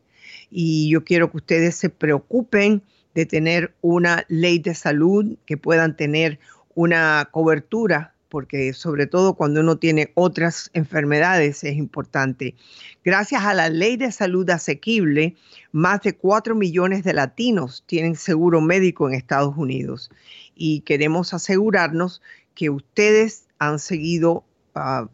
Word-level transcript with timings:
Y 0.49 0.89
yo 0.89 1.03
quiero 1.03 1.29
que 1.31 1.35
ustedes 1.35 1.75
se 1.75 1.89
preocupen 1.89 2.81
de 3.13 3.25
tener 3.25 3.73
una 3.81 4.23
ley 4.29 4.59
de 4.59 4.73
salud, 4.73 5.37
que 5.45 5.57
puedan 5.57 5.97
tener 5.97 6.39
una 6.75 7.27
cobertura 7.29 8.10
porque 8.31 8.71
sobre 8.73 9.07
todo 9.07 9.33
cuando 9.33 9.59
uno 9.59 9.77
tiene 9.77 10.13
otras 10.15 10.71
enfermedades 10.73 11.65
es 11.65 11.75
importante. 11.75 12.55
Gracias 13.03 13.43
a 13.43 13.53
la 13.53 13.69
ley 13.69 13.97
de 13.97 14.11
salud 14.13 14.49
asequible, 14.49 15.35
más 15.73 16.01
de 16.01 16.15
4 16.15 16.55
millones 16.55 17.03
de 17.03 17.13
latinos 17.13 17.83
tienen 17.85 18.15
seguro 18.15 18.61
médico 18.61 19.07
en 19.07 19.15
Estados 19.15 19.55
Unidos 19.57 20.09
y 20.55 20.79
queremos 20.81 21.33
asegurarnos 21.33 22.21
que 22.55 22.69
ustedes 22.69 23.47
han 23.59 23.79
seguido, 23.79 24.45
uh, 24.75 25.07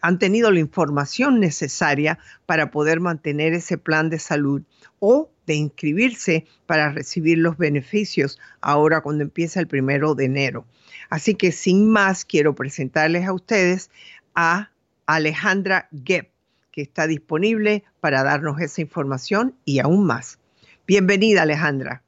han 0.00 0.18
tenido 0.18 0.50
la 0.50 0.58
información 0.58 1.38
necesaria 1.38 2.18
para 2.44 2.72
poder 2.72 2.98
mantener 2.98 3.54
ese 3.54 3.78
plan 3.78 4.10
de 4.10 4.18
salud 4.18 4.62
o 4.98 5.30
de 5.46 5.54
inscribirse 5.54 6.44
para 6.66 6.90
recibir 6.90 7.38
los 7.38 7.56
beneficios 7.56 8.40
ahora 8.60 9.00
cuando 9.00 9.22
empieza 9.22 9.60
el 9.60 9.68
primero 9.68 10.16
de 10.16 10.24
enero. 10.24 10.66
Así 11.10 11.34
que 11.34 11.52
sin 11.52 11.90
más, 11.90 12.24
quiero 12.24 12.54
presentarles 12.54 13.26
a 13.26 13.32
ustedes 13.32 13.90
a 14.34 14.70
Alejandra 15.06 15.88
Gepp, 16.04 16.30
que 16.70 16.82
está 16.82 17.06
disponible 17.06 17.84
para 18.00 18.22
darnos 18.22 18.60
esa 18.60 18.80
información 18.80 19.54
y 19.64 19.78
aún 19.80 20.06
más. 20.06 20.38
Bienvenida, 20.86 21.42
Alejandra. 21.42 22.02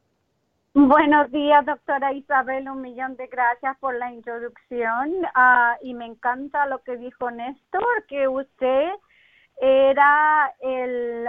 Buenos 0.75 1.31
días, 1.32 1.65
doctora 1.65 2.12
Isabel. 2.12 2.69
Un 2.69 2.82
millón 2.82 3.16
de 3.16 3.28
gracias 3.28 3.78
por 3.78 3.94
la 3.97 4.12
introducción. 4.12 5.10
Ah, 5.34 5.76
y 5.82 5.94
me 5.94 6.04
encanta 6.04 6.66
lo 6.66 6.82
que 6.82 6.98
dijo 6.98 7.31
Néstor, 7.31 8.04
que 8.09 8.28
usted 8.28 8.91
era 9.59 10.55
el 10.61 11.27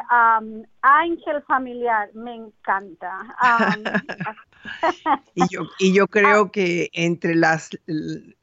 ángel 0.81 1.41
familiar, 1.47 2.09
me 2.13 2.35
encanta. 2.35 3.17
y, 5.35 5.47
yo, 5.49 5.61
y 5.79 5.93
yo 5.93 6.07
creo 6.07 6.51
que 6.51 6.89
entre 6.93 7.35
las, 7.35 7.69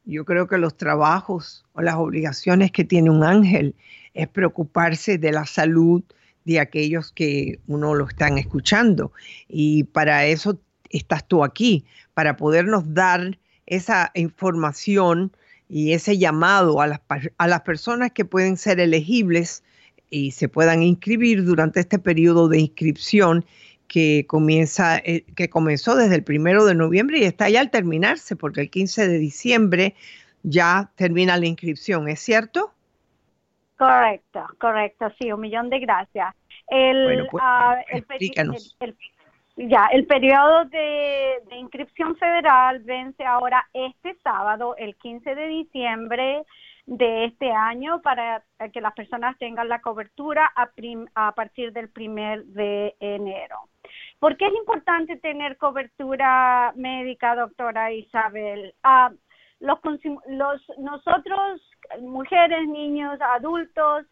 yo 0.05 0.25
creo 0.25 0.49
que 0.49 0.59
los 0.59 0.77
trabajos 0.77 1.67
o 1.75 1.83
las 1.83 1.97
obligaciones 1.97 2.73
que 2.73 2.85
tiene 2.85 3.11
un 3.11 3.25
ángel 3.25 3.75
es 4.15 4.29
preocuparse 4.29 5.19
de 5.19 5.33
la 5.33 5.45
salud 5.45 6.03
de 6.45 6.61
aquellos 6.61 7.13
que 7.13 7.59
uno 7.67 7.95
lo 7.95 8.07
están 8.09 8.39
escuchando. 8.39 9.13
Y 9.49 9.85
para 9.85 10.25
eso 10.25 10.59
estás 10.89 11.27
tú 11.27 11.45
aquí, 11.45 11.85
para 12.15 12.37
podernos 12.37 12.95
dar 12.95 13.39
esa 13.67 14.11
información 14.15 15.33
y 15.69 15.93
ese 15.93 16.19
llamado 16.19 16.81
a 16.81 16.87
las, 16.87 17.01
a 17.37 17.47
las 17.49 17.63
personas 17.63 18.13
que 18.13 18.25
pueden 18.25 18.57
ser 18.57 18.81
elegibles 18.81 19.63
y 20.15 20.31
se 20.31 20.49
puedan 20.49 20.81
inscribir 20.83 21.45
durante 21.45 21.81
este 21.81 21.99
periodo 21.99 22.49
de 22.49 22.61
inscripción 22.61 23.45
que 23.89 24.25
comienza, 24.29 24.99
eh, 24.99 25.25
que 25.35 25.51
comenzó 25.51 25.97
desde 25.97 26.15
el 26.15 26.23
primero 26.23 26.65
de 26.65 26.77
noviembre 26.77 27.19
y 27.19 27.25
está 27.25 27.49
ya 27.49 27.61
al 27.61 27.71
terminarse, 27.71 28.37
porque 28.37 28.61
el 28.61 28.71
15 28.71 29.09
de 29.09 29.19
diciembre 29.19 29.95
ya 30.45 30.91
termina 30.95 31.37
la 31.37 31.47
inscripción, 31.47 32.09
¿es 32.09 32.21
cierto? 32.21 32.73
Correcto, 33.77 34.47
correcto, 34.59 35.13
sí, 35.19 35.33
un 35.33 35.41
millón 35.41 35.69
de 35.69 35.81
gracias. 35.81 36.33
El, 36.69 37.27
pues, 37.29 37.43
ah, 37.45 37.77
ya, 39.57 39.87
el 39.93 40.07
periodo 40.07 40.65
de, 40.67 41.41
de, 41.51 41.57
inscripción 41.57 42.17
federal 42.17 42.79
vence 42.85 43.25
ahora 43.25 43.67
este 43.73 44.17
sábado, 44.23 44.77
el 44.79 44.95
15 44.95 45.35
de 45.35 45.47
diciembre 45.49 46.45
de 46.87 47.27
este 47.27 47.51
año 47.51 48.03
para 48.03 48.45
que 48.73 48.81
las 48.81 48.93
personas 48.95 49.39
tengan 49.39 49.69
la 49.69 49.81
cobertura 49.81 50.51
a, 50.55 50.71
a 51.15 51.35
partir 51.35 51.73
del 51.73 51.89
primer 51.89 52.45
de 52.45 52.95
enero. 53.01 53.69
¿Por 54.19 54.37
qué 54.37 54.47
es 54.47 54.55
importante 54.55 55.17
tener 55.17 55.57
cobertura 55.57 56.73
médica, 56.77 57.37
doctora 57.37 57.93
Isabel? 57.93 58.75
Ah, 58.83 59.13
los, 59.61 59.79
los, 60.29 60.63
nosotros, 60.79 61.61
mujeres, 62.01 62.69
niños, 62.69 63.19
adultos, 63.21 64.07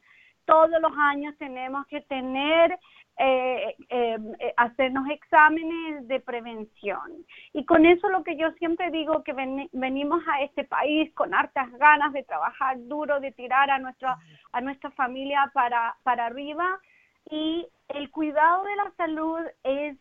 todos 0.45 0.81
los 0.81 0.93
años 0.97 1.37
tenemos 1.39 1.87
que 1.87 2.01
tener 2.03 2.79
eh, 3.19 3.77
eh, 3.91 4.19
eh, 4.39 4.55
hacernos 4.57 5.09
exámenes 5.11 6.09
de 6.09 6.19
prevención. 6.21 7.25
Y 7.53 7.65
con 7.67 7.85
eso 7.85 8.09
lo 8.09 8.25
que 8.25 8.37
yo 8.37 8.51
siempre 8.53 8.91
digo 8.91 9.23
que 9.23 9.35
venimos 9.73 10.23
a 10.27 10.43
este 10.43 10.65
país 10.65 11.13
con 11.15 11.35
hartas 11.35 11.71
ganas 11.73 12.13
de 12.15 12.25
trabajar 12.25 12.77
duro, 12.89 13.21
de 13.21 13.31
tirar 13.33 13.71
a 13.71 13.79
nuestra, 13.79 14.19
a 14.53 14.61
nuestra 14.61 14.91
familia 14.93 15.51
para, 15.53 15.95
para 16.03 16.27
arriba. 16.27 16.81
Y 17.31 17.69
el 17.89 18.11
cuidado 18.11 18.65
de 18.65 18.77
la 18.77 18.91
salud 18.97 19.41
es 19.63 19.97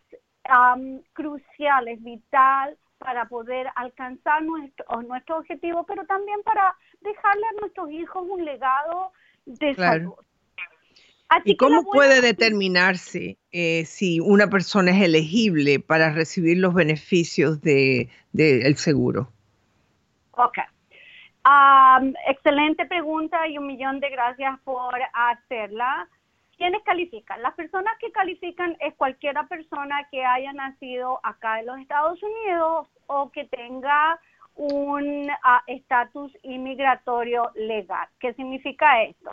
crucial, 1.14 1.88
es 1.90 2.02
vital 2.02 2.78
para 2.98 3.26
poder 3.26 3.68
alcanzar 3.76 4.42
nuestro, 4.42 5.02
nuestro 5.04 5.38
objetivo, 5.38 5.86
pero 5.86 6.06
también 6.06 6.42
para 6.44 6.76
dejarle 7.02 7.46
a 7.46 7.62
nuestros 7.62 7.92
hijos 7.92 8.26
un 8.28 8.46
legado 8.46 9.12
de 9.46 9.76
salud. 9.76 10.16
¿Y 11.46 11.56
cómo 11.56 11.84
puede 11.84 12.22
determinarse 12.22 13.38
eh, 13.52 13.86
si 13.86 14.19
una 14.19 14.47
persona 14.47 14.92
es 14.92 15.02
elegible 15.02 15.80
para 15.80 16.12
recibir 16.12 16.58
los 16.58 16.74
beneficios 16.74 17.62
del 17.62 18.09
de, 18.34 18.74
seguro? 18.75 19.30
Ok. 20.31 20.58
excelente 22.28 22.86
pregunta 22.86 23.47
y 23.47 23.58
un 23.58 23.68
millón 23.68 24.00
de 24.00 24.09
gracias 24.09 24.60
por 24.62 24.94
hacerla. 25.13 26.07
¿Quiénes 26.57 26.83
califican? 26.83 27.42
Las 27.42 27.56
personas 27.56 27.94
que 28.00 28.12
califican 28.12 28.75
es 28.80 28.94
cualquiera 28.95 29.48
persona 29.48 30.07
que 30.12 30.24
haya 30.24 30.54
nacido 30.54 31.19
acá 31.24 31.60
en 31.60 31.66
los 31.66 31.80
Estados 31.80 32.19
Unidos 32.22 32.88
o 33.07 33.31
que 33.31 33.45
tenga 33.45 34.19
un 34.56 35.28
ah, 35.44 35.63
estatus 35.66 36.31
inmigratorio 36.44 37.50
legal. 37.56 38.07
¿Qué 38.19 38.33
significa 38.33 39.01
esto? 39.04 39.31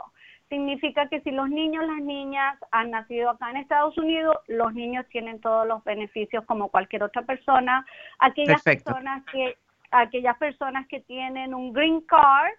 Significa 0.49 1.07
que 1.07 1.21
si 1.21 1.31
los 1.31 1.49
niños, 1.49 1.85
las 1.85 2.01
niñas 2.01 2.57
han 2.71 2.91
nacido 2.91 3.29
acá 3.29 3.51
en 3.51 3.57
Estados 3.57 3.97
Unidos, 3.97 4.35
los 4.47 4.73
niños 4.73 5.05
tienen 5.09 5.39
todos 5.39 5.67
los 5.67 5.83
beneficios 5.83 6.43
como 6.45 6.69
cualquier 6.69 7.03
otra 7.03 7.21
persona. 7.21 7.85
Aquellas 8.17 8.61
personas 8.63 9.23
que 9.31 9.57
aquellas 9.91 10.37
personas 10.37 10.87
que 10.87 10.99
tienen 11.01 11.53
un 11.53 11.73
green 11.73 12.01
card 12.01 12.51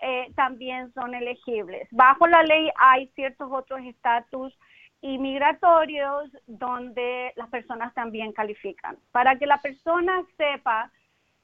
eh, 0.00 0.30
también 0.36 0.92
son 0.92 1.14
elegibles. 1.14 1.88
Bajo 1.90 2.26
la 2.26 2.42
ley 2.42 2.70
hay 2.76 3.08
ciertos 3.08 3.50
otros 3.50 3.80
estatus 3.80 4.56
inmigratorios 5.00 6.30
donde 6.46 7.32
las 7.36 7.48
personas 7.48 7.92
también 7.94 8.32
califican. 8.32 8.96
Para 9.10 9.36
que 9.38 9.46
la 9.46 9.58
persona 9.58 10.22
sepa, 10.36 10.90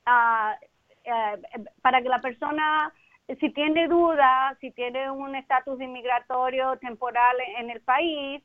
ah, 0.06 0.56
eh, 1.04 1.64
para 1.82 2.00
que 2.02 2.08
la 2.08 2.20
persona 2.20 2.92
si 3.40 3.50
tiene 3.50 3.88
dudas, 3.88 4.56
si 4.60 4.70
tiene 4.70 5.10
un 5.10 5.34
estatus 5.34 5.80
inmigratorio 5.80 6.76
temporal 6.76 7.36
en 7.58 7.70
el 7.70 7.80
país, 7.80 8.42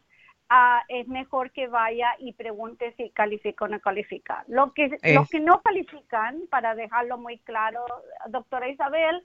uh, 0.50 0.80
es 0.88 1.08
mejor 1.08 1.52
que 1.52 1.68
vaya 1.68 2.16
y 2.20 2.34
pregunte 2.34 2.94
si 2.98 3.10
califica 3.12 3.66
o 3.66 3.68
no 3.68 3.80
califica. 3.80 4.44
Lo 4.48 4.74
que, 4.74 4.98
los 5.04 5.30
que 5.30 5.40
no 5.40 5.62
califican, 5.62 6.44
para 6.50 6.76
dejarlo 6.76 7.18
muy 7.18 7.40
claro, 7.40 7.86
doctora 8.28 8.70
Isabel, 8.70 9.24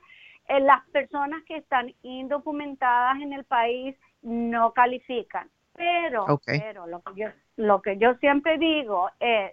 eh, 0.48 0.60
las 0.60 0.84
personas 0.90 1.42
que 1.44 1.56
están 1.56 1.94
indocumentadas 2.02 3.20
en 3.20 3.32
el 3.32 3.44
país 3.44 3.96
no 4.22 4.72
califican. 4.72 5.48
Pero, 5.74 6.26
pero 6.46 6.86
lo 6.86 7.02
que, 7.02 7.12
yo, 7.16 7.28
lo 7.56 7.82
que 7.82 7.98
yo 7.98 8.14
siempre 8.16 8.58
digo 8.58 9.10
es, 9.18 9.52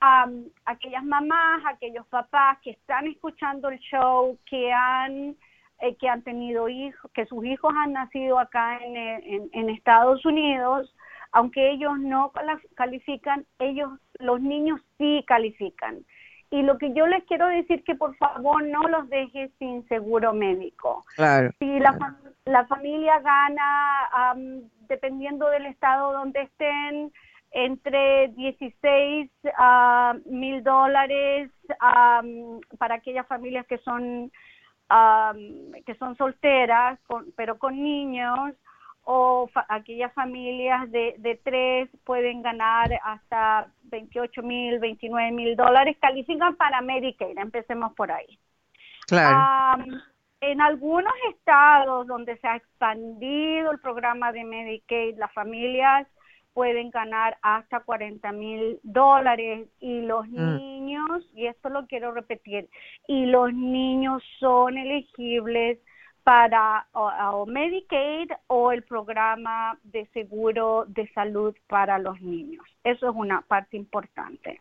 aquellas 0.00 1.04
mamás, 1.04 1.62
aquellos 1.66 2.06
papás 2.06 2.58
que 2.62 2.70
están 2.70 3.06
escuchando 3.06 3.68
el 3.68 3.78
show, 3.78 4.38
que 4.46 4.72
han 4.72 5.36
eh, 5.80 5.94
que 5.96 6.08
han 6.08 6.22
tenido 6.22 6.68
hijos, 6.68 7.08
que 7.14 7.24
sus 7.26 7.44
hijos 7.44 7.72
han 7.76 7.92
nacido 7.92 8.40
acá 8.40 8.78
en, 8.78 9.48
en, 9.52 9.70
Estados 9.70 10.24
Unidos, 10.26 10.92
aunque 11.30 11.70
ellos 11.70 11.96
no 12.00 12.32
califican, 12.74 13.46
ellos, 13.60 13.92
los 14.18 14.40
niños 14.40 14.80
sí 14.98 15.24
califican. 15.28 16.04
Y 16.50 16.62
lo 16.62 16.78
que 16.78 16.92
yo 16.94 17.06
les 17.06 17.22
quiero 17.26 17.46
decir 17.46 17.84
que 17.84 17.94
por 17.94 18.16
favor 18.16 18.64
no 18.64 18.88
los 18.88 19.08
dejes 19.08 19.52
sin 19.60 19.86
seguro 19.86 20.32
médico. 20.32 21.04
Claro. 21.14 21.52
Si 21.60 21.78
la, 21.78 22.16
la 22.44 22.66
familia 22.66 23.20
gana, 23.20 24.34
dependiendo 24.88 25.48
del 25.48 25.66
estado 25.66 26.12
donde 26.12 26.42
estén, 26.42 27.12
entre 27.50 28.28
16 28.28 29.30
mil 30.26 30.62
dólares 30.62 31.50
para 32.78 32.94
aquellas 32.96 33.26
familias 33.26 33.66
que 33.66 33.78
son 33.78 34.30
que 35.84 35.94
son 35.98 36.16
solteras, 36.16 36.98
pero 37.36 37.58
con 37.58 37.74
niños, 37.82 38.54
o 39.10 39.48
aquellas 39.68 40.12
familias 40.12 40.90
de, 40.90 41.14
de 41.18 41.36
tres 41.42 41.88
pueden 42.04 42.42
ganar 42.42 42.90
hasta 43.04 43.68
28 43.84 44.42
mil, 44.42 44.78
29 44.78 45.32
mil 45.32 45.56
dólares, 45.56 45.96
califican 46.00 46.56
para 46.56 46.80
Medicaid, 46.82 47.38
empecemos 47.38 47.94
por 47.94 48.12
ahí. 48.12 48.38
Claro. 49.06 49.84
en 50.42 50.60
algunos 50.60 51.14
estados 51.30 52.06
donde 52.06 52.36
se 52.36 52.46
ha 52.46 52.56
expandido 52.56 53.72
el 53.72 53.78
programa 53.78 54.32
de 54.32 54.44
Medicaid, 54.44 55.16
las 55.16 55.32
familias 55.32 56.06
pueden 56.58 56.90
ganar 56.90 57.38
hasta 57.40 57.78
40 57.78 58.32
mil 58.32 58.80
dólares 58.82 59.68
y 59.78 60.00
los 60.00 60.26
mm. 60.26 60.56
niños, 60.56 61.24
y 61.36 61.46
esto 61.46 61.68
lo 61.68 61.86
quiero 61.86 62.10
repetir, 62.10 62.68
y 63.06 63.26
los 63.26 63.54
niños 63.54 64.24
son 64.40 64.76
elegibles 64.76 65.78
para 66.24 66.88
o, 66.94 67.46
Medicaid 67.46 68.32
o 68.48 68.72
el 68.72 68.82
programa 68.82 69.78
de 69.84 70.06
seguro 70.06 70.84
de 70.88 71.08
salud 71.12 71.54
para 71.68 71.96
los 72.00 72.20
niños. 72.20 72.64
Eso 72.82 73.08
es 73.08 73.14
una 73.14 73.42
parte 73.42 73.76
importante. 73.76 74.60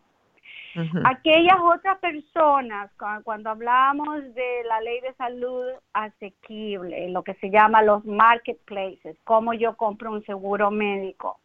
Aquellas 1.04 1.58
otras 1.60 1.98
personas, 1.98 2.92
cuando 3.24 3.50
hablamos 3.50 4.22
de 4.36 4.64
la 4.68 4.82
ley 4.82 5.02
de 5.02 5.16
salud 5.16 5.66
asequible, 5.94 7.10
lo 7.10 7.24
que 7.24 7.34
se 7.42 7.50
llama 7.50 7.82
los 7.82 8.06
marketplaces, 8.06 9.18
cómo 9.24 9.56
yo 9.56 9.76
compro 9.76 10.12
un 10.12 10.24
seguro 10.26 10.70
médico, 10.70 11.40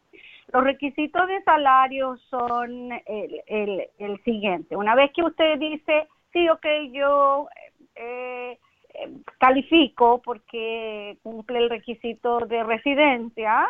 los 0.53 0.65
requisitos 0.65 1.29
de 1.29 1.43
salario 1.43 2.17
son 2.29 2.93
el, 3.07 3.89
el, 3.99 4.23
siguiente. 4.25 4.77
Una 4.77 4.95
vez 4.95 5.11
que 5.13 5.23
usted 5.23 5.59
dice, 5.59 6.09
sí, 6.33 6.49
ok, 6.49 6.67
yo 6.93 7.49
eh, 7.95 8.59
eh, 8.95 9.13
califico 9.39 10.21
porque 10.23 11.19
cumple 11.23 11.59
el 11.59 11.69
requisito 11.71 12.41
de 12.41 12.65
residencia, 12.65 13.69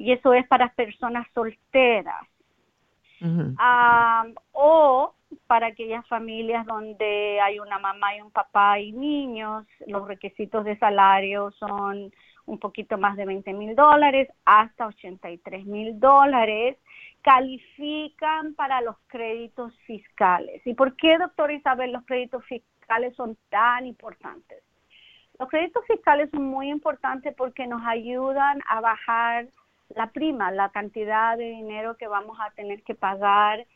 y 0.00 0.12
eso 0.12 0.32
es 0.32 0.46
para 0.48 0.72
personas 0.72 1.26
solteras. 1.34 2.26
o 4.52 5.14
para 5.46 5.66
aquellas 5.66 6.08
familias 6.08 6.64
donde 6.64 7.38
hay 7.38 7.60
una 7.60 7.78
mamá 7.78 8.16
y 8.16 8.22
un 8.22 8.30
papá 8.30 8.80
y 8.80 8.92
niños, 8.92 9.66
los 9.86 10.08
requisitos 10.08 10.64
de 10.64 10.78
salario 10.78 11.50
son 11.52 12.10
un 12.46 12.58
poquito 12.58 12.96
más 12.96 13.14
de 13.18 13.26
20 13.26 13.52
mil 13.52 13.76
dólares 13.76 14.28
hasta 14.46 14.86
83 14.86 15.66
mil 15.66 16.00
dólares, 16.00 16.78
califican 17.20 18.54
para 18.54 18.80
los 18.80 18.96
créditos 19.06 19.78
fiscales. 19.80 20.66
¿Y 20.66 20.72
por 20.72 20.96
qué, 20.96 21.18
doctora 21.18 21.52
Isabel, 21.52 21.92
los 21.92 22.06
créditos 22.06 22.42
fiscales 22.46 23.14
son 23.16 23.36
tan 23.50 23.84
importantes? 23.84 24.62
Los 25.38 25.50
créditos 25.50 25.84
fiscales 25.86 26.30
son 26.30 26.44
muy 26.44 26.70
importantes 26.70 27.34
porque 27.36 27.66
nos 27.66 27.82
ayudan 27.86 28.60
a 28.66 28.80
bajar 28.80 29.46
la 29.94 30.08
prima, 30.08 30.50
la 30.50 30.70
cantidad 30.70 31.36
de 31.36 31.50
dinero 31.50 31.96
que 31.96 32.08
vamos 32.08 32.38
a 32.40 32.50
tener 32.52 32.82
que 32.82 32.94
pagar 32.94 33.66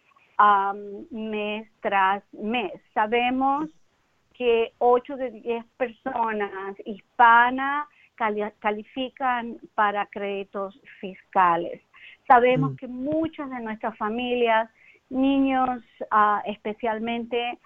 mes 1.11 1.69
tras 1.81 2.23
mes. 2.33 2.73
Sabemos 2.93 3.71
que 4.35 4.73
8 4.79 5.17
de 5.17 5.31
10 5.31 5.65
personas 5.77 6.77
hispanas 6.85 7.87
califican 8.59 9.59
para 9.75 10.07
créditos 10.07 10.79
fiscales. 11.01 11.81
Sabemos 12.27 12.73
mm. 12.73 12.77
que 12.77 12.87
muchas 12.89 13.51
de 13.51 13.61
nuestras 13.61 13.97
familias, 13.97 14.69
niños 15.11 15.81
uh, 16.11 16.41
especialmente, 16.47 17.59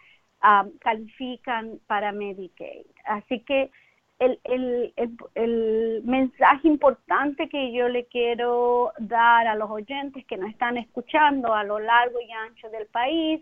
califican 0.80 1.80
para 1.86 2.12
Medicaid. 2.12 2.86
Así 3.04 3.40
que 3.40 3.70
el, 4.18 4.40
el, 4.44 4.92
el, 5.34 6.02
mensaje 6.04 6.66
importante 6.66 7.48
que 7.48 7.72
yo 7.72 7.88
le 7.88 8.06
quiero 8.06 8.92
dar 8.98 9.46
a 9.46 9.54
los 9.54 9.70
oyentes 9.70 10.24
que 10.26 10.36
nos 10.36 10.50
están 10.50 10.76
escuchando 10.76 11.54
a 11.54 11.62
lo 11.62 11.78
largo 11.78 12.20
y 12.20 12.30
ancho 12.32 12.68
del 12.70 12.86
país, 12.86 13.40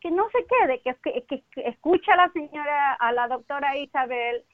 que 0.00 0.10
no 0.10 0.28
se 0.30 0.44
quede, 0.46 0.80
que, 0.80 1.22
que, 1.26 1.42
escucha 1.56 2.12
a 2.12 2.16
la 2.16 2.32
señora, 2.32 2.94
a 2.94 3.12
la 3.12 3.28
doctora 3.28 3.76
Isabel, 3.78 4.44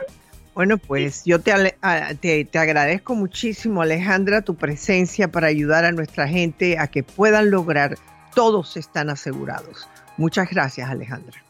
Bueno, 0.55 0.79
pues 0.79 1.25
yo 1.25 1.41
te, 1.41 1.77
te, 2.21 2.59
agradezco 2.59 3.17
muchísimo, 3.17 3.83
Alejandra, 3.83 4.43
tu 4.43 4.55
presencia 4.55 5.27
para 5.29 5.49
ayudar 5.49 5.85
a 5.85 5.91
nuestra 5.91 6.29
gente 6.29 6.79
a 6.79 6.87
que 6.87 7.03
puedan 7.03 7.51
lograr, 7.51 7.97
todos 8.35 8.77
están 8.77 9.11
asegurados. 9.11 9.89
Muchas 10.17 10.49
gracias, 10.49 10.89
Alejandra. 10.89 11.43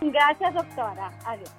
Gracias, 0.00 0.54
doctora. 0.54 1.12
Adiós. 1.24 1.50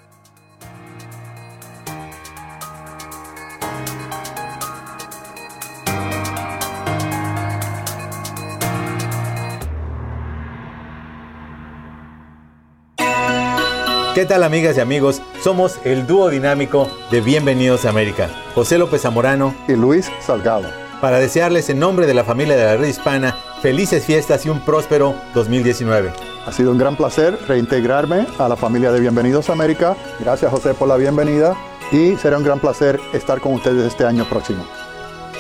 ¿Qué 14.14 14.28
tal 14.28 14.44
amigas 14.44 14.78
y 14.78 14.80
amigos? 14.80 15.24
Somos 15.42 15.80
el 15.84 16.06
dúo 16.06 16.30
dinámico 16.30 16.88
de 17.10 17.20
Bienvenidos 17.20 17.84
a 17.84 17.90
América, 17.90 18.30
José 18.54 18.78
López 18.78 19.02
Zamorano 19.02 19.56
y 19.68 19.72
Luis 19.72 20.12
Salgado. 20.22 20.70
Para 21.02 21.18
desearles 21.18 21.68
en 21.72 21.80
nombre 21.80 22.06
de 22.06 22.14
la 22.14 22.24
familia 22.24 22.56
de 22.56 22.64
la 22.64 22.78
red 22.78 22.90
hispana 22.90 23.36
felices 23.64 24.06
fiestas 24.06 24.46
y 24.46 24.50
un 24.50 24.60
próspero 24.60 25.16
2019. 25.34 26.14
Ha 26.46 26.52
sido 26.52 26.72
un 26.72 26.78
gran 26.78 26.96
placer 26.96 27.40
reintegrarme 27.48 28.28
a 28.38 28.48
la 28.48 28.56
familia 28.56 28.92
de 28.92 29.00
Bienvenidos 29.00 29.50
a 29.50 29.54
América. 29.54 29.98
Gracias 30.20 30.52
José 30.52 30.76
por 30.76 30.88
la 30.88 30.98
bienvenida 30.98 31.58
y 31.92 32.16
será 32.18 32.38
un 32.38 32.44
gran 32.44 32.60
placer 32.60 33.00
estar 33.14 33.42
con 33.42 33.54
ustedes 33.54 33.84
este 33.84 34.06
año 34.06 34.26
próximo. 34.26 34.64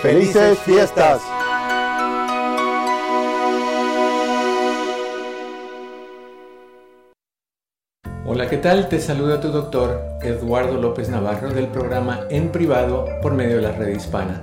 ¡Felices 0.01 0.58
fiestas! 0.65 1.22
Hola, 8.43 8.50
¿qué 8.50 8.57
tal? 8.57 8.89
Te 8.89 9.00
saluda 9.00 9.39
tu 9.39 9.53
doctor 9.53 10.17
Eduardo 10.21 10.73
López 10.73 11.07
Navarro 11.07 11.53
del 11.53 11.67
programa 11.67 12.25
En 12.29 12.50
Privado 12.50 13.07
por 13.21 13.33
medio 13.33 13.55
de 13.55 13.62
la 13.62 13.71
red 13.71 13.95
hispana. 13.95 14.41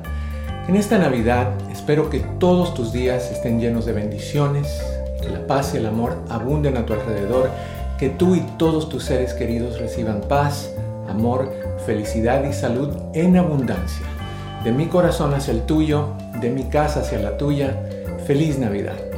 En 0.69 0.77
esta 0.77 0.97
Navidad 0.97 1.53
espero 1.71 2.09
que 2.09 2.21
todos 2.39 2.73
tus 2.73 2.95
días 2.95 3.31
estén 3.31 3.61
llenos 3.61 3.85
de 3.85 3.93
bendiciones, 3.93 4.83
que 5.21 5.29
la 5.29 5.47
paz 5.47 5.75
y 5.75 5.77
el 5.77 5.85
amor 5.85 6.17
abunden 6.31 6.79
a 6.79 6.87
tu 6.87 6.95
alrededor, 6.95 7.51
que 7.99 8.09
tú 8.09 8.37
y 8.37 8.41
todos 8.57 8.89
tus 8.89 9.05
seres 9.05 9.35
queridos 9.35 9.79
reciban 9.79 10.23
paz, 10.23 10.71
amor, 11.07 11.53
felicidad 11.85 12.43
y 12.45 12.55
salud 12.55 12.89
en 13.13 13.37
abundancia. 13.37 14.07
De 14.65 14.73
mi 14.73 14.87
corazón 14.87 15.35
hacia 15.35 15.53
el 15.53 15.67
tuyo, 15.67 16.15
de 16.41 16.49
mi 16.49 16.65
casa 16.71 17.01
hacia 17.01 17.19
la 17.19 17.37
tuya, 17.37 17.79
feliz 18.27 18.59
Navidad. 18.59 19.10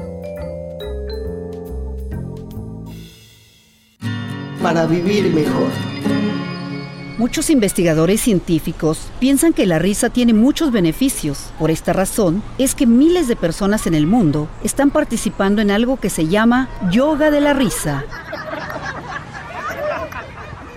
Para 4.62 4.86
vivir 4.86 5.28
mejor. 5.34 5.70
Muchos 7.18 7.50
investigadores 7.50 8.20
científicos 8.20 9.10
piensan 9.18 9.52
que 9.52 9.66
la 9.66 9.80
risa 9.80 10.08
tiene 10.08 10.34
muchos 10.34 10.70
beneficios. 10.70 11.50
Por 11.58 11.72
esta 11.72 11.92
razón 11.92 12.44
es 12.58 12.76
que 12.76 12.86
miles 12.86 13.26
de 13.26 13.34
personas 13.34 13.88
en 13.88 13.94
el 13.94 14.06
mundo 14.06 14.48
están 14.62 14.90
participando 14.90 15.60
en 15.62 15.72
algo 15.72 15.98
que 15.98 16.10
se 16.10 16.28
llama 16.28 16.68
yoga 16.92 17.32
de 17.32 17.40
la 17.40 17.54
risa. 17.54 18.04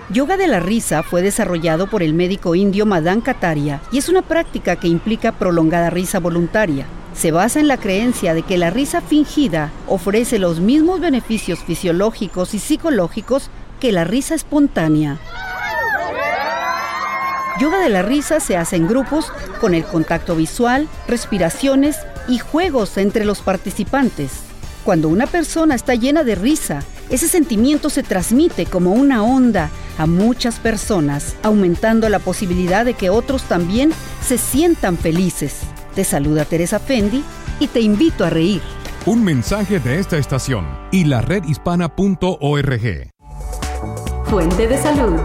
Yoga 0.10 0.36
de 0.36 0.48
la 0.48 0.60
risa 0.60 1.04
fue 1.04 1.22
desarrollado 1.22 1.88
por 1.88 2.02
el 2.02 2.16
médico 2.16 2.56
indio 2.56 2.88
Madan 2.88 3.22
Kataria 3.22 3.82
y 3.92 4.00
es 4.00 4.10
una 4.10 4.24
práctica 4.24 4.78
que 4.78 4.88
implica 4.88 5.32
prolongada 5.32 5.92
risa 5.92 6.20
voluntaria. 6.20 6.88
Se 7.14 7.32
basa 7.32 7.60
en 7.60 7.68
la 7.68 7.78
creencia 7.78 8.34
de 8.34 8.42
que 8.42 8.58
la 8.58 8.72
risa 8.72 9.00
fingida 9.00 9.72
ofrece 9.88 10.38
los 10.38 10.60
mismos 10.60 11.00
beneficios 11.00 11.60
fisiológicos 11.60 12.54
y 12.54 12.60
psicológicos 12.60 13.50
la 13.92 14.04
risa 14.04 14.36
espontánea. 14.36 15.20
Yoga 17.60 17.80
de 17.80 17.90
la 17.90 18.02
risa 18.02 18.40
se 18.40 18.58
hace 18.58 18.76
en 18.76 18.88
grupos 18.88 19.32
con 19.62 19.74
el 19.74 19.86
contacto 19.86 20.36
visual, 20.36 20.90
respiraciones 21.08 21.98
y 22.28 22.38
juegos 22.38 22.98
entre 22.98 23.24
los 23.24 23.40
participantes. 23.40 24.32
Cuando 24.84 25.08
una 25.10 25.26
persona 25.26 25.74
está 25.74 25.96
llena 25.96 26.24
de 26.24 26.36
risa, 26.36 26.84
ese 27.10 27.28
sentimiento 27.28 27.90
se 27.90 28.04
transmite 28.04 28.66
como 28.66 28.92
una 28.92 29.24
onda 29.24 29.70
a 29.98 30.06
muchas 30.06 30.60
personas, 30.60 31.36
aumentando 31.44 32.10
la 32.10 32.20
posibilidad 32.20 32.84
de 32.84 32.94
que 32.94 33.10
otros 33.10 33.44
también 33.44 33.92
se 34.22 34.38
sientan 34.38 34.98
felices. 34.98 35.62
Te 35.96 36.04
saluda 36.04 36.46
Teresa 36.46 36.80
Fendi 36.80 37.24
y 37.60 37.68
te 37.68 37.80
invito 37.80 38.26
a 38.26 38.30
reír. 38.30 38.62
Un 39.06 39.24
mensaje 39.24 39.80
de 39.80 40.00
esta 40.00 40.18
estación 40.18 40.68
y 40.92 41.06
la 41.06 41.22
redhispana.org. 41.22 43.15
Fuente 44.26 44.68
de 44.68 44.76
salud. 44.80 45.20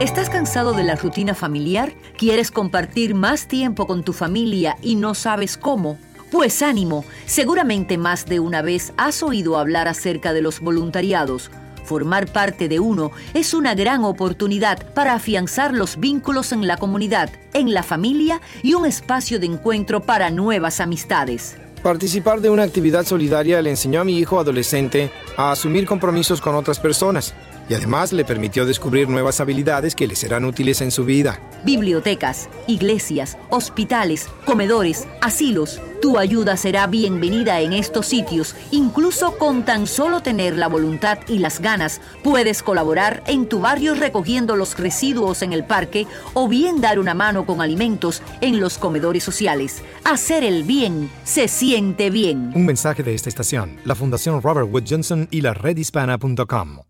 ¿Estás 0.00 0.28
cansado 0.28 0.72
de 0.72 0.82
la 0.82 0.96
rutina 0.96 1.32
familiar? 1.32 1.92
¿Quieres 2.18 2.50
compartir 2.50 3.14
más 3.14 3.46
tiempo 3.46 3.86
con 3.86 4.02
tu 4.02 4.12
familia 4.12 4.76
y 4.82 4.96
no 4.96 5.14
sabes 5.14 5.56
cómo? 5.56 5.96
Pues 6.32 6.60
ánimo, 6.60 7.04
seguramente 7.26 7.98
más 7.98 8.26
de 8.26 8.40
una 8.40 8.62
vez 8.62 8.92
has 8.96 9.22
oído 9.22 9.56
hablar 9.56 9.86
acerca 9.86 10.32
de 10.32 10.42
los 10.42 10.58
voluntariados. 10.58 11.52
Formar 11.84 12.26
parte 12.26 12.68
de 12.68 12.80
uno 12.80 13.12
es 13.32 13.54
una 13.54 13.76
gran 13.76 14.02
oportunidad 14.04 14.92
para 14.92 15.14
afianzar 15.14 15.72
los 15.72 16.00
vínculos 16.00 16.50
en 16.50 16.66
la 16.66 16.78
comunidad, 16.78 17.30
en 17.54 17.72
la 17.72 17.84
familia 17.84 18.40
y 18.64 18.74
un 18.74 18.86
espacio 18.86 19.38
de 19.38 19.46
encuentro 19.46 20.02
para 20.02 20.30
nuevas 20.30 20.80
amistades. 20.80 21.56
Participar 21.80 22.40
de 22.40 22.50
una 22.50 22.64
actividad 22.64 23.06
solidaria 23.06 23.62
le 23.62 23.70
enseñó 23.70 24.00
a 24.00 24.04
mi 24.04 24.18
hijo 24.18 24.40
adolescente 24.40 25.12
a 25.36 25.52
asumir 25.52 25.86
compromisos 25.86 26.40
con 26.40 26.56
otras 26.56 26.80
personas 26.80 27.32
y 27.68 27.74
además 27.74 28.12
le 28.12 28.24
permitió 28.24 28.64
descubrir 28.64 29.08
nuevas 29.08 29.40
habilidades 29.40 29.94
que 29.94 30.06
le 30.06 30.16
serán 30.16 30.44
útiles 30.44 30.80
en 30.80 30.90
su 30.90 31.04
vida. 31.04 31.40
Bibliotecas, 31.64 32.48
iglesias, 32.66 33.36
hospitales, 33.50 34.28
comedores, 34.44 35.06
asilos. 35.20 35.80
Tu 36.00 36.18
ayuda 36.18 36.56
será 36.56 36.86
bienvenida 36.86 37.60
en 37.60 37.72
estos 37.72 38.06
sitios. 38.06 38.54
Incluso 38.70 39.36
con 39.38 39.64
tan 39.64 39.86
solo 39.86 40.20
tener 40.20 40.56
la 40.56 40.68
voluntad 40.68 41.18
y 41.26 41.38
las 41.38 41.60
ganas, 41.60 42.00
puedes 42.22 42.62
colaborar 42.62 43.22
en 43.26 43.48
tu 43.48 43.60
barrio 43.60 43.94
recogiendo 43.94 44.56
los 44.56 44.78
residuos 44.78 45.42
en 45.42 45.52
el 45.52 45.64
parque 45.64 46.06
o 46.34 46.48
bien 46.48 46.80
dar 46.80 46.98
una 46.98 47.14
mano 47.14 47.46
con 47.46 47.60
alimentos 47.60 48.22
en 48.40 48.60
los 48.60 48.78
comedores 48.78 49.24
sociales. 49.24 49.82
Hacer 50.04 50.44
el 50.44 50.62
bien 50.62 51.10
se 51.24 51.48
siente 51.48 52.10
bien. 52.10 52.52
Un 52.54 52.66
mensaje 52.66 53.02
de 53.02 53.14
esta 53.14 53.28
estación, 53.28 53.80
la 53.84 53.94
Fundación 53.94 54.40
Robert 54.42 54.68
Wood 54.70 54.84
Johnson 54.88 55.26
y 55.30 55.40
la 55.40 55.54
redhispana.com. 55.54 56.85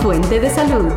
Fuente 0.00 0.38
de 0.38 0.48
salud. 0.48 0.92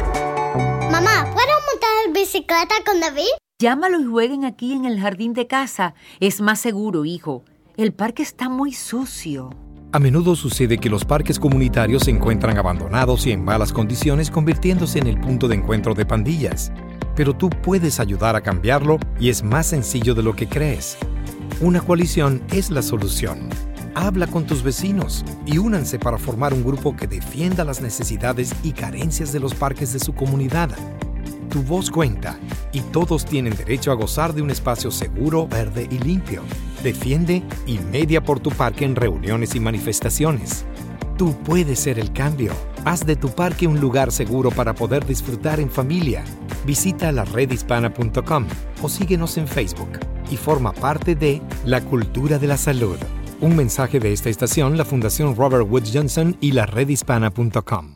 Mamá, 0.92 1.26
¿puedo 1.34 1.54
montar 1.72 2.14
bicicleta 2.14 2.76
con 2.86 3.00
David? 3.00 3.32
Llámalo 3.60 4.00
y 4.00 4.06
jueguen 4.06 4.46
aquí 4.46 4.74
en 4.74 4.86
el 4.86 5.00
jardín 5.00 5.34
de 5.34 5.48
casa. 5.48 5.96
Es 6.20 6.40
más 6.40 6.60
seguro, 6.60 7.04
hijo. 7.04 7.44
El 7.78 7.94
parque 7.94 8.22
está 8.22 8.48
muy 8.48 8.74
sucio. 8.74 9.50
A 9.92 9.98
menudo 9.98 10.36
sucede 10.36 10.78
que 10.78 10.90
los 10.90 11.04
parques 11.04 11.40
comunitarios 11.40 12.04
se 12.04 12.12
encuentran 12.12 12.60
abandonados 12.60 13.26
y 13.26 13.32
en 13.32 13.44
malas 13.44 13.74
condiciones, 13.74 14.30
convirtiéndose 14.30 15.00
en 15.00 15.08
el 15.08 15.20
punto 15.20 15.48
de 15.48 15.56
encuentro 15.56 15.96
de 15.96 16.06
pandillas. 16.06 16.72
Pero 17.16 17.36
tú 17.36 17.50
puedes 17.50 18.00
ayudar 18.00 18.36
a 18.36 18.42
cambiarlo 18.42 19.00
y 19.20 19.30
es 19.30 19.44
más 19.44 19.66
sencillo 19.66 20.14
de 20.14 20.24
lo 20.24 20.36
que 20.36 20.48
crees. 20.48 20.98
Una 21.60 21.82
coalición 21.82 22.44
es 22.52 22.70
la 22.70 22.84
solución. 22.84 23.50
Habla 23.94 24.28
con 24.28 24.46
tus 24.46 24.64
vecinos 24.64 25.26
y 25.46 25.58
únanse 25.58 26.00
para 26.00 26.18
formar 26.18 26.54
un 26.54 26.64
grupo 26.64 26.96
que 26.96 27.08
defienda 27.08 27.66
las 27.66 27.82
necesidades 27.82 28.54
y 28.64 28.72
carencias 28.72 29.34
de 29.34 29.42
los 29.42 29.54
parques 29.54 29.92
de 29.92 30.00
su 30.00 30.14
comunidad. 30.14 30.70
Tu 31.50 31.62
voz 31.62 31.92
cuenta 31.92 32.40
y 32.72 32.80
todos 32.80 33.26
tienen 33.26 33.54
derecho 33.54 33.92
a 33.92 33.96
gozar 33.96 34.34
de 34.34 34.42
un 34.42 34.50
espacio 34.50 34.92
seguro, 34.92 35.46
verde 35.46 35.90
y 35.92 36.00
limpio. 36.00 36.42
Defiende 36.82 37.44
y 37.66 37.80
media 37.80 38.24
por 38.24 38.40
tu 38.40 38.50
parque 38.52 38.86
en 38.86 38.96
reuniones 38.96 39.56
y 39.56 39.60
manifestaciones. 39.60 40.64
Tú 41.18 41.36
puedes 41.44 41.78
ser 41.78 42.00
el 42.00 42.14
cambio. 42.14 42.54
Haz 42.86 43.06
de 43.06 43.18
tu 43.18 43.30
parque 43.30 43.68
un 43.68 43.82
lugar 43.82 44.14
seguro 44.14 44.52
para 44.52 44.74
poder 44.74 45.06
disfrutar 45.06 45.60
en 45.60 45.70
familia. 45.70 46.24
Visita 46.66 47.12
la 47.12 47.26
redhispana.com 47.26 48.46
o 48.82 48.88
síguenos 48.88 49.38
en 49.38 49.50
Facebook 49.50 50.00
y 50.32 50.38
forma 50.38 50.72
parte 50.72 51.14
de 51.14 51.42
la 51.66 51.82
cultura 51.82 52.40
de 52.40 52.48
la 52.48 52.58
salud. 52.58 52.98
Un 53.42 53.56
mensaje 53.56 54.00
de 54.00 54.14
esta 54.14 54.30
estación, 54.30 54.78
la 54.78 54.86
Fundación 54.86 55.36
Robert 55.36 55.66
Wood 55.68 55.86
Johnson 55.92 56.38
y 56.42 56.52
la 56.52 56.68
redhispana.com. 56.68 57.96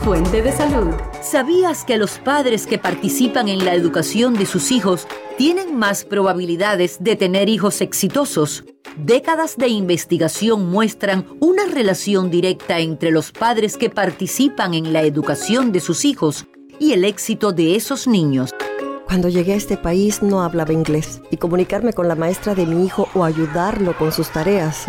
Fuente 0.00 0.40
de 0.40 0.50
salud. 0.50 0.94
¿Sabías 1.20 1.84
que 1.84 1.98
los 1.98 2.18
padres 2.20 2.66
que 2.66 2.78
participan 2.78 3.48
en 3.48 3.66
la 3.66 3.74
educación 3.74 4.32
de 4.32 4.46
sus 4.46 4.72
hijos 4.72 5.06
tienen 5.36 5.76
más 5.76 6.06
probabilidades 6.06 6.96
de 7.04 7.16
tener 7.16 7.50
hijos 7.50 7.82
exitosos? 7.82 8.64
Décadas 8.96 9.58
de 9.58 9.68
investigación 9.68 10.70
muestran 10.70 11.26
una 11.40 11.66
relación 11.66 12.30
directa 12.30 12.80
entre 12.80 13.10
los 13.10 13.30
padres 13.30 13.76
que 13.76 13.90
participan 13.90 14.72
en 14.72 14.94
la 14.94 15.02
educación 15.02 15.70
de 15.70 15.80
sus 15.80 16.06
hijos 16.06 16.46
y 16.78 16.92
el 16.92 17.04
éxito 17.04 17.52
de 17.52 17.76
esos 17.76 18.08
niños. 18.08 18.53
Cuando 19.06 19.28
llegué 19.28 19.52
a 19.52 19.56
este 19.56 19.76
país 19.76 20.22
no 20.22 20.42
hablaba 20.42 20.72
inglés 20.72 21.20
y 21.30 21.36
comunicarme 21.36 21.92
con 21.92 22.08
la 22.08 22.14
maestra 22.14 22.54
de 22.54 22.66
mi 22.66 22.84
hijo 22.84 23.08
o 23.14 23.24
ayudarlo 23.24 23.96
con 23.96 24.12
sus 24.12 24.30
tareas 24.30 24.88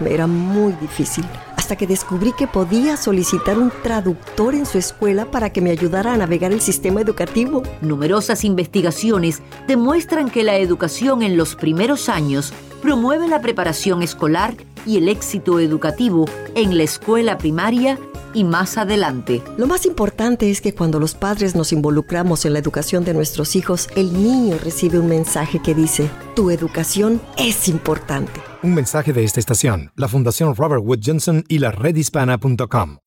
me 0.00 0.12
era 0.12 0.26
muy 0.26 0.72
difícil. 0.74 1.24
Hasta 1.56 1.76
que 1.76 1.86
descubrí 1.86 2.32
que 2.32 2.46
podía 2.46 2.96
solicitar 2.96 3.58
un 3.58 3.72
traductor 3.82 4.54
en 4.54 4.66
su 4.66 4.78
escuela 4.78 5.30
para 5.30 5.50
que 5.50 5.60
me 5.60 5.70
ayudara 5.70 6.12
a 6.12 6.16
navegar 6.16 6.52
el 6.52 6.60
sistema 6.60 7.00
educativo. 7.00 7.62
Numerosas 7.80 8.44
investigaciones 8.44 9.42
demuestran 9.66 10.30
que 10.30 10.44
la 10.44 10.56
educación 10.56 11.22
en 11.22 11.36
los 11.36 11.56
primeros 11.56 12.08
años 12.08 12.52
promueve 12.82 13.26
la 13.26 13.40
preparación 13.40 14.02
escolar 14.02 14.54
y 14.84 14.98
el 14.98 15.08
éxito 15.08 15.58
educativo 15.58 16.26
en 16.54 16.76
la 16.76 16.84
escuela 16.84 17.38
primaria 17.38 17.98
y 18.36 18.44
más 18.44 18.76
adelante. 18.76 19.42
Lo 19.56 19.66
más 19.66 19.86
importante 19.86 20.50
es 20.50 20.60
que 20.60 20.74
cuando 20.74 21.00
los 21.00 21.14
padres 21.14 21.56
nos 21.56 21.72
involucramos 21.72 22.44
en 22.44 22.52
la 22.52 22.58
educación 22.58 23.04
de 23.04 23.14
nuestros 23.14 23.56
hijos, 23.56 23.88
el 23.96 24.12
niño 24.12 24.58
recibe 24.62 24.98
un 24.98 25.08
mensaje 25.08 25.60
que 25.60 25.74
dice, 25.74 26.10
tu 26.36 26.50
educación 26.50 27.20
es 27.38 27.66
importante. 27.66 28.40
Un 28.62 28.74
mensaje 28.74 29.12
de 29.12 29.24
esta 29.24 29.40
estación, 29.40 29.90
la 29.96 30.08
Fundación 30.08 30.54
Robert 30.54 30.82
Wood 30.84 31.00
Johnson 31.02 31.44
y 31.48 31.58
la 31.58 31.72
redhispana.com. 31.72 32.98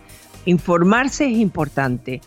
Informarse 0.46 1.26
es 1.26 1.38
importante. 1.38 2.20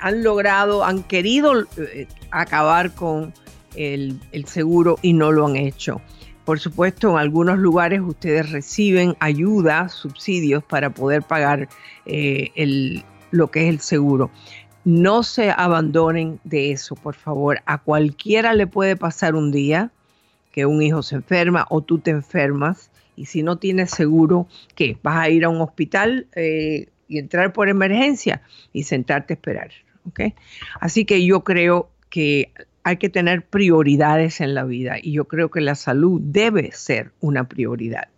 Han 0.00 0.24
logrado, 0.24 0.84
han 0.84 1.04
querido 1.04 1.62
eh, 1.76 2.08
acabar 2.32 2.96
con 2.96 3.32
el, 3.76 4.18
seguro 4.46 4.98
y 5.02 5.12
no 5.12 5.30
lo 5.30 5.46
han 5.46 5.54
hecho. 5.54 6.00
Por 6.44 6.58
supuesto, 6.58 7.10
en 7.10 7.18
algunos 7.18 7.60
lugares 7.60 8.00
ustedes 8.00 8.50
reciben 8.50 9.16
ayuda, 9.20 9.88
subsidios 9.88 10.64
para 10.64 10.90
poder 10.90 11.22
pagar 11.22 11.68
eh, 12.06 12.50
el 12.56 13.04
lo 13.30 13.50
que 13.50 13.64
es 13.64 13.68
el 13.68 13.80
seguro. 13.80 14.30
No 14.84 15.22
se 15.22 15.50
abandonen 15.50 16.40
de 16.44 16.72
eso, 16.72 16.94
por 16.94 17.14
favor. 17.14 17.60
A 17.66 17.78
cualquiera 17.78 18.54
le 18.54 18.66
puede 18.66 18.96
pasar 18.96 19.34
un 19.34 19.52
día 19.52 19.90
que 20.52 20.66
un 20.66 20.82
hijo 20.82 21.02
se 21.02 21.16
enferma 21.16 21.66
o 21.70 21.82
tú 21.82 21.98
te 21.98 22.10
enfermas 22.10 22.90
y 23.16 23.26
si 23.26 23.42
no 23.42 23.58
tienes 23.58 23.90
seguro, 23.90 24.46
¿qué? 24.74 24.96
Vas 25.02 25.16
a 25.16 25.28
ir 25.28 25.44
a 25.44 25.48
un 25.48 25.60
hospital 25.60 26.26
eh, 26.34 26.88
y 27.08 27.18
entrar 27.18 27.52
por 27.52 27.68
emergencia 27.68 28.42
y 28.72 28.84
sentarte 28.84 29.34
a 29.34 29.36
esperar. 29.36 29.70
Así 30.80 31.04
que 31.04 31.24
yo 31.24 31.44
creo 31.44 31.90
que 32.08 32.52
hay 32.82 32.96
que 32.96 33.08
tener 33.08 33.44
prioridades 33.44 34.40
en 34.40 34.54
la 34.54 34.64
vida 34.64 34.96
y 35.02 35.12
yo 35.12 35.26
creo 35.26 35.50
que 35.50 35.60
la 35.60 35.74
salud 35.74 36.20
debe 36.22 36.72
ser 36.72 37.12
una 37.20 37.46
prioridad. 37.48 38.08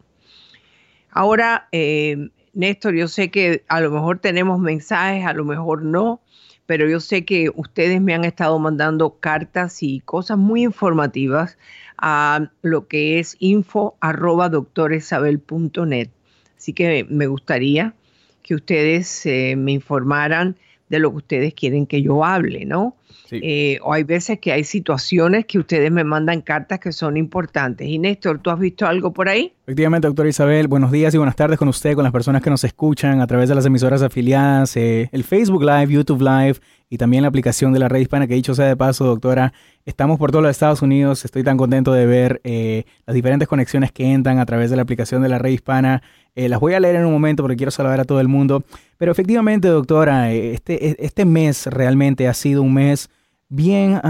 Ahora, 1.10 1.68
eh, 1.72 2.28
Néstor, 2.52 2.94
yo 2.94 3.08
sé 3.08 3.30
que 3.30 3.64
a 3.68 3.80
lo 3.80 3.90
mejor 3.90 4.18
tenemos 4.18 4.58
mensajes, 4.58 5.24
a 5.24 5.32
lo 5.32 5.44
mejor 5.44 5.82
no, 5.82 6.20
pero 6.66 6.88
yo 6.88 7.00
sé 7.00 7.24
que 7.24 7.50
ustedes 7.54 8.00
me 8.00 8.14
han 8.14 8.24
estado 8.24 8.58
mandando 8.58 9.18
cartas 9.18 9.82
y 9.82 10.00
cosas 10.00 10.38
muy 10.38 10.62
informativas 10.62 11.58
a 11.98 12.50
lo 12.62 12.86
que 12.88 13.18
es 13.18 13.36
info 13.38 13.96
arroba 14.00 14.48
doctoresabel.net. 14.48 16.10
Así 16.56 16.72
que 16.72 17.06
me 17.08 17.26
gustaría 17.26 17.94
que 18.42 18.54
ustedes 18.54 19.26
eh, 19.26 19.54
me 19.56 19.72
informaran 19.72 20.56
de 20.90 20.98
lo 20.98 21.10
que 21.12 21.16
ustedes 21.16 21.54
quieren 21.54 21.86
que 21.86 22.02
yo 22.02 22.24
hable, 22.24 22.66
¿no? 22.66 22.96
Eh, 23.32 23.78
o 23.82 23.92
hay 23.92 24.02
veces 24.02 24.40
que 24.40 24.50
hay 24.50 24.64
situaciones 24.64 25.46
que 25.46 25.60
ustedes 25.60 25.90
me 25.92 26.02
mandan 26.02 26.40
cartas 26.40 26.80
que 26.80 26.90
son 26.90 27.16
importantes. 27.16 27.86
Y 27.86 27.96
Néstor, 27.98 28.40
¿tú 28.40 28.50
has 28.50 28.58
visto 28.58 28.86
algo 28.86 29.12
por 29.12 29.28
ahí? 29.28 29.52
Efectivamente, 29.66 30.08
doctora 30.08 30.28
Isabel, 30.28 30.66
buenos 30.66 30.90
días 30.90 31.14
y 31.14 31.16
buenas 31.16 31.36
tardes 31.36 31.56
con 31.56 31.68
usted, 31.68 31.94
con 31.94 32.02
las 32.02 32.12
personas 32.12 32.42
que 32.42 32.50
nos 32.50 32.64
escuchan 32.64 33.20
a 33.20 33.26
través 33.28 33.48
de 33.48 33.54
las 33.54 33.64
emisoras 33.64 34.02
afiliadas, 34.02 34.76
eh, 34.76 35.08
el 35.12 35.22
Facebook 35.22 35.62
Live, 35.62 35.92
YouTube 35.92 36.22
Live 36.22 36.56
y 36.90 36.98
también 36.98 37.22
la 37.22 37.28
aplicación 37.28 37.72
de 37.72 37.78
la 37.78 37.88
red 37.88 38.00
hispana, 38.00 38.26
que 38.26 38.34
dicho 38.34 38.54
sea 38.54 38.66
de 38.66 38.76
paso, 38.76 39.04
doctora, 39.04 39.52
estamos 39.86 40.18
por 40.18 40.32
todos 40.32 40.42
los 40.42 40.50
Estados 40.50 40.82
Unidos, 40.82 41.24
estoy 41.24 41.44
tan 41.44 41.56
contento 41.56 41.92
de 41.92 42.04
ver 42.04 42.40
eh, 42.44 42.84
las 43.06 43.14
diferentes 43.14 43.48
conexiones 43.48 43.92
que 43.92 44.12
entran 44.12 44.40
a 44.40 44.44
través 44.44 44.70
de 44.70 44.76
la 44.76 44.82
aplicación 44.82 45.22
de 45.22 45.28
la 45.28 45.38
red 45.38 45.50
hispana. 45.50 46.02
las 46.34 46.58
voy 46.60 46.74
a 46.74 46.80
leer 46.80 46.96
en 46.96 47.06
un 47.06 47.12
momento 47.12 47.44
porque 47.44 47.56
quiero 47.56 47.70
saludar 47.70 48.00
a 48.00 48.04
todo 48.04 48.20
el 48.20 48.28
mundo. 48.28 48.64
Pero 48.98 49.12
efectivamente, 49.12 49.68
doctora, 49.68 50.32
este, 50.32 51.02
este 51.04 51.24
mes 51.24 51.66
realmente 51.66 52.26
ha 52.26 52.34
sido 52.34 52.60
un 52.60 52.74
mes 52.74 53.08
bien, 53.50 54.00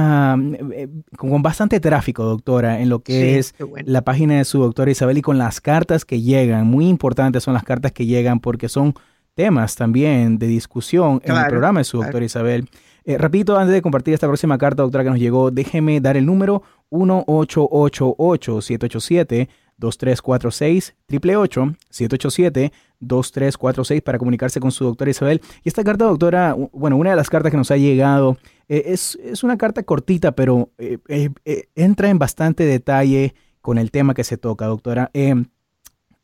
eh, 0.73 0.89
con 1.17 1.43
bastante 1.43 1.81
tráfico, 1.81 2.23
doctora, 2.23 2.81
en 2.81 2.89
lo 2.89 3.01
que 3.01 3.39
es 3.39 3.55
la 3.85 4.03
página 4.03 4.37
de 4.37 4.45
su 4.45 4.61
doctora 4.61 4.91
Isabel 4.91 5.19
y 5.19 5.23
con 5.23 5.39
las 5.39 5.61
cartas 5.61 6.05
que 6.05 6.21
llegan. 6.23 6.67
Muy 6.67 6.89
importantes 6.89 7.43
son 7.43 7.55
las 7.55 7.65
cartas 7.65 7.91
que 7.91 8.07
llegan 8.07 8.39
porque 8.39 8.69
son 8.69 8.95
temas 9.41 9.75
también 9.75 10.39
de 10.39 10.47
discusión 10.47 11.23
en 11.25 11.35
el 11.35 11.47
programa 11.47 11.81
de 11.81 11.85
su 11.85 11.97
doctora 11.97 12.23
Isabel. 12.23 12.69
Eh, 13.07 13.17
repito, 13.17 13.57
antes 13.57 13.73
de 13.73 13.81
compartir 13.81 14.13
esta 14.13 14.27
próxima 14.27 14.59
carta, 14.59 14.83
doctora, 14.83 15.03
que 15.03 15.09
nos 15.09 15.19
llegó, 15.19 15.51
déjeme 15.51 15.99
dar 15.99 16.19
el 16.19 16.27
número 16.27 16.63
1888 16.91 18.61
787 18.61 19.49
2346 19.79 20.95
888 21.09 21.75
787 21.89 22.73
2346 23.01 24.03
para 24.03 24.19
comunicarse 24.19 24.61
con 24.61 24.73
su 24.73 24.85
doctora 24.85 25.11
Isabel. 25.11 25.41
Y 25.65 25.71
esta 25.71 25.85
carta, 25.85 26.05
doctora, 26.05 26.55
bueno, 26.73 26.99
una 26.99 27.09
de 27.09 27.17
las 27.17 27.31
cartas 27.31 27.51
que 27.51 27.57
nos 27.57 27.71
ha 27.71 27.79
llegado 27.79 28.37
eh, 28.69 28.83
es, 28.89 29.17
una 29.43 29.57
carta 29.57 29.85
cortita, 29.85 30.33
pero 30.33 30.69
eh, 30.77 30.99
eh, 31.09 31.69
entra 31.75 32.11
en 32.11 32.19
bastante 32.19 32.67
detalle 32.67 33.35
con 33.63 33.79
el 33.79 33.91
tema 33.91 34.13
que 34.13 34.23
se 34.23 34.37
toca, 34.37 34.67
doctora. 34.67 35.11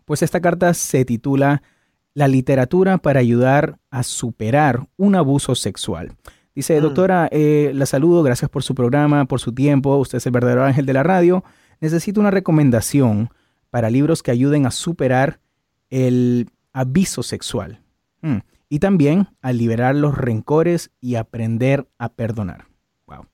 pues 0.05 0.23
esta 0.23 0.43
carta 0.43 0.75
se 0.75 1.07
titula 1.07 1.63
La 2.17 2.29
literatura 2.29 2.97
para 2.97 3.21
ayudar 3.21 3.79
a 3.91 4.03
superar 4.03 4.89
un 4.97 5.17
abuso 5.17 5.55
sexual. 5.55 6.15
Dice, 6.55 6.81
mm. 6.81 6.83
doctora, 6.83 7.29
la 7.31 7.85
saludo, 7.85 8.23
gracias 8.23 8.49
por 8.49 8.63
su 8.63 8.75
programa, 8.75 9.27
por 9.27 9.39
su 9.39 9.53
tiempo, 9.53 9.97
usted 9.99 10.17
es 10.17 10.25
el 10.25 10.33
verdadero 10.33 10.65
ángel 10.65 10.87
de 10.87 10.95
la 10.95 11.03
radio. 11.03 11.45
Necesito 11.81 12.19
una 12.19 12.31
recomendación 12.31 13.29
para 13.69 13.91
libros 13.91 14.23
que 14.23 14.31
ayuden 14.31 14.65
a 14.65 14.71
superar 14.71 15.41
el 15.91 16.49
aviso 16.73 17.23
sexual 17.23 17.83
mm. 18.23 18.39
y 18.71 18.79
también 18.79 19.29
a 19.43 19.53
liberar 19.53 19.95
los 19.95 20.17
rencores 20.17 20.91
y 21.01 21.17
aprender 21.17 21.87
a 21.99 22.15
perdonar. 22.15 22.67
Wow. 23.07 23.27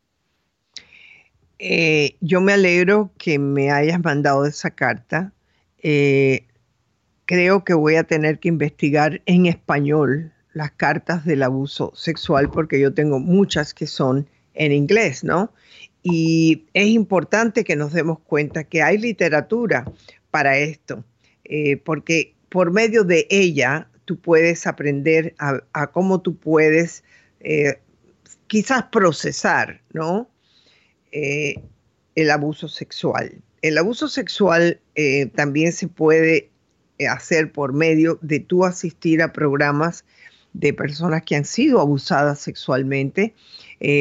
Eh, 1.60 2.16
yo 2.20 2.40
me 2.40 2.52
alegro 2.52 3.12
que 3.18 3.38
me 3.38 3.70
hayas 3.70 4.02
mandado 4.02 4.44
esa 4.46 4.70
carta. 4.70 5.32
Eh, 5.78 6.48
creo 7.32 7.64
que 7.64 7.72
voy 7.72 7.96
a 7.96 8.04
tener 8.04 8.40
que 8.40 8.48
investigar 8.48 9.22
en 9.24 9.46
español 9.46 10.34
las 10.52 10.70
cartas 10.72 11.24
del 11.24 11.42
abuso 11.42 11.90
sexual 11.96 12.50
porque 12.50 12.78
yo 12.78 12.92
tengo 12.92 13.20
muchas 13.20 13.72
que 13.72 13.86
son 13.86 14.28
en 14.52 14.70
inglés, 14.70 15.24
¿no? 15.24 15.50
Y 16.02 16.66
es 16.74 16.88
importante 16.88 17.64
que 17.64 17.74
nos 17.74 17.94
demos 17.94 18.18
cuenta 18.18 18.64
que 18.64 18.82
hay 18.82 18.98
literatura 18.98 19.90
para 20.30 20.58
esto, 20.58 21.06
eh, 21.44 21.78
porque 21.78 22.34
por 22.50 22.70
medio 22.70 23.02
de 23.02 23.26
ella 23.30 23.88
tú 24.04 24.20
puedes 24.20 24.66
aprender 24.66 25.34
a, 25.38 25.86
cómo 25.86 26.20
tú 26.20 26.36
puedes 26.36 27.02
eh, 27.40 27.78
quizás 28.46 28.84
procesar, 28.92 29.80
¿no? 29.94 30.28
Eh, 31.12 31.54
el 32.14 32.30
abuso 32.30 32.68
sexual. 32.68 33.40
El 33.62 33.78
abuso 33.78 34.08
sexual 34.08 34.80
también 35.34 35.72
se 35.72 35.88
puede 35.88 36.51
hacer 37.08 37.52
por 37.52 37.72
medio 37.72 38.18
de 38.22 38.40
tú 38.40 38.64
asistir 38.64 39.22
a 39.22 39.32
programas 39.32 40.04
de 40.52 40.72
personas 40.72 41.22
que 41.22 41.36
han 41.36 41.44
sido 41.44 41.80
abusadas 41.80 42.38
sexualmente. 42.40 43.34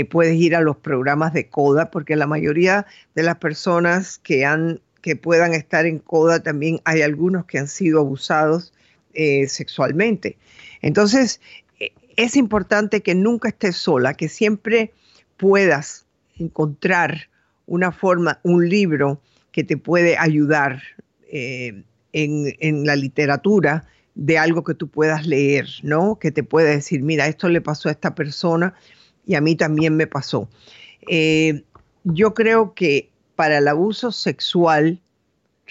puedes 0.10 0.36
ir 0.36 0.56
a 0.56 0.62
los 0.62 0.78
programas 0.78 1.34
de 1.34 1.48
CODA 1.48 1.90
porque 1.92 2.16
la 2.16 2.28
mayoría 2.28 2.86
de 3.16 3.24
las 3.24 3.38
personas 3.38 4.18
que 4.20 4.46
han 4.46 4.82
que 5.02 5.16
puedan 5.16 5.54
estar 5.54 5.86
en 5.86 6.00
coda, 6.00 6.42
también 6.42 6.80
hay 6.86 7.02
algunos 7.02 7.46
que 7.46 7.58
han 7.58 7.68
sido 7.68 8.00
abusados 8.00 8.74
eh, 9.14 9.48
sexualmente. 9.48 10.38
Entonces, 10.82 11.42
eh, 11.80 11.92
es 12.16 12.36
importante 12.36 13.02
que 13.02 13.16
nunca 13.16 13.50
estés 13.50 13.76
sola, 13.76 14.14
que 14.14 14.30
siempre 14.30 14.94
puedas 15.38 16.06
encontrar 16.38 17.30
una 17.66 17.92
forma, 17.92 18.40
un 18.44 18.70
libro 18.70 19.22
que 19.52 19.64
te 19.64 19.78
puede 19.78 20.18
ayudar 20.18 20.82
eh, 21.32 21.84
en, 22.14 22.86
la 22.86 22.96
literatura 22.96 23.86
de 24.16 24.38
algo 24.38 24.64
que 24.64 24.74
tú 24.74 24.88
puedas 24.90 25.26
leer, 25.26 25.68
¿no? 25.84 26.20
Que 26.20 26.32
te 26.32 26.44
pueda 26.44 26.70
decir, 26.70 27.02
mira, 27.02 27.28
esto 27.28 27.50
le 27.50 27.62
pasó 27.62 27.90
a 27.90 27.94
esta 27.94 28.16
persona 28.16 28.74
y 29.26 29.36
a 29.36 29.42
mí 29.42 29.56
también 29.56 29.96
me 29.96 30.08
pasó. 30.08 30.50
yo 32.04 32.34
creo 32.34 32.74
que 32.74 33.10
para 33.36 33.58
el 33.58 33.68
abuso 33.68 34.12
sexual, 34.12 35.02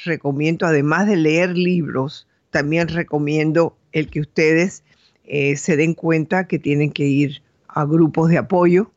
recomiendo, 0.05 0.67
además 0.67 1.07
de 1.07 1.17
leer 1.17 1.57
libros, 1.57 2.27
también 2.51 2.89
recomiendo 2.89 3.77
el 3.93 4.09
que 4.09 4.21
ustedes 4.21 4.83
eh, 5.25 5.57
se 5.57 5.77
den 5.77 5.95
cuenta 5.95 6.47
que 6.47 6.59
tienen 6.59 6.91
que 6.91 7.05
ir 7.05 7.43
a 7.69 7.85
grupos 7.85 8.31
de 8.31 8.39
apoyo, 8.39 8.91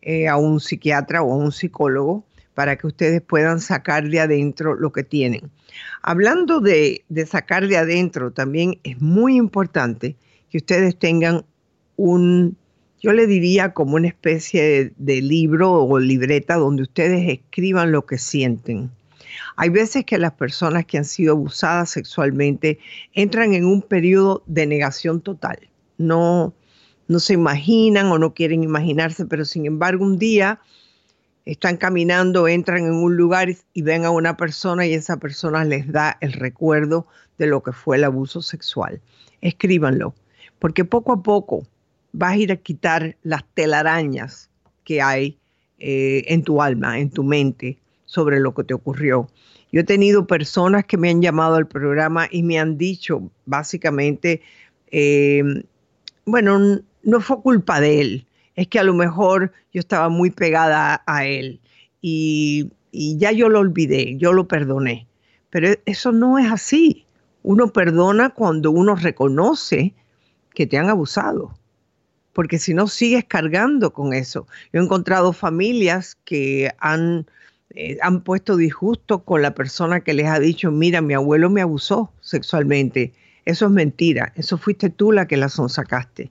eh, 0.00 0.28
a 0.28 0.36
un 0.36 0.60
psiquiatra 0.60 1.22
o 1.22 1.32
a 1.32 1.36
un 1.36 1.52
psicólogo, 1.52 2.24
para 2.58 2.74
que 2.74 2.88
ustedes 2.88 3.22
puedan 3.22 3.60
sacar 3.60 4.08
de 4.08 4.18
adentro 4.18 4.74
lo 4.74 4.90
que 4.90 5.04
tienen. 5.04 5.48
Hablando 6.02 6.58
de, 6.58 7.04
sacar 7.24 7.68
de 7.68 7.76
adentro, 7.76 8.32
también 8.32 8.80
es 8.82 9.00
muy 9.00 9.36
importante 9.36 10.16
que 10.50 10.58
ustedes 10.58 10.98
tengan 10.98 11.44
un, 11.94 12.56
yo 13.00 13.12
le 13.12 13.28
diría 13.28 13.74
como 13.74 13.94
una 13.94 14.08
especie 14.08 14.92
de, 14.96 15.22
libro 15.22 15.72
o 15.72 16.00
libreta 16.00 16.56
donde 16.56 16.82
ustedes 16.82 17.28
escriban 17.28 17.92
lo 17.92 18.04
que 18.06 18.18
sienten. 18.18 18.90
Hay 19.54 19.68
veces 19.68 20.04
que 20.04 20.18
las 20.18 20.32
personas 20.32 20.84
que 20.84 20.98
han 20.98 21.04
sido 21.04 21.34
abusadas 21.34 21.90
sexualmente 21.90 22.80
entran 23.12 23.54
en 23.54 23.66
un 23.66 23.82
periodo 23.82 24.42
de 24.46 24.66
negación 24.66 25.20
total. 25.20 25.60
No, 25.96 26.52
no 27.06 27.20
se 27.20 27.34
imaginan 27.34 28.06
o 28.06 28.18
no 28.18 28.34
quieren 28.34 28.64
imaginarse, 28.64 29.26
pero 29.26 29.44
sin 29.44 29.64
embargo 29.64 30.04
un 30.04 30.18
día 30.18 30.60
están 31.48 31.78
caminando, 31.78 32.46
entran 32.46 32.84
en 32.84 32.92
un 32.92 33.16
lugar 33.16 33.48
y 33.72 33.82
ven 33.82 34.04
a 34.04 34.10
una 34.10 34.36
persona 34.36 34.86
y 34.86 34.92
esa 34.92 35.16
persona 35.16 35.64
les 35.64 35.90
da 35.90 36.18
el 36.20 36.34
recuerdo 36.34 37.06
de 37.38 37.46
lo 37.46 37.62
que 37.62 37.72
fue 37.72 37.96
el 37.96 38.04
abuso 38.04 38.42
sexual. 38.42 39.00
Escríbanlo, 39.40 40.14
porque 40.58 40.84
poco 40.84 41.14
a 41.14 41.22
poco 41.22 41.66
vas 42.12 42.32
a 42.32 42.36
ir 42.36 42.52
a 42.52 42.56
quitar 42.56 43.16
las 43.22 43.44
telarañas 43.54 44.50
que 44.84 45.00
hay 45.00 45.38
eh, 45.78 46.24
en 46.26 46.42
tu 46.42 46.60
alma, 46.60 46.98
en 46.98 47.08
tu 47.08 47.24
mente, 47.24 47.78
sobre 48.04 48.40
lo 48.40 48.52
que 48.54 48.64
te 48.64 48.74
ocurrió. 48.74 49.30
Yo 49.72 49.80
he 49.80 49.84
tenido 49.84 50.26
personas 50.26 50.84
que 50.84 50.98
me 50.98 51.08
han 51.08 51.22
llamado 51.22 51.56
al 51.56 51.66
programa 51.66 52.28
y 52.30 52.42
me 52.42 52.58
han 52.58 52.76
dicho 52.76 53.30
básicamente, 53.46 54.42
eh, 54.90 55.42
bueno, 56.26 56.82
no 57.02 57.20
fue 57.22 57.40
culpa 57.40 57.80
de 57.80 58.02
él, 58.02 58.26
es 58.58 58.66
que 58.66 58.80
a 58.80 58.82
lo 58.82 58.92
mejor 58.92 59.52
yo 59.72 59.78
estaba 59.78 60.08
muy 60.08 60.30
pegada 60.30 61.04
a 61.06 61.24
él 61.24 61.60
y, 62.02 62.68
ya 62.90 63.30
yo 63.30 63.48
lo 63.48 63.60
olvidé, 63.60 64.16
yo 64.16 64.32
lo 64.32 64.48
perdoné. 64.48 65.06
Pero 65.50 65.68
eso 65.86 66.10
no 66.10 66.38
es 66.40 66.50
así. 66.50 67.06
Uno 67.44 67.72
perdona 67.72 68.30
cuando 68.30 68.72
uno 68.72 68.96
reconoce 68.96 69.94
que 70.54 70.66
te 70.66 70.76
han 70.76 70.88
abusado 70.88 71.56
porque 72.32 72.58
si 72.58 72.74
no 72.74 72.88
sigues 72.88 73.24
cargando 73.24 73.92
con 73.92 74.12
eso. 74.12 74.48
Yo 74.72 74.80
he 74.80 74.84
encontrado 74.84 75.32
familias 75.32 76.16
que 76.24 76.72
han, 76.78 77.26
eh, 77.74 77.98
han 78.02 78.22
puesto 78.22 78.56
disgusto 78.56 79.24
con 79.24 79.40
la 79.40 79.54
persona 79.54 80.00
que 80.00 80.14
les 80.14 80.26
ha 80.26 80.40
dicho, 80.40 80.72
mira, 80.72 81.00
mi 81.00 81.14
abuelo 81.14 81.48
me 81.48 81.62
abusó 81.62 82.12
sexualmente. 82.20 83.12
Eso 83.44 83.66
es 83.66 83.72
mentira, 83.72 84.32
eso 84.34 84.58
fuiste 84.58 84.90
tú 84.90 85.12
la 85.12 85.28
que 85.28 85.36
la 85.36 85.48
sonsacaste. 85.48 86.30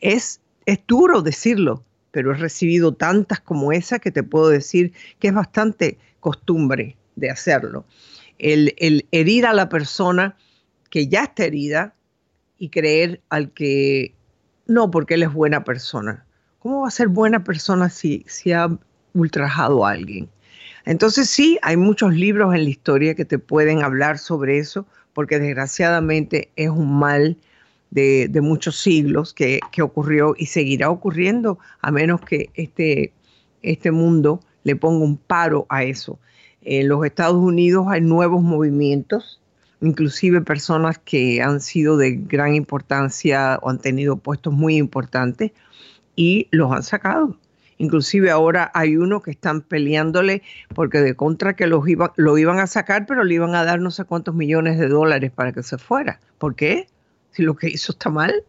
Es, 0.00 0.40
es 0.68 0.80
duro 0.86 1.22
decirlo, 1.22 1.82
pero 2.10 2.30
he 2.30 2.34
recibido 2.34 2.92
tantas 2.92 3.40
como 3.40 3.72
esa 3.72 4.00
que 4.00 4.10
te 4.10 4.22
puedo 4.22 4.50
decir 4.50 4.92
que 5.18 5.28
es 5.28 5.34
bastante 5.34 5.96
costumbre 6.20 6.94
de 7.16 7.30
hacerlo. 7.30 7.86
El, 8.38 9.06
herir 9.10 9.46
a 9.46 9.54
la 9.54 9.70
persona 9.70 10.36
que 10.90 11.08
ya 11.08 11.22
está 11.22 11.46
herida 11.46 11.94
y 12.58 12.68
creer 12.68 13.22
al 13.30 13.50
que 13.52 14.14
no, 14.66 14.90
porque 14.90 15.14
él 15.14 15.22
es 15.22 15.32
buena 15.32 15.64
persona. 15.64 16.26
¿Cómo 16.58 16.82
va 16.82 16.88
a 16.88 16.90
ser 16.90 17.08
buena 17.08 17.44
persona 17.44 17.88
si, 17.88 18.26
si 18.28 18.52
ha 18.52 18.68
ultrajado 19.14 19.86
a 19.86 19.92
alguien? 19.92 20.28
Entonces 20.84 21.30
sí, 21.30 21.58
hay 21.62 21.78
muchos 21.78 22.12
libros 22.12 22.54
en 22.54 22.64
la 22.64 22.70
historia 22.70 23.14
que 23.14 23.24
te 23.24 23.38
pueden 23.38 23.82
hablar 23.82 24.18
sobre 24.18 24.58
eso, 24.58 24.86
porque 25.14 25.38
desgraciadamente 25.38 26.50
es 26.56 26.68
un 26.68 26.98
mal 26.98 27.38
de, 27.90 28.40
muchos 28.42 28.76
siglos 28.76 29.34
que, 29.34 29.60
ocurrió 29.82 30.34
y 30.36 30.46
seguirá 30.46 30.90
ocurriendo 30.90 31.58
a 31.80 31.90
menos 31.90 32.20
que 32.20 32.50
este, 32.54 33.12
este 33.62 33.90
mundo 33.90 34.40
le 34.64 34.76
ponga 34.76 35.04
un 35.04 35.16
paro 35.16 35.66
a 35.68 35.84
eso. 35.84 36.18
En 36.62 36.88
los 36.88 37.04
Estados 37.04 37.36
Unidos 37.36 37.86
hay 37.88 38.00
nuevos 38.00 38.42
movimientos 38.42 39.40
inclusive 39.80 40.40
personas 40.40 40.98
que 40.98 41.42
han 41.42 41.60
sido 41.60 41.96
de 41.96 42.12
gran 42.16 42.54
importancia 42.54 43.58
o 43.62 43.70
han 43.70 43.78
tenido 43.78 44.16
puestos 44.16 44.52
muy 44.52 44.76
importantes 44.76 45.52
y 46.16 46.48
los 46.50 46.72
han 46.72 46.82
sacado. 46.82 47.36
Inclusive 47.80 48.30
ahora 48.30 48.72
hay 48.74 48.96
uno 48.96 49.22
que 49.22 49.30
están 49.30 49.60
peleándole 49.60 50.42
porque 50.74 50.98
de 50.98 51.14
contra 51.14 51.54
que 51.54 51.68
los 51.68 51.88
iba, 51.88 52.12
lo 52.16 52.36
iban 52.36 52.58
a 52.58 52.66
sacar, 52.66 53.06
pero 53.06 53.22
le 53.22 53.34
iban 53.34 53.54
a 53.54 53.64
dar 53.64 53.80
no 53.80 53.92
sé 53.92 54.04
cuántos 54.04 54.34
millones 54.34 54.78
de 54.78 54.88
dólares 54.88 55.30
para 55.30 55.52
que 55.52 55.62
se 55.62 55.78
fuera. 55.78 56.18
¿Por 56.38 56.56
qué? 56.56 56.88
Lo 57.38 57.56
que 57.56 57.68
hizo 57.68 57.92
está 57.92 58.10
mal. 58.10 58.44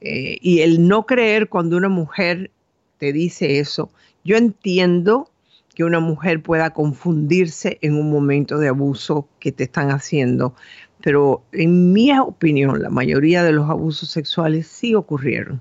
Eh, 0.00 0.38
y 0.40 0.60
el 0.60 0.86
no 0.86 1.06
creer 1.06 1.48
cuando 1.48 1.76
una 1.76 1.88
mujer 1.88 2.50
te 2.98 3.12
dice 3.12 3.58
eso, 3.58 3.90
yo 4.24 4.36
entiendo 4.36 5.30
que 5.74 5.84
una 5.84 6.00
mujer 6.00 6.42
pueda 6.42 6.70
confundirse 6.70 7.78
en 7.82 7.94
un 7.94 8.10
momento 8.10 8.58
de 8.58 8.68
abuso 8.68 9.28
que 9.40 9.52
te 9.52 9.64
están 9.64 9.90
haciendo. 9.90 10.54
Pero 11.02 11.44
en 11.52 11.92
mi 11.92 12.16
opinión, 12.18 12.82
la 12.82 12.88
mayoría 12.88 13.42
de 13.42 13.52
los 13.52 13.68
abusos 13.68 14.08
sexuales 14.08 14.66
sí 14.66 14.94
ocurrieron. 14.94 15.60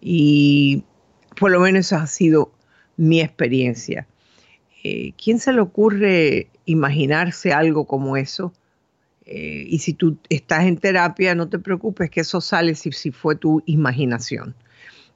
Y 0.00 0.82
por 1.38 1.52
lo 1.52 1.60
menos 1.60 1.86
esa 1.86 2.02
ha 2.02 2.06
sido 2.06 2.52
mi 2.96 3.20
experiencia. 3.20 4.06
Eh, 4.82 5.12
¿Quién 5.22 5.38
se 5.38 5.52
le 5.52 5.60
ocurre 5.60 6.48
imaginarse 6.64 7.52
algo 7.52 7.86
como 7.86 8.16
eso? 8.16 8.52
Eh, 9.26 9.64
y 9.66 9.80
si 9.80 9.92
tú 9.92 10.18
estás 10.28 10.64
en 10.64 10.78
terapia, 10.78 11.34
no 11.34 11.48
te 11.48 11.58
preocupes 11.58 12.10
que 12.10 12.20
eso 12.20 12.40
sale 12.40 12.74
si, 12.74 12.92
si 12.92 13.10
fue 13.10 13.36
tu 13.36 13.62
imaginación. 13.66 14.54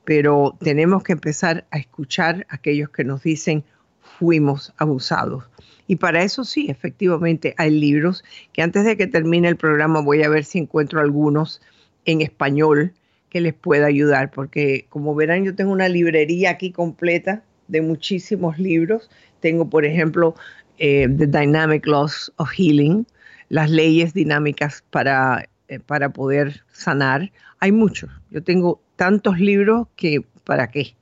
Pero 0.04 0.56
tenemos 0.60 1.04
que 1.04 1.12
empezar 1.12 1.66
a 1.70 1.78
escuchar 1.78 2.46
a 2.48 2.56
aquellos 2.56 2.90
que 2.90 3.04
nos 3.04 3.22
dicen, 3.22 3.64
fuimos 4.00 4.72
abusados. 4.76 5.44
Y 5.86 5.96
para 5.96 6.22
eso 6.22 6.44
sí, 6.44 6.66
efectivamente, 6.68 7.54
hay 7.56 7.70
libros 7.70 8.24
que 8.52 8.62
antes 8.62 8.84
de 8.84 8.96
que 8.96 9.06
termine 9.06 9.48
el 9.48 9.56
programa 9.56 10.00
voy 10.00 10.22
a 10.22 10.28
ver 10.28 10.44
si 10.44 10.58
encuentro 10.58 11.00
algunos 11.00 11.60
en 12.04 12.20
español 12.20 12.92
que 13.28 13.40
les 13.40 13.54
pueda 13.54 13.86
ayudar, 13.86 14.30
porque 14.30 14.86
como 14.88 15.14
verán 15.14 15.44
yo 15.44 15.54
tengo 15.54 15.72
una 15.72 15.88
librería 15.88 16.50
aquí 16.50 16.72
completa 16.72 17.42
de 17.68 17.80
muchísimos 17.80 18.58
libros. 18.58 19.08
Tengo, 19.40 19.70
por 19.70 19.84
ejemplo, 19.84 20.34
eh, 20.78 21.08
The 21.08 21.26
Dynamic 21.26 21.86
Laws 21.86 22.32
of 22.36 22.50
Healing, 22.50 23.06
las 23.50 23.68
leyes 23.68 24.14
dinámicas 24.14 24.82
para, 24.90 25.48
eh, 25.68 25.80
para 25.80 26.14
poder 26.14 26.62
sanar. 26.72 27.30
Hay 27.58 27.72
muchos. 27.72 28.08
Yo 28.30 28.42
tengo 28.42 28.80
tantos 28.96 29.38
libros 29.38 29.88
que, 29.96 30.24
¿para 30.44 30.70
qué? 30.70 30.94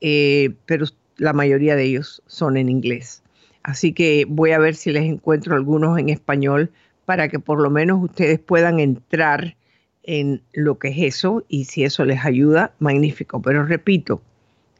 Eh, 0.00 0.54
pero 0.66 0.86
la 1.18 1.32
mayoría 1.32 1.76
de 1.76 1.84
ellos 1.84 2.22
son 2.26 2.56
en 2.56 2.68
inglés. 2.68 3.22
Así 3.62 3.92
que 3.92 4.24
voy 4.26 4.52
a 4.52 4.58
ver 4.58 4.74
si 4.74 4.90
les 4.90 5.04
encuentro 5.04 5.54
algunos 5.54 5.98
en 5.98 6.08
español 6.08 6.70
para 7.04 7.28
que 7.28 7.38
por 7.38 7.60
lo 7.60 7.70
menos 7.70 8.02
ustedes 8.02 8.38
puedan 8.38 8.80
entrar 8.80 9.56
en 10.04 10.40
lo 10.54 10.78
que 10.78 10.88
es 10.88 11.16
eso 11.16 11.44
y 11.48 11.66
si 11.66 11.84
eso 11.84 12.06
les 12.06 12.24
ayuda, 12.24 12.72
magnífico. 12.78 13.42
Pero 13.42 13.66
repito, 13.66 14.22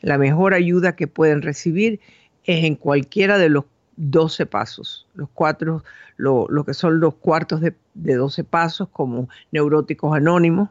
la 0.00 0.16
mejor 0.16 0.54
ayuda 0.54 0.96
que 0.96 1.06
pueden 1.06 1.42
recibir 1.42 2.00
es 2.44 2.64
en 2.64 2.76
cualquiera 2.76 3.36
de 3.36 3.50
los 3.50 3.66
12 3.98 4.46
pasos, 4.46 5.06
los 5.14 5.28
cuatro, 5.34 5.84
lo, 6.16 6.48
que 6.64 6.72
son 6.72 7.00
los 7.00 7.14
cuartos 7.16 7.60
de, 7.60 7.74
de 7.94 8.14
12 8.14 8.44
pasos 8.44 8.88
como 8.88 9.28
neuróticos 9.52 10.16
anónimos, 10.16 10.70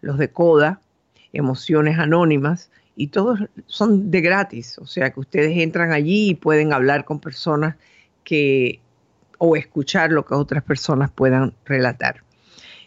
los 0.00 0.18
de 0.18 0.30
CODA, 0.30 0.80
emociones 1.32 1.98
anónimas 1.98 2.70
y 2.96 3.08
todos 3.08 3.40
son 3.66 4.10
de 4.10 4.20
gratis, 4.20 4.78
o 4.78 4.86
sea 4.86 5.10
que 5.10 5.20
ustedes 5.20 5.58
entran 5.58 5.92
allí 5.92 6.30
y 6.30 6.34
pueden 6.34 6.72
hablar 6.72 7.04
con 7.04 7.18
personas 7.18 7.76
que 8.22 8.80
o 9.38 9.56
escuchar 9.56 10.12
lo 10.12 10.24
que 10.24 10.34
otras 10.34 10.62
personas 10.62 11.10
puedan 11.10 11.54
relatar. 11.64 12.22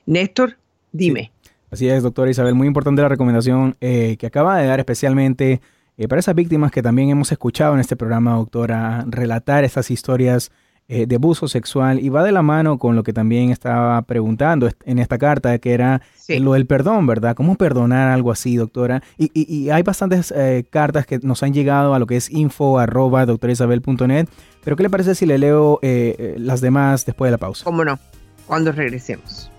Néstor, 0.06 0.58
dime. 0.94 1.32
Así 1.70 1.90
es, 1.90 2.02
doctora 2.02 2.32
Isabel, 2.32 2.56
muy 2.56 2.68
importante 2.68 3.02
la 3.02 3.10
recomendación 3.10 3.76
eh, 3.82 4.16
que 4.18 4.28
acaba 4.28 4.58
de 4.58 4.68
dar 4.68 4.80
especialmente 4.80 5.62
eh, 5.98 6.08
para 6.08 6.20
esas 6.20 6.36
víctimas 6.36 6.72
que 6.72 6.82
también 6.82 7.10
hemos 7.10 7.32
escuchado 7.32 7.74
en 7.74 7.80
este 7.80 7.96
programa, 7.96 8.36
doctora, 8.36 9.06
relatar 9.08 9.64
estas 9.64 9.92
historias 9.92 10.52
eh, 10.90 11.06
de 11.06 11.18
abuso 11.18 11.50
sexual 11.50 12.00
y 12.00 12.08
va 12.08 12.24
de 12.24 12.32
la 12.32 12.42
mano 12.42 12.80
con 12.80 12.96
lo 12.96 13.04
que 13.04 13.12
también 13.12 13.50
estaba 13.50 14.02
preguntando 14.04 14.70
en 14.86 15.00
esta 15.00 15.18
carta, 15.18 15.60
que 15.60 15.74
era 15.74 16.02
lo 16.30 16.54
del 16.54 16.66
perdón, 16.66 17.06
¿verdad? 17.06 17.36
¿Cómo 17.36 17.56
perdonar 17.56 18.08
algo 18.08 18.32
así, 18.32 18.56
doctora? 18.56 19.04
Y, 19.18 19.30
y, 19.34 19.70
hay 19.70 19.84
bastantes 19.84 20.32
eh, 20.32 20.64
cartas 20.70 21.06
que 21.06 21.20
nos 21.20 21.44
han 21.44 21.54
llegado 21.54 21.94
a 21.94 22.00
lo 22.00 22.08
que 22.08 22.16
es 22.16 22.32
info 22.32 22.80
arroba 22.80 23.26
pero 23.26 24.78
¿qué 24.78 24.84
le 24.84 24.90
parece 24.90 25.14
si 25.14 25.26
le 25.26 25.38
leo 25.38 25.80
eh, 25.82 26.36
las 26.38 26.62
demás 26.62 27.06
después 27.06 27.28
de 27.28 27.34
la 27.34 27.38
pausa? 27.38 27.66
¿Cómo 27.66 27.84
no? 27.84 28.00
Cuando 28.46 28.72
regresemos. 28.72 29.52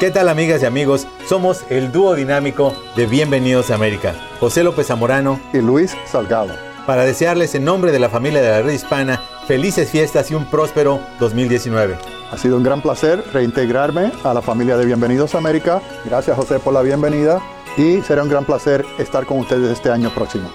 ¿Qué 0.00 0.10
tal 0.10 0.28
amigas 0.28 0.60
y 0.62 0.66
amigos? 0.66 1.06
Somos 1.28 1.64
el 1.70 1.92
dúo 1.92 2.16
dinámico 2.16 2.74
de 2.96 3.06
Bienvenidos 3.06 3.70
a 3.70 3.76
América, 3.76 4.16
José 4.40 4.64
López 4.64 4.88
Zamorano 4.88 5.38
y 5.52 5.58
Luis 5.58 5.96
Salgado. 6.06 6.71
Para 6.86 7.04
desearles 7.04 7.54
en 7.54 7.64
nombre 7.64 7.92
de 7.92 8.00
la 8.00 8.08
familia 8.08 8.42
de 8.42 8.50
la 8.50 8.62
red 8.62 8.72
hispana 8.72 9.20
felices 9.46 9.88
fiestas 9.90 10.30
y 10.30 10.34
un 10.34 10.46
próspero 10.46 11.00
2019. 11.20 11.96
Ha 12.30 12.36
sido 12.36 12.56
un 12.56 12.62
gran 12.62 12.80
placer 12.80 13.22
reintegrarme 13.32 14.10
a 14.24 14.34
la 14.34 14.42
familia 14.42 14.76
de 14.76 14.86
Bienvenidos 14.86 15.34
a 15.34 15.38
América. 15.38 15.80
Gracias 16.04 16.36
José 16.36 16.58
por 16.58 16.72
la 16.72 16.82
bienvenida 16.82 17.40
y 17.76 18.00
será 18.02 18.22
un 18.22 18.28
gran 18.28 18.44
placer 18.44 18.84
estar 18.98 19.26
con 19.26 19.38
ustedes 19.38 19.70
este 19.70 19.90
año 19.90 20.10
próximo. 20.10 20.50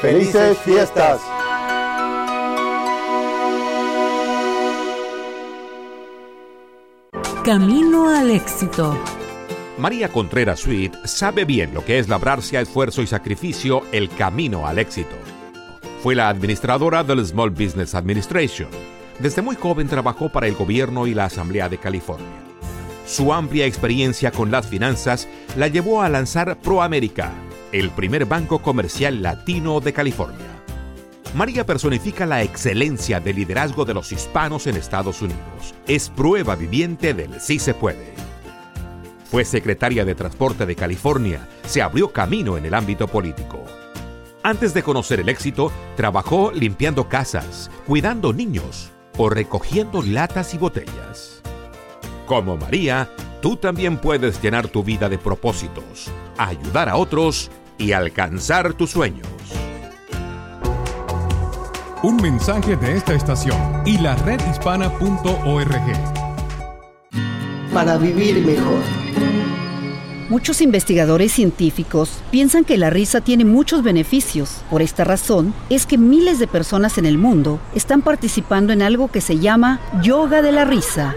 ¡Felices 0.00 0.58
fiestas! 0.58 1.20
Camino 7.44 8.10
al 8.10 8.30
éxito. 8.30 8.98
María 9.78 10.08
Contreras 10.08 10.60
Sweet 10.60 11.04
sabe 11.04 11.44
bien 11.44 11.72
lo 11.72 11.84
que 11.84 11.98
es 11.98 12.08
labrarse 12.08 12.58
a 12.58 12.60
esfuerzo 12.60 13.02
y 13.02 13.06
sacrificio 13.06 13.82
el 13.92 14.08
camino 14.08 14.66
al 14.66 14.78
éxito. 14.78 15.14
Fue 16.06 16.14
la 16.14 16.28
administradora 16.28 17.02
del 17.02 17.26
Small 17.26 17.50
Business 17.50 17.96
Administration. 17.96 18.68
Desde 19.18 19.42
muy 19.42 19.56
joven 19.56 19.88
trabajó 19.88 20.28
para 20.28 20.46
el 20.46 20.54
gobierno 20.54 21.08
y 21.08 21.14
la 21.14 21.24
Asamblea 21.24 21.68
de 21.68 21.78
California. 21.78 22.44
Su 23.04 23.32
amplia 23.32 23.66
experiencia 23.66 24.30
con 24.30 24.52
las 24.52 24.68
finanzas 24.68 25.26
la 25.56 25.66
llevó 25.66 26.02
a 26.02 26.08
lanzar 26.08 26.60
ProAmerica, 26.60 27.32
el 27.72 27.90
primer 27.90 28.24
banco 28.24 28.60
comercial 28.60 29.20
latino 29.20 29.80
de 29.80 29.92
California. 29.92 30.46
María 31.34 31.66
personifica 31.66 32.24
la 32.24 32.44
excelencia 32.44 33.18
de 33.18 33.32
liderazgo 33.32 33.84
de 33.84 33.94
los 33.94 34.12
hispanos 34.12 34.68
en 34.68 34.76
Estados 34.76 35.22
Unidos. 35.22 35.74
Es 35.88 36.08
prueba 36.08 36.54
viviente 36.54 37.14
del 37.14 37.40
sí 37.40 37.58
se 37.58 37.74
puede. 37.74 38.14
Fue 39.28 39.44
secretaria 39.44 40.04
de 40.04 40.14
Transporte 40.14 40.66
de 40.66 40.76
California, 40.76 41.48
se 41.66 41.82
abrió 41.82 42.12
camino 42.12 42.56
en 42.56 42.64
el 42.64 42.74
ámbito 42.74 43.08
político. 43.08 43.64
Antes 44.46 44.72
de 44.74 44.84
conocer 44.84 45.18
el 45.18 45.28
éxito, 45.28 45.72
trabajó 45.96 46.52
limpiando 46.52 47.08
casas, 47.08 47.68
cuidando 47.84 48.32
niños 48.32 48.92
o 49.18 49.28
recogiendo 49.28 50.02
latas 50.02 50.54
y 50.54 50.58
botellas. 50.58 51.42
Como 52.26 52.56
María, 52.56 53.10
tú 53.42 53.56
también 53.56 53.98
puedes 53.98 54.40
llenar 54.40 54.68
tu 54.68 54.84
vida 54.84 55.08
de 55.08 55.18
propósitos, 55.18 56.12
ayudar 56.38 56.88
a 56.88 56.94
otros 56.94 57.50
y 57.76 57.90
alcanzar 57.90 58.74
tus 58.74 58.90
sueños. 58.90 59.26
Un 62.04 62.14
mensaje 62.18 62.76
de 62.76 62.98
esta 62.98 63.14
estación 63.14 63.82
y 63.84 63.98
la 63.98 64.14
redhispana.org. 64.14 65.82
Para 67.74 67.96
vivir 67.98 68.46
mejor. 68.46 69.55
Muchos 70.28 70.60
investigadores 70.60 71.30
científicos 71.30 72.10
piensan 72.32 72.64
que 72.64 72.76
la 72.76 72.90
risa 72.90 73.20
tiene 73.20 73.44
muchos 73.44 73.84
beneficios. 73.84 74.56
Por 74.68 74.82
esta 74.82 75.04
razón 75.04 75.54
es 75.70 75.86
que 75.86 75.98
miles 75.98 76.40
de 76.40 76.48
personas 76.48 76.98
en 76.98 77.06
el 77.06 77.16
mundo 77.16 77.60
están 77.76 78.02
participando 78.02 78.72
en 78.72 78.82
algo 78.82 79.06
que 79.06 79.20
se 79.20 79.38
llama 79.38 79.78
yoga 80.02 80.42
de 80.42 80.50
la 80.50 80.64
risa. 80.64 81.14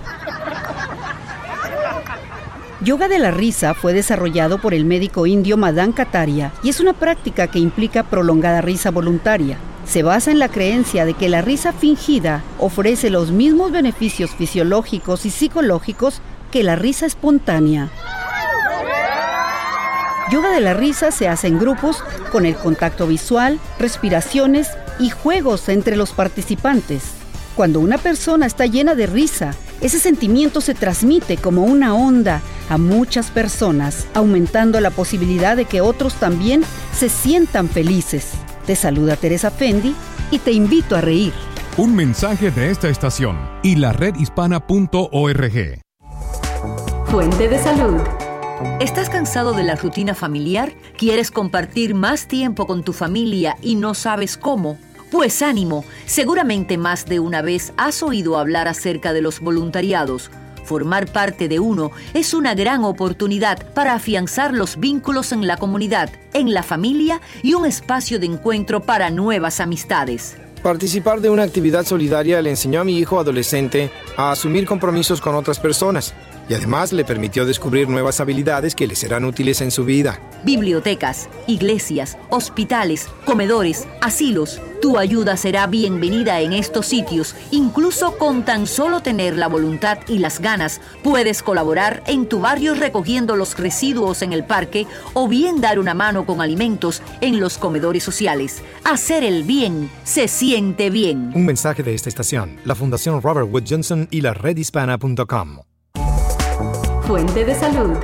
Yoga 2.81 3.07
de 3.07 3.17
la 3.17 3.31
risa 3.31 3.73
fue 3.73 3.93
desarrollado 3.93 4.61
por 4.61 4.75
el 4.75 4.85
médico 4.85 5.25
indio 5.25 5.57
Madan 5.57 5.91
Kataria 5.91 6.51
y 6.61 6.69
es 6.69 6.79
una 6.79 6.93
práctica 6.93 7.47
que 7.47 7.57
implica 7.57 8.03
prolongada 8.03 8.61
risa 8.61 8.91
voluntaria. 8.91 9.57
Se 9.85 10.03
basa 10.03 10.29
en 10.29 10.37
la 10.37 10.49
creencia 10.49 11.05
de 11.05 11.15
que 11.15 11.29
la 11.29 11.41
risa 11.41 11.73
fingida 11.73 12.43
ofrece 12.59 13.09
los 13.09 13.31
mismos 13.31 13.71
beneficios 13.71 14.29
fisiológicos 14.29 15.25
y 15.25 15.31
psicológicos 15.31 16.21
que 16.51 16.61
la 16.61 16.75
risa 16.75 17.07
espontánea. 17.07 17.89
Yoga 20.31 20.51
de 20.51 20.59
la 20.59 20.75
risa 20.75 21.09
se 21.09 21.27
hace 21.27 21.47
en 21.47 21.57
grupos 21.57 22.03
con 22.31 22.45
el 22.45 22.55
contacto 22.55 23.07
visual, 23.07 23.59
respiraciones 23.79 24.69
y 24.99 25.09
juegos 25.09 25.69
entre 25.69 25.95
los 25.95 26.11
participantes. 26.11 27.03
Cuando 27.55 27.79
una 27.79 27.97
persona 27.97 28.45
está 28.45 28.67
llena 28.67 28.93
de 28.93 29.07
risa, 29.07 29.55
ese 29.81 29.99
sentimiento 29.99 30.61
se 30.61 30.75
transmite 30.75 31.37
como 31.37 31.63
una 31.63 31.95
onda 31.95 32.41
a 32.69 32.77
muchas 32.77 33.31
personas, 33.31 34.07
aumentando 34.13 34.79
la 34.79 34.91
posibilidad 34.91 35.57
de 35.57 35.65
que 35.65 35.81
otros 35.81 36.13
también 36.15 36.63
se 36.93 37.09
sientan 37.09 37.67
felices. 37.67 38.29
Te 38.67 38.75
saluda 38.75 39.15
Teresa 39.15 39.49
Fendi 39.49 39.95
y 40.29 40.37
te 40.37 40.51
invito 40.51 40.95
a 40.95 41.01
reír. 41.01 41.33
Un 41.77 41.95
mensaje 41.95 42.51
de 42.51 42.69
esta 42.69 42.87
estación 42.89 43.35
y 43.63 43.77
la 43.77 43.93
redhispana.org. 43.93 45.81
Fuente 47.07 47.47
de 47.47 47.57
salud. 47.57 47.99
¿Estás 48.81 49.09
cansado 49.09 49.53
de 49.53 49.63
la 49.63 49.75
rutina 49.75 50.13
familiar? 50.13 50.73
¿Quieres 50.97 51.31
compartir 51.31 51.95
más 51.95 52.27
tiempo 52.27 52.67
con 52.67 52.83
tu 52.83 52.91
familia 52.91 53.55
y 53.61 53.75
no 53.75 53.93
sabes 53.93 54.35
cómo? 54.35 54.77
Pues 55.11 55.41
ánimo, 55.41 55.85
seguramente 56.05 56.77
más 56.77 57.05
de 57.05 57.21
una 57.21 57.41
vez 57.41 57.71
has 57.77 58.03
oído 58.03 58.37
hablar 58.37 58.67
acerca 58.67 59.13
de 59.13 59.21
los 59.21 59.39
voluntariados. 59.39 60.29
Formar 60.65 61.09
parte 61.09 61.47
de 61.47 61.59
uno 61.59 61.91
es 62.13 62.33
una 62.33 62.53
gran 62.53 62.83
oportunidad 62.83 63.65
para 63.73 63.93
afianzar 63.93 64.53
los 64.53 64.77
vínculos 64.77 65.31
en 65.31 65.47
la 65.47 65.55
comunidad, 65.55 66.09
en 66.33 66.53
la 66.53 66.61
familia 66.61 67.21
y 67.41 67.53
un 67.53 67.65
espacio 67.65 68.19
de 68.19 68.25
encuentro 68.25 68.81
para 68.81 69.09
nuevas 69.09 69.61
amistades. 69.61 70.35
Participar 70.61 71.21
de 71.21 71.29
una 71.29 71.43
actividad 71.43 71.85
solidaria 71.85 72.41
le 72.41 72.49
enseñó 72.49 72.81
a 72.81 72.83
mi 72.83 72.97
hijo 72.97 73.21
adolescente 73.21 73.89
a 74.17 74.31
asumir 74.31 74.65
compromisos 74.65 75.21
con 75.21 75.33
otras 75.35 75.59
personas 75.59 76.13
y 76.49 76.55
además 76.55 76.91
le 76.91 77.05
permitió 77.05 77.45
descubrir 77.45 77.87
nuevas 77.87 78.19
habilidades 78.19 78.75
que 78.75 78.87
le 78.87 78.95
serán 78.95 79.23
útiles 79.23 79.61
en 79.61 79.71
su 79.71 79.85
vida. 79.85 80.19
Bibliotecas, 80.43 81.29
iglesias, 81.47 82.17
hospitales, 82.29 83.07
comedores, 83.25 83.87
asilos. 84.01 84.59
Tu 84.81 84.97
ayuda 84.97 85.37
será 85.37 85.67
bienvenida 85.67 86.39
en 86.39 86.53
estos 86.53 86.87
sitios. 86.87 87.35
Incluso 87.51 88.17
con 88.17 88.45
tan 88.45 88.65
solo 88.65 89.01
tener 89.01 89.37
la 89.37 89.47
voluntad 89.47 89.99
y 90.07 90.19
las 90.19 90.39
ganas, 90.39 90.81
puedes 91.03 91.43
colaborar 91.43 92.01
en 92.07 92.27
tu 92.27 92.39
barrio 92.39 92.73
recogiendo 92.73 93.35
los 93.35 93.57
residuos 93.57 94.21
en 94.21 94.33
el 94.33 94.45
parque 94.45 94.87
o 95.13 95.27
bien 95.27 95.61
dar 95.61 95.79
una 95.79 95.93
mano 95.93 96.25
con 96.25 96.41
alimentos 96.41 97.03
en 97.21 97.39
los 97.39 97.57
comedores 97.57 98.03
sociales. 98.03 98.63
Hacer 98.85 99.23
el 99.23 99.43
bien 99.43 99.91
se 100.03 100.27
siente 100.27 100.89
bien. 100.89 101.31
Un 101.35 101.45
mensaje 101.45 101.83
de 101.83 101.93
esta 101.93 102.09
estación, 102.09 102.57
la 102.65 102.73
Fundación 102.73 103.21
Robert 103.21 103.47
Wood 103.51 103.65
Johnson 103.69 104.07
y 104.09 104.21
la 104.21 104.33
redhispana.com. 104.33 105.68
Fuente 107.09 107.43
de 107.43 107.55
salud. 107.55 107.97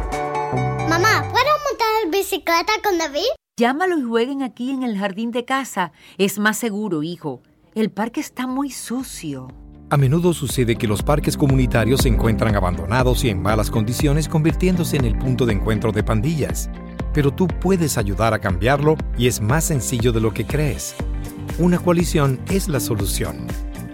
Mamá, 0.90 1.22
¿puedo 1.30 1.52
montar 1.70 2.12
bicicleta 2.12 2.72
con 2.84 2.98
David? 2.98 3.28
Llámalo 3.56 4.00
y 4.00 4.02
jueguen 4.02 4.42
aquí 4.42 4.72
en 4.72 4.82
el 4.82 4.98
jardín 4.98 5.30
de 5.30 5.46
casa. 5.46 5.92
Es 6.18 6.40
más 6.40 6.58
seguro, 6.58 7.04
hijo. 7.04 7.44
El 7.76 7.92
parque 7.92 8.20
está 8.20 8.48
muy 8.48 8.72
sucio. 8.72 9.48
A 9.92 9.98
menudo 9.98 10.34
sucede 10.34 10.76
que 10.76 10.88
los 10.88 11.04
parques 11.04 11.38
comunitarios 11.38 12.02
se 12.02 12.10
encuentran 12.10 12.56
abandonados 12.56 13.24
y 13.24 13.30
en 13.30 13.44
malas 13.44 13.70
condiciones, 13.70 14.28
convirtiéndose 14.28 14.98
en 14.98 15.06
el 15.06 15.16
punto 15.20 15.46
de 15.46 15.54
encuentro 15.54 15.92
de 15.92 16.04
pandillas. 16.04 16.72
Pero 17.14 17.30
tú 17.30 17.46
puedes 17.46 18.00
ayudar 18.00 18.34
a 18.34 18.40
cambiarlo 18.40 18.96
y 19.20 19.28
es 19.28 19.40
más 19.40 19.66
sencillo 19.66 20.14
de 20.14 20.22
lo 20.22 20.34
que 20.34 20.48
crees. 20.48 20.96
Una 21.60 21.78
coalición 21.78 22.42
es 22.50 22.68
la 22.68 22.80
solución. 22.80 23.46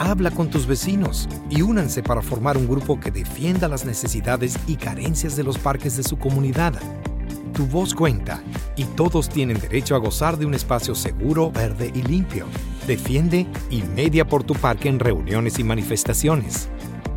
Habla 0.03 0.31
con 0.31 0.49
tus 0.49 0.65
vecinos 0.65 1.29
y 1.51 1.61
únanse 1.61 2.01
para 2.01 2.23
formar 2.23 2.57
un 2.57 2.67
grupo 2.67 2.99
que 2.99 3.11
defienda 3.11 3.67
las 3.67 3.85
necesidades 3.85 4.57
y 4.65 4.75
carencias 4.75 5.35
de 5.35 5.43
los 5.43 5.59
parques 5.59 5.95
de 5.95 6.01
su 6.01 6.17
comunidad. 6.17 6.73
Tu 7.53 7.67
voz 7.67 7.93
cuenta 7.93 8.41
y 8.75 8.85
todos 8.85 9.29
tienen 9.29 9.59
derecho 9.59 9.93
a 9.93 9.99
gozar 9.99 10.39
de 10.39 10.47
un 10.47 10.55
espacio 10.55 10.95
seguro, 10.95 11.51
verde 11.51 11.91
y 11.93 12.01
limpio. 12.01 12.47
Defiende 12.87 13.45
y 13.69 13.83
media 13.83 14.27
por 14.27 14.43
tu 14.43 14.55
parque 14.55 14.89
en 14.89 14.97
reuniones 14.97 15.59
y 15.59 15.63
manifestaciones. 15.63 16.67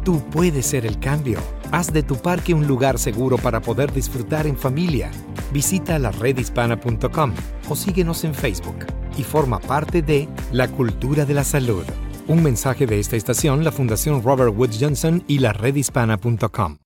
Tú 0.04 0.22
puedes 0.30 0.66
ser 0.66 0.84
el 0.84 0.98
cambio. 0.98 1.38
Haz 1.72 1.90
de 1.90 2.02
tu 2.02 2.16
parque 2.16 2.52
un 2.52 2.66
lugar 2.66 2.98
seguro 2.98 3.38
para 3.38 3.62
poder 3.62 3.94
disfrutar 3.94 4.46
en 4.46 4.58
familia. 4.58 5.10
Visita 5.54 5.98
la 5.98 6.10
redhispana.com 6.10 7.32
o 7.66 7.76
síguenos 7.76 8.24
en 8.24 8.34
Facebook 8.34 8.84
y 9.16 9.22
forma 9.22 9.58
parte 9.58 10.02
de 10.02 10.28
la 10.52 10.68
cultura 10.68 11.24
de 11.24 11.32
la 11.32 11.44
salud. 11.44 11.84
Un 12.26 12.42
mensaje 12.42 12.86
de 12.86 12.98
esta 13.00 13.16
estación, 13.16 13.64
la 13.64 13.70
Fundación 13.70 14.22
Robert 14.22 14.54
Wood 14.56 14.70
Johnson 14.80 15.22
y 15.28 15.40
la 15.40 15.52
redhispana.com. 15.52 16.78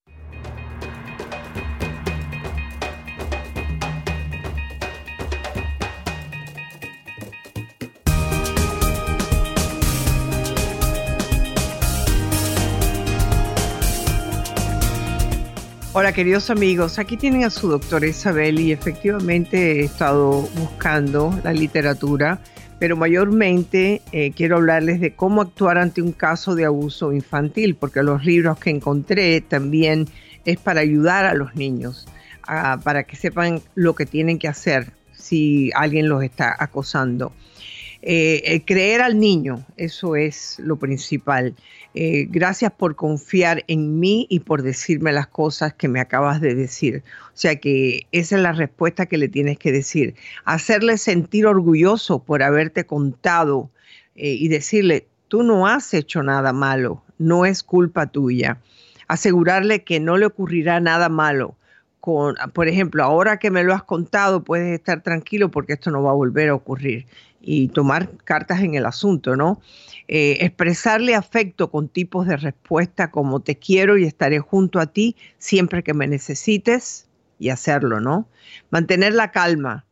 Hola 15.93 16.13
queridos 16.13 16.51
amigos, 16.51 16.99
aquí 16.99 17.17
tienen 17.17 17.45
a 17.45 17.51
su 17.51 17.69
doctora 17.69 18.07
Isabel 18.07 18.59
y 18.59 18.73
efectivamente 18.73 19.81
he 19.81 19.85
estado 19.85 20.49
buscando 20.57 21.33
la 21.45 21.53
literatura 21.53 22.41
pero 22.79 22.97
mayormente 22.97 24.03
eh, 24.13 24.33
quiero 24.33 24.57
hablarles 24.57 25.01
de 25.01 25.15
cómo 25.15 25.43
actuar 25.43 25.79
ante 25.79 26.01
un 26.01 26.13
caso 26.13 26.55
de 26.55 26.65
abuso 26.65 27.13
infantil, 27.13 27.75
porque 27.75 28.03
los 28.03 28.25
libros 28.25 28.59
que 28.59 28.71
encontré 28.71 29.41
también 29.41 30.07
es 30.45 30.59
para 30.59 30.81
ayudar 30.81 31.25
a 31.25 31.35
los 31.35 31.55
niños, 31.57 32.07
para 32.83 33.03
que 33.03 33.17
sepan 33.17 33.61
lo 33.75 33.95
que 33.95 34.07
tienen 34.07 34.39
que 34.39 34.49
hacer 34.49 34.93
si 35.13 35.71
alguien 35.75 36.09
los 36.09 36.23
está 36.23 36.57
acosando. 36.59 37.33
Eh, 38.01 38.63
creer 38.65 39.03
al 39.03 39.19
niño, 39.19 39.67
eso 39.77 40.17
es 40.17 40.57
lo 40.59 40.77
principal. 40.77 41.55
Eh, 41.95 42.27
gracias 42.31 42.71
por 42.73 42.97
confiar 42.97 43.65
en 43.67 43.99
mí 43.99 44.27
y 44.29 44.41
por 44.41 44.63
decirme 44.63 45.13
las 45.13 45.27
cosas 45.27 45.73
que 45.75 45.89
me 45.89 46.01
acabas 46.01 46.41
de 46.41 46.55
decir. 46.55 47.03
O 47.29 47.37
sea 47.37 47.57
que 47.57 48.07
esa 48.13 48.37
es 48.37 48.43
la 48.43 48.53
respuesta 48.53 49.07
que 49.07 49.19
le 49.19 49.29
tienes 49.29 49.59
que 49.59 49.73
decir. 49.73 50.15
Hacerle 50.45 50.99
sentir 50.99 51.47
orgulloso 51.47 52.23
por 52.23 52.43
haberte 52.43 52.85
contado 52.85 53.71
eh, 54.15 54.33
y 54.33 54.49
decirle, 54.49 55.07
tú 55.29 55.43
no 55.43 55.67
has 55.67 55.95
hecho 55.95 56.23
nada 56.23 56.53
malo, 56.53 57.03
no 57.19 57.47
es 57.47 57.63
culpa 57.63 58.07
tuya. 58.07 58.59
Asegurarle 59.09 59.85
que 59.85 60.01
no 60.01 60.19
le 60.19 60.27
ocurrirá 60.27 60.81
nada 60.81 61.09
malo 61.09 61.57
por 62.01 62.69
ejemplo, 62.69 63.03
ahora 63.05 63.39
que 63.39 63.51
me 63.51 63.65
lo 63.65 63.75
has 63.75 63.83
contado, 63.83 64.45
puedes 64.45 64.73
estar 64.73 65.03
tranquilo 65.03 65.51
porque 65.51 65.75
esto 65.75 65.91
no 65.91 66.03
va 66.03 66.11
a 66.11 66.15
volver 66.15 66.49
a 66.49 66.55
ocurrir 66.55 67.07
y 67.41 67.69
tomar 67.69 68.11
cartas 68.25 68.61
en 68.61 68.75
el 68.75 68.87
asunto, 68.87 69.37
¿no? 69.37 69.61
Eh, 70.07 70.39
expresarle 70.41 71.15
afecto 71.15 71.71
con 71.71 71.89
tipos 71.89 72.27
de 72.27 72.37
respuesta 72.37 73.11
como 73.11 73.41
te 73.41 73.59
quiero 73.59 73.99
y 73.99 74.05
estaré 74.05 74.39
junto 74.39 74.81
a 74.81 74.87
ti 74.87 75.17
siempre 75.39 75.83
que 75.83 75.95
me 75.95 76.07
necesites 76.07 77.09
y 77.39 77.51
hacerlo, 77.51 78.01
¿no? 78.01 78.29
Mantener 78.71 79.15
la 79.15 79.31
calma, 79.31 79.85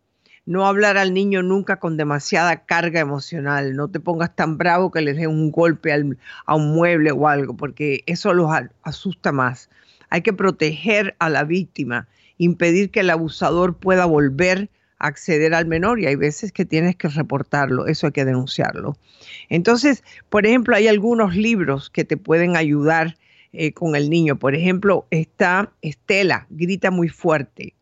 no 0.47 0.67
hablar 0.67 0.97
al 0.97 1.13
niño 1.13 1.43
nunca 1.43 1.79
con 1.79 1.97
demasiada 1.97 2.65
carga 2.65 3.01
emocional, 3.01 3.75
no 3.75 3.89
te 3.89 4.01
pongas 4.01 4.35
tan 4.35 4.57
bravo 4.57 4.91
que 4.91 5.03
le 5.03 5.13
des 5.13 5.27
un 5.27 5.51
golpe 5.51 5.93
a 5.93 6.55
un 6.55 6.75
mueble 6.75 7.11
o 7.11 7.29
algo, 7.29 7.57
porque 7.57 8.03
eso 8.07 8.33
los 8.33 8.51
asusta 8.83 9.33
más. 9.33 9.69
Hay 10.11 10.23
que 10.23 10.33
proteger 10.33 11.15
a 11.19 11.31
la 11.31 11.45
víctima, 11.45 12.09
impedir 12.39 12.91
que 12.91 13.01
el 13.01 13.11
abusador 13.11 13.77
pueda 13.77 14.05
volver 14.05 14.69
a 14.99 15.09
acceder 15.09 15.55
al 15.55 15.67
menor 15.67 16.01
y 16.01 16.07
hay 16.07 16.17
veces 16.17 16.53
que 16.53 16.65
tienes 16.65 16.97
que 16.97 17.09
reportarlo, 17.09 17.87
eso 17.87 18.07
hay 18.07 18.13
que 18.13 18.25
denunciarlo. 18.25 18.97
Entonces, 19.49 20.05
por 20.31 20.47
ejemplo, 20.47 20.75
hay 20.75 20.89
algunos 20.89 21.37
libros 21.37 21.91
que 21.91 22.05
te 22.05 22.17
pueden 22.17 22.57
ayudar 22.57 23.17
eh, 23.53 23.73
con 23.73 23.97
el 23.97 24.11
niño. 24.11 24.39
Por 24.39 24.55
ejemplo, 24.55 25.07
está 25.11 25.73
Estela, 25.83 26.47
grita 26.51 26.91
muy 26.91 27.09
fuerte. 27.09 27.75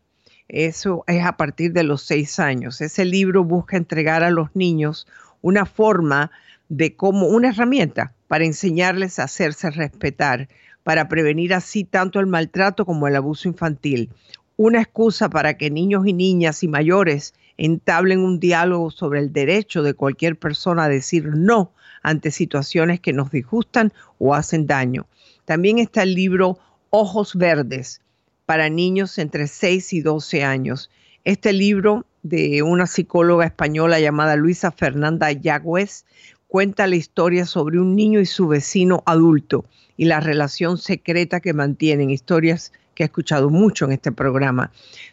Eso 0.49 1.05
es 1.07 1.25
a 1.25 1.37
partir 1.37 1.73
de 1.73 1.83
los 1.83 2.03
seis 2.03 2.39
años. 2.39 2.81
Ese 2.81 3.05
libro 3.05 3.45
busca 3.45 3.77
entregar 3.77 4.23
a 4.23 4.31
los 4.31 4.55
niños 4.55 5.07
una 5.41 5.67
forma 5.67 6.31
de 6.69 6.95
cómo, 6.95 7.27
una 7.27 7.49
herramienta 7.49 8.13
para 8.29 8.45
enseñarles 8.45 9.19
a 9.19 9.25
hacerse 9.25 9.71
respetar, 9.71 10.49
para 10.85 11.09
prevenir 11.09 11.53
así 11.55 11.83
tanto 11.83 12.21
el 12.21 12.27
maltrato 12.27 12.87
como 12.87 13.09
el 13.09 13.17
abuso 13.17 13.49
infantil. 13.49 14.11
Una 14.57 14.83
excusa 14.83 15.29
para 15.29 15.57
que 15.57 15.71
niños 15.71 16.07
y 16.07 16.13
niñas 16.13 16.63
y 16.63 16.69
mayores 16.69 17.35
entablen 17.57 18.21
un 18.21 18.39
diálogo 18.39 18.91
sobre 18.91 19.19
el 19.19 19.33
derecho 19.33 19.83
de 19.83 19.95
cualquier 19.95 20.39
persona 20.39 20.85
a 20.85 20.89
decir 20.89 21.27
no 21.35 21.73
ante 22.03 22.31
situaciones 22.31 23.01
que 23.01 23.13
nos 23.13 23.33
disgustan 23.33 23.93
o 24.19 24.35
hacen 24.35 24.67
daño. 24.67 25.07
También 25.45 25.79
está 25.79 26.03
el 26.03 26.15
libro 26.15 26.59
Ojos 26.91 27.35
Verdes 27.35 28.01
para 28.47 28.69
niños 28.69 29.19
entre 29.19 29.49
6 29.49 29.93
y 29.95 30.01
12 30.03 30.45
años. 30.45 30.91
Este 31.25 31.53
libro 31.53 32.05
de 32.23 32.63
una 32.63 32.87
psicóloga 32.87 33.47
española 33.47 33.99
llamada 34.01 34.37
Luisa 34.37 34.71
Fernanda 34.71 35.33
Yagüez 35.33 36.05
cuenta 36.47 36.87
la 36.87 36.97
historia 36.97 37.47
sobre 37.47 37.81
un 37.81 37.97
niño 37.97 38.21
y 38.21 38.27
su 38.27 38.47
vecino 38.47 39.03
adulto 39.07 39.65
y 39.97 40.07
la 40.07 40.21
relación 40.21 40.79
secreta 40.79 41.41
que 41.41 41.53
mantienen, 41.53 42.11
historias 42.11 42.73
que 42.95 43.03
he 43.03 43.07
escuchado 43.07 43.51
mucho 43.51 43.85
en 43.85 43.93
este 43.93 44.13
programa. 44.13 44.71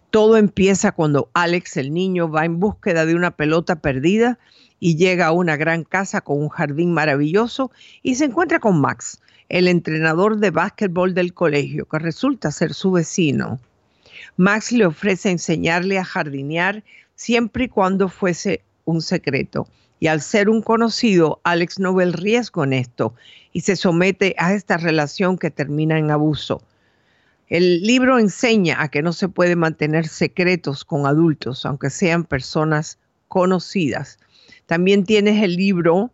Todo 0.09 0.37
empieza 0.37 0.91
cuando 0.91 1.29
Alex, 1.33 1.77
el 1.77 1.93
niño, 1.93 2.29
va 2.29 2.45
en 2.45 2.59
búsqueda 2.59 3.05
de 3.05 3.15
una 3.15 3.31
pelota 3.31 3.77
perdida 3.77 4.39
y 4.79 4.95
llega 4.95 5.27
a 5.27 5.31
una 5.31 5.55
gran 5.57 5.83
casa 5.83 6.21
con 6.21 6.39
un 6.39 6.49
jardín 6.49 6.93
maravilloso 6.93 7.71
y 8.03 8.15
se 8.15 8.25
encuentra 8.25 8.59
con 8.59 8.81
Max, 8.81 9.21
el 9.49 9.67
entrenador 9.67 10.37
de 10.37 10.51
básquetbol 10.51 11.13
del 11.13 11.33
colegio, 11.33 11.85
que 11.85 11.99
resulta 11.99 12.51
ser 12.51 12.73
su 12.73 12.91
vecino. 12.91 13.59
Max 14.37 14.71
le 14.71 14.85
ofrece 14.85 15.29
enseñarle 15.29 15.97
a 15.97 16.05
jardinear 16.05 16.83
siempre 17.15 17.65
y 17.65 17.67
cuando 17.67 18.09
fuese 18.09 18.63
un 18.85 19.01
secreto. 19.01 19.67
Y 20.01 20.07
al 20.07 20.19
ser 20.19 20.49
un 20.49 20.63
conocido, 20.63 21.41
Alex 21.43 21.77
no 21.79 21.93
ve 21.93 22.03
el 22.03 22.13
riesgo 22.13 22.63
en 22.63 22.73
esto 22.73 23.13
y 23.53 23.61
se 23.61 23.75
somete 23.75 24.33
a 24.39 24.55
esta 24.55 24.77
relación 24.77 25.37
que 25.37 25.51
termina 25.51 25.99
en 25.99 26.09
abuso. 26.09 26.63
El 27.49 27.83
libro 27.83 28.17
enseña 28.17 28.81
a 28.81 28.87
que 28.87 29.03
no 29.03 29.13
se 29.13 29.29
puede 29.29 29.55
mantener 29.55 30.07
secretos 30.07 30.85
con 30.85 31.05
adultos, 31.05 31.67
aunque 31.67 31.91
sean 31.91 32.23
personas 32.23 32.97
conocidas. 33.27 34.17
También 34.65 35.03
tienes 35.03 35.43
el 35.43 35.55
libro 35.55 36.11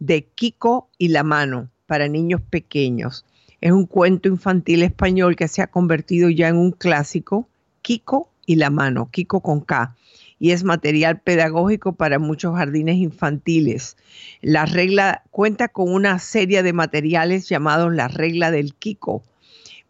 de 0.00 0.24
Kiko 0.34 0.90
y 0.98 1.08
la 1.08 1.22
mano 1.22 1.70
para 1.86 2.08
niños 2.08 2.42
pequeños. 2.42 3.24
Es 3.62 3.72
un 3.72 3.86
cuento 3.86 4.28
infantil 4.28 4.82
español 4.82 5.34
que 5.34 5.48
se 5.48 5.62
ha 5.62 5.68
convertido 5.68 6.28
ya 6.28 6.48
en 6.48 6.58
un 6.58 6.72
clásico, 6.72 7.48
Kiko 7.80 8.30
y 8.44 8.56
la 8.56 8.68
mano, 8.68 9.08
Kiko 9.10 9.40
con 9.40 9.62
K 9.62 9.96
y 10.40 10.52
es 10.52 10.64
material 10.64 11.20
pedagógico 11.20 11.92
para 11.92 12.18
muchos 12.18 12.56
jardines 12.56 12.96
infantiles. 12.96 13.96
La 14.40 14.64
regla 14.64 15.22
cuenta 15.30 15.68
con 15.68 15.92
una 15.92 16.18
serie 16.18 16.64
de 16.64 16.72
materiales 16.72 17.48
llamados 17.48 17.94
la 17.94 18.08
regla 18.08 18.50
del 18.50 18.74
Kiko. 18.74 19.22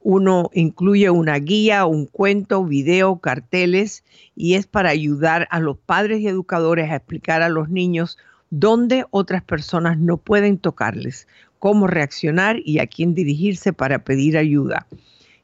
Uno 0.03 0.51
incluye 0.53 1.09
una 1.09 1.37
guía, 1.37 1.87
un 1.87 2.07
cuento, 2.07 2.65
video, 2.65 3.21
carteles 3.21 4.03
y 4.35 4.55
es 4.55 4.67
para 4.67 4.91
ayudar 4.91 5.47
a 5.51 5.61
los 5.61 5.79
padres 5.79 6.21
y 6.21 6.27
educadores 6.27 6.91
a 6.91 6.97
explicar 6.97 7.43
a 7.43 7.49
los 7.49 7.69
niños 7.69 8.19
dónde 8.51 9.05
otras 9.11 9.45
personas 9.45 9.99
no 9.99 10.17
pueden 10.17 10.59
tocarles, 10.59 11.29
cómo 11.61 11.87
reaccionar 11.87 12.57
y 12.65 12.81
a 12.81 12.89
quién 12.89 13.15
dirigirse 13.15 13.73
para 13.73 14.03
pedir 14.03 14.37
ayuda. 14.37 14.89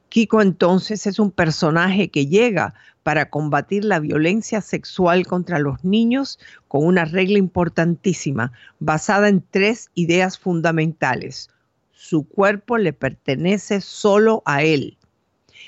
Kiko 0.09 0.41
entonces 0.41 1.07
es 1.07 1.19
un 1.19 1.31
personaje 1.31 2.09
que 2.09 2.27
llega 2.27 2.73
para 3.07 3.29
combatir 3.29 3.85
la 3.85 4.01
violencia 4.01 4.59
sexual 4.59 5.25
contra 5.25 5.59
los 5.59 5.81
niños 5.81 6.39
con 6.67 6.85
una 6.85 7.05
regla 7.05 7.37
importantísima 7.37 8.51
basada 8.81 9.29
en 9.29 9.41
tres 9.49 9.89
ideas 9.93 10.37
fundamentales. 10.37 11.49
Su 11.93 12.27
cuerpo 12.27 12.77
le 12.77 12.91
pertenece 12.91 13.79
solo 13.79 14.43
a 14.43 14.61
él. 14.63 14.97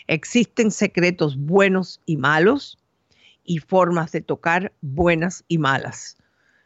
Existen 0.07 0.69
secretos 0.69 1.37
buenos 1.37 2.01
y 2.05 2.17
malos 2.17 2.77
y 3.45 3.59
formas 3.59 4.11
de 4.11 4.19
tocar 4.19 4.73
buenas 4.81 5.45
y 5.47 5.59
malas. 5.59 6.17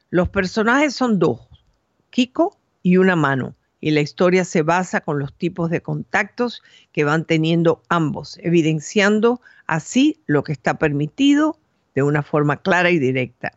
Los 0.09 0.29
personajes 0.29 0.95
son 0.95 1.19
dos, 1.19 1.41
Kiko 2.09 2.57
y 2.81 2.97
una 2.97 3.15
mano 3.15 3.53
y 3.83 3.91
la 3.91 3.99
historia 3.99 4.45
se 4.45 4.61
basa 4.61 5.01
con 5.01 5.19
los 5.19 5.33
tipos 5.33 5.69
de 5.69 5.81
contactos 5.81 6.63
que 6.93 7.03
van 7.03 7.25
teniendo 7.25 7.83
ambos, 7.89 8.39
evidenciando 8.41 9.41
así 9.67 10.21
lo 10.25 10.45
que 10.45 10.53
está 10.53 10.75
permitido 10.75 11.57
de 11.93 12.01
una 12.01 12.23
forma 12.23 12.61
clara 12.61 12.91
y 12.91 12.97
directa. 12.97 13.51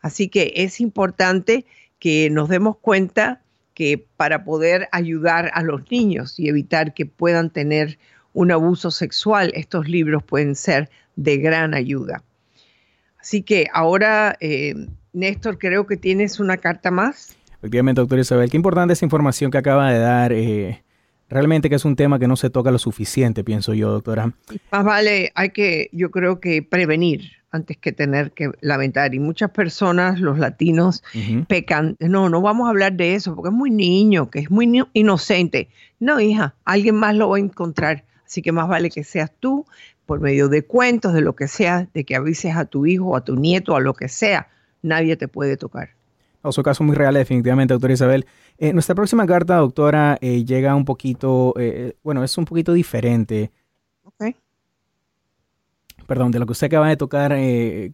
Así 0.00 0.28
que 0.28 0.52
es 0.54 0.80
importante 0.80 1.66
que 1.98 2.30
nos 2.30 2.48
demos 2.48 2.76
cuenta 2.76 3.42
que 3.74 4.06
para 4.16 4.44
poder 4.44 4.88
ayudar 4.92 5.50
a 5.52 5.64
los 5.64 5.90
niños 5.90 6.38
y 6.38 6.48
evitar 6.48 6.94
que 6.94 7.06
puedan 7.06 7.50
tener 7.50 7.98
un 8.34 8.52
abuso 8.52 8.92
sexual, 8.92 9.50
estos 9.56 9.88
libros 9.88 10.22
pueden 10.22 10.54
ser 10.54 10.88
de 11.16 11.36
gran 11.38 11.74
ayuda. 11.74 12.22
Así 13.18 13.42
que 13.42 13.66
ahora, 13.72 14.36
eh, 14.38 14.76
Néstor, 15.12 15.58
creo 15.58 15.84
que 15.84 15.96
tienes 15.96 16.38
una 16.38 16.58
carta 16.58 16.92
más. 16.92 17.37
Efectivamente, 17.58 18.00
doctor 18.00 18.18
Isabel, 18.20 18.50
qué 18.50 18.56
importante 18.56 18.92
esa 18.92 19.04
información 19.04 19.50
que 19.50 19.58
acaba 19.58 19.90
de 19.90 19.98
dar. 19.98 20.32
Eh, 20.32 20.82
realmente 21.28 21.68
que 21.68 21.74
es 21.74 21.84
un 21.84 21.96
tema 21.96 22.18
que 22.18 22.28
no 22.28 22.36
se 22.36 22.50
toca 22.50 22.70
lo 22.70 22.78
suficiente, 22.78 23.42
pienso 23.42 23.74
yo, 23.74 23.90
doctora. 23.90 24.32
Más 24.70 24.84
vale, 24.84 25.32
hay 25.34 25.50
que, 25.50 25.90
yo 25.92 26.10
creo 26.10 26.40
que 26.40 26.62
prevenir 26.62 27.32
antes 27.50 27.76
que 27.76 27.92
tener 27.92 28.30
que 28.32 28.50
lamentar. 28.60 29.14
Y 29.14 29.18
muchas 29.18 29.50
personas, 29.50 30.20
los 30.20 30.38
latinos, 30.38 31.02
pecan. 31.48 31.96
No, 31.98 32.28
no 32.28 32.40
vamos 32.40 32.66
a 32.66 32.70
hablar 32.70 32.92
de 32.92 33.14
eso 33.14 33.34
porque 33.34 33.48
es 33.48 33.54
muy 33.54 33.70
niño, 33.70 34.30
que 34.30 34.40
es 34.40 34.50
muy 34.50 34.84
inocente. 34.92 35.68
No, 35.98 36.20
hija, 36.20 36.54
alguien 36.64 36.94
más 36.94 37.16
lo 37.16 37.30
va 37.30 37.38
a 37.38 37.40
encontrar. 37.40 38.04
Así 38.24 38.40
que 38.42 38.52
más 38.52 38.68
vale 38.68 38.90
que 38.90 39.02
seas 39.02 39.32
tú, 39.40 39.66
por 40.06 40.20
medio 40.20 40.48
de 40.48 40.62
cuentos, 40.62 41.12
de 41.14 41.22
lo 41.22 41.34
que 41.34 41.48
sea, 41.48 41.88
de 41.92 42.04
que 42.04 42.14
avises 42.14 42.54
a 42.54 42.66
tu 42.66 42.86
hijo, 42.86 43.16
a 43.16 43.24
tu 43.24 43.36
nieto, 43.36 43.74
a 43.74 43.80
lo 43.80 43.94
que 43.94 44.08
sea. 44.08 44.48
Nadie 44.82 45.16
te 45.16 45.26
puede 45.26 45.56
tocar. 45.56 45.97
Son 46.42 46.62
casos 46.62 46.86
muy 46.86 46.94
reales, 46.94 47.20
definitivamente, 47.20 47.72
doctora 47.74 47.94
Isabel. 47.94 48.26
Eh, 48.58 48.72
nuestra 48.72 48.94
próxima 48.94 49.26
carta, 49.26 49.56
doctora, 49.56 50.18
eh, 50.20 50.44
llega 50.44 50.72
un 50.74 50.84
poquito, 50.84 51.54
eh, 51.58 51.94
bueno, 52.02 52.22
es 52.24 52.36
un 52.38 52.44
poquito 52.44 52.72
diferente. 52.72 53.50
perdón, 56.06 56.30
de 56.30 56.38
lo 56.38 56.46
que 56.46 56.52
usted 56.52 56.68
acaba 56.68 56.88
de 56.88 56.96
tocar 56.96 57.36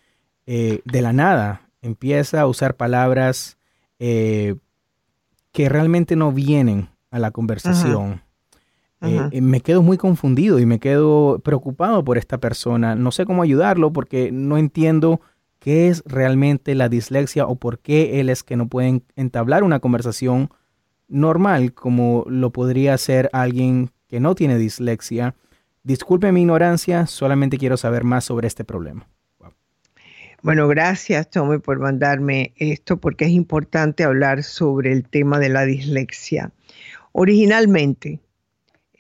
eh, 0.47 0.81
de 0.85 1.03
la 1.03 1.13
nada, 1.13 1.69
empieza 1.83 2.41
a 2.41 2.47
usar 2.47 2.77
palabras 2.77 3.59
eh, 3.99 4.55
que 5.53 5.69
realmente 5.69 6.17
no 6.17 6.33
vienen 6.33 6.89
a 7.11 7.19
la 7.19 7.33
conversación. 7.33 8.23
Me 9.01 9.61
quedo 9.61 9.83
muy 9.83 9.97
confundido 9.97 10.59
y 10.59 10.67
me 10.67 10.79
quedo 10.79 11.41
preocupado 11.41 12.05
por 12.05 12.19
esta 12.19 12.39
persona. 12.39 12.95
No 12.95 13.11
sé 13.13 13.25
cómo 13.25 13.43
ayudarlo 13.43 13.93
porque 13.93 14.31
no 14.33 14.59
entiendo 14.59 15.21
qué 15.59 15.89
es 15.89 16.03
realmente 16.07 16.75
la 16.75 16.89
dislexia 16.89 17.47
o 17.47 17.57
por 17.57 17.79
qué 17.79 18.21
él 18.21 18.29
es 18.29 18.43
que 18.43 18.57
no 18.57 18.69
pueden 18.69 19.05
entablar 19.17 19.63
una 19.63 19.81
conversación 19.81 20.51
normal 21.09 21.75
como 21.75 22.25
lo 22.29 22.51
podría 22.51 22.95
hacer 22.95 23.29
alguien 23.33 23.91
que 24.09 24.21
no 24.21 24.35
tiene 24.35 24.59
dislexia. 24.59 25.35
Disculpe 25.83 26.33
mi 26.33 26.43
ignorancia, 26.43 27.07
solamente 27.07 27.59
quiero 27.59 27.77
saber 27.77 28.05
más 28.05 28.25
sobre 28.25 28.49
este 28.49 28.65
problema. 28.65 29.07
Bueno, 30.43 30.69
gracias 30.69 31.29
Tommy 31.29 31.59
por 31.59 31.79
mandarme 31.79 32.55
esto 32.57 32.99
porque 32.99 33.27
es 33.27 33.31
importante 33.31 34.05
hablar 34.05 34.43
sobre 34.43 34.93
el 34.93 35.07
tema 35.07 35.39
de 35.39 35.51
la 35.51 35.67
dislexia. 35.67 36.53
Originalmente, 37.13 38.21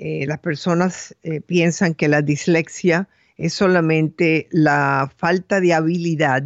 eh, 0.03 0.25
las 0.27 0.39
personas 0.39 1.15
eh, 1.23 1.43
piensan 1.43 1.93
que 1.93 2.09
la 2.09 2.23
dislexia 2.23 3.07
es 3.37 3.53
solamente 3.53 4.49
la 4.51 5.13
falta 5.15 5.61
de 5.61 5.75
habilidad 5.75 6.43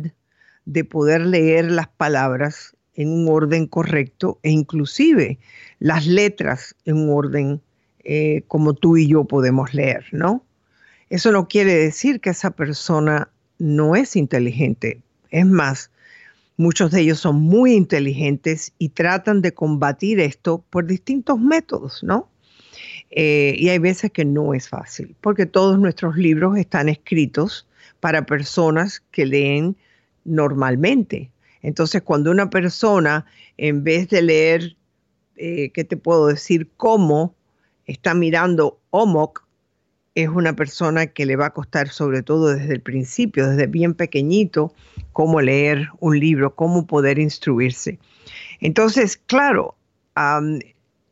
de 0.65 0.85
poder 0.85 1.21
leer 1.21 1.71
las 1.71 1.87
palabras 1.87 2.77
en 2.95 3.11
un 3.11 3.29
orden 3.29 3.69
correcto 3.69 4.41
e 4.43 4.51
inclusive 4.51 5.39
las 5.79 6.05
letras 6.05 6.75
en 6.85 6.97
un 6.97 7.11
orden 7.11 7.61
eh, 8.03 8.43
como 8.49 8.75
tú 8.75 8.97
y 8.97 9.07
yo 9.07 9.23
podemos 9.23 9.73
leer, 9.73 10.05
¿no? 10.11 10.45
Eso 11.09 11.31
no 11.31 11.47
quiere 11.47 11.77
decir 11.77 12.21
que 12.21 12.31
esa 12.31 12.51
persona 12.51 13.31
no 13.61 13.95
es 13.95 14.17
inteligente. 14.17 15.01
Es 15.31 15.47
más, 15.47 15.93
muchos 16.57 16.91
de 16.91 17.03
ellos 17.03 17.21
son 17.21 17.41
muy 17.41 17.75
inteligentes 17.75 18.73
y 18.79 18.89
tratan 18.89 19.43
de 19.43 19.55
combatir 19.55 20.19
esto 20.19 20.65
por 20.71 20.87
distintos 20.87 21.39
métodos, 21.39 22.03
¿no? 22.03 22.34
Eh, 23.11 23.55
y 23.59 23.69
hay 23.69 23.79
veces 23.79 24.11
que 24.11 24.25
no 24.25 24.55
es 24.55 24.69
fácil, 24.69 25.15
porque 25.21 25.47
todos 25.47 25.79
nuestros 25.79 26.17
libros 26.17 26.57
están 26.57 26.89
escritos 26.89 27.67
para 28.01 28.27
personas 28.27 29.03
que 29.13 29.25
leen 29.25 29.77
normalmente, 30.25 31.31
entonces, 31.65 32.03
cuando 32.03 32.31
una 32.31 32.51
persona, 32.51 33.25
en 33.57 33.85
vez 33.85 34.11
de 34.11 34.21
leer, 34.21 34.77
eh, 35.37 35.71
¿qué 35.73 35.83
te 35.83 35.97
puedo 35.97 36.27
decir? 36.27 36.69
Cómo 36.77 37.35
está 37.87 38.13
mirando 38.13 38.79
OMOC, 38.91 39.43
es 40.15 40.29
una 40.29 40.55
persona 40.55 41.07
que 41.07 41.25
le 41.25 41.37
va 41.37 41.47
a 41.47 41.55
costar, 41.55 41.89
sobre 41.89 42.23
todo 42.23 42.53
desde 42.55 42.75
el 42.75 42.83
principio, 42.83 43.49
desde 43.49 43.67
bien 43.67 43.95
pequeñito, 43.95 44.75
cómo 45.15 45.41
leer 45.41 45.89
un 46.01 46.21
libro, 46.21 46.55
cómo 46.55 46.87
poder 46.87 47.19
instruirse. 47.19 47.99
Entonces, 48.61 49.17
claro, 49.17 49.75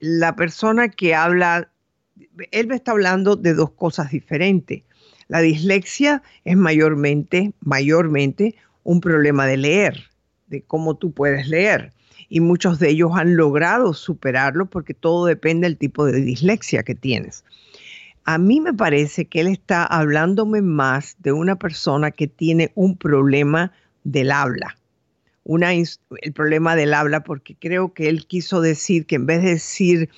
la 0.01 0.37
persona 0.37 0.91
que 0.91 1.15
habla, 1.15 1.72
él 2.51 2.67
me 2.67 2.77
está 2.77 2.93
hablando 2.93 3.37
de 3.37 3.55
dos 3.55 3.71
cosas 3.71 4.11
diferentes. 4.11 4.83
La 5.29 5.41
dislexia 5.41 6.23
es 6.45 6.57
mayormente, 6.57 7.53
mayormente 7.61 8.57
un 8.83 9.01
problema 9.01 9.47
de 9.47 9.57
leer 9.57 10.13
de 10.53 10.63
cómo 10.63 10.97
tú 10.97 11.13
puedes 11.13 11.49
leer. 11.49 11.93
Y 12.29 12.41
muchos 12.41 12.79
de 12.79 12.91
ellos 12.91 13.13
han 13.15 13.37
logrado 13.37 13.93
superarlo 13.95 14.67
porque 14.67 14.95
todo 14.95 15.27
depende 15.27 15.67
del 15.67 15.79
tipo 15.79 16.05
de 16.05 16.21
dislexia 16.21 16.83
que 16.83 16.95
tienes. 16.95 17.45
A 18.25 18.39
mí 18.39 18.61
me 18.61 18.73
parece 18.73 19.27
que 19.27 19.41
él 19.41 19.49
está 19.49 19.85
hablándome 19.85 20.63
más 20.63 21.17
de 21.19 21.33
una 21.33 21.57
persona 21.57 22.11
que 22.11 22.29
tiene 22.29 22.71
un 22.75 22.97
problema 22.97 23.73
del 24.05 24.31
habla. 24.31 24.77
Una, 25.45 25.73
el 25.73 26.33
problema 26.35 26.77
del 26.77 26.95
habla, 26.95 27.25
porque 27.25 27.57
creo 27.57 27.93
que 27.93 28.09
él 28.09 28.27
quiso 28.27 28.61
decir 28.61 29.07
que 29.07 29.17
en 29.17 29.27
vez 29.27 29.43
de 29.43 29.51
decir 29.51 30.09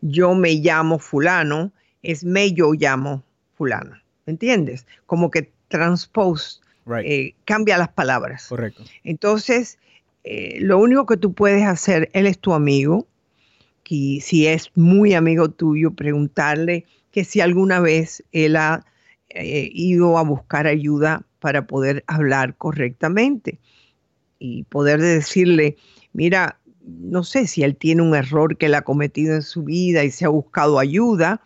yo 0.00 0.34
me 0.34 0.54
llamo 0.54 0.98
fulano, 0.98 1.72
es 2.02 2.24
me 2.24 2.52
yo 2.52 2.72
llamo 2.72 3.22
fulano. 3.54 3.96
¿Me 4.26 4.32
entiendes? 4.32 4.86
Como 5.06 5.30
que 5.30 5.52
transpose, 5.68 6.60
eh, 7.04 7.34
cambia 7.44 7.78
las 7.78 7.88
palabras. 7.88 8.46
Correcto. 8.48 8.82
Entonces, 9.04 9.78
eh, 10.24 10.58
lo 10.60 10.78
único 10.78 11.06
que 11.06 11.16
tú 11.16 11.32
puedes 11.32 11.64
hacer, 11.64 12.10
él 12.12 12.26
es 12.26 12.38
tu 12.38 12.52
amigo, 12.52 13.06
y 13.92 14.22
si 14.22 14.46
es 14.46 14.70
muy 14.74 15.12
amigo 15.12 15.50
tuyo, 15.50 15.90
preguntarle 15.90 16.86
que 17.10 17.24
si 17.24 17.42
alguna 17.42 17.78
vez 17.78 18.24
él 18.32 18.56
ha 18.56 18.86
eh, 19.28 19.68
ido 19.70 20.16
a 20.16 20.22
buscar 20.22 20.66
ayuda 20.66 21.26
para 21.40 21.66
poder 21.66 22.02
hablar 22.06 22.56
correctamente 22.56 23.58
y 24.42 24.64
poder 24.64 25.00
decirle, 25.00 25.76
mira, 26.12 26.58
no 26.84 27.22
sé 27.22 27.46
si 27.46 27.62
él 27.62 27.76
tiene 27.76 28.02
un 28.02 28.16
error 28.16 28.56
que 28.56 28.66
él 28.66 28.74
ha 28.74 28.82
cometido 28.82 29.36
en 29.36 29.42
su 29.42 29.62
vida 29.62 30.02
y 30.02 30.10
se 30.10 30.24
ha 30.24 30.30
buscado 30.30 30.80
ayuda. 30.80 31.40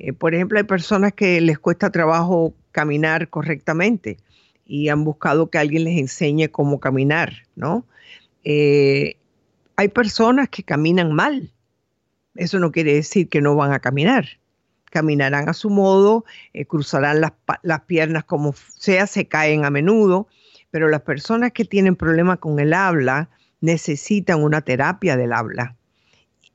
Eh, 0.00 0.12
por 0.12 0.34
ejemplo, 0.34 0.58
hay 0.58 0.64
personas 0.64 1.12
que 1.12 1.40
les 1.40 1.60
cuesta 1.60 1.90
trabajo 1.90 2.52
caminar 2.72 3.28
correctamente 3.28 4.16
y 4.66 4.88
han 4.88 5.04
buscado 5.04 5.48
que 5.48 5.58
alguien 5.58 5.84
les 5.84 5.96
enseñe 5.96 6.48
cómo 6.48 6.80
caminar, 6.80 7.34
¿no? 7.54 7.84
Eh, 8.42 9.16
hay 9.76 9.88
personas 9.88 10.48
que 10.48 10.64
caminan 10.64 11.12
mal. 11.12 11.52
Eso 12.34 12.58
no 12.58 12.72
quiere 12.72 12.94
decir 12.94 13.28
que 13.28 13.40
no 13.40 13.54
van 13.54 13.72
a 13.72 13.78
caminar. 13.78 14.26
Caminarán 14.90 15.48
a 15.48 15.52
su 15.52 15.70
modo, 15.70 16.24
eh, 16.52 16.64
cruzarán 16.64 17.20
las, 17.20 17.32
las, 17.62 17.82
piernas 17.82 18.24
como 18.24 18.54
sea, 18.76 19.06
se 19.06 19.28
caen 19.28 19.64
a 19.64 19.70
menudo, 19.70 20.26
pero 20.70 20.88
las 20.88 21.02
personas 21.02 21.52
que 21.52 21.64
tienen 21.64 21.96
problemas 21.96 22.38
con 22.38 22.58
el 22.60 22.72
habla 22.72 23.28
necesitan 23.60 24.42
una 24.42 24.60
terapia 24.60 25.16
del 25.16 25.32
habla. 25.32 25.76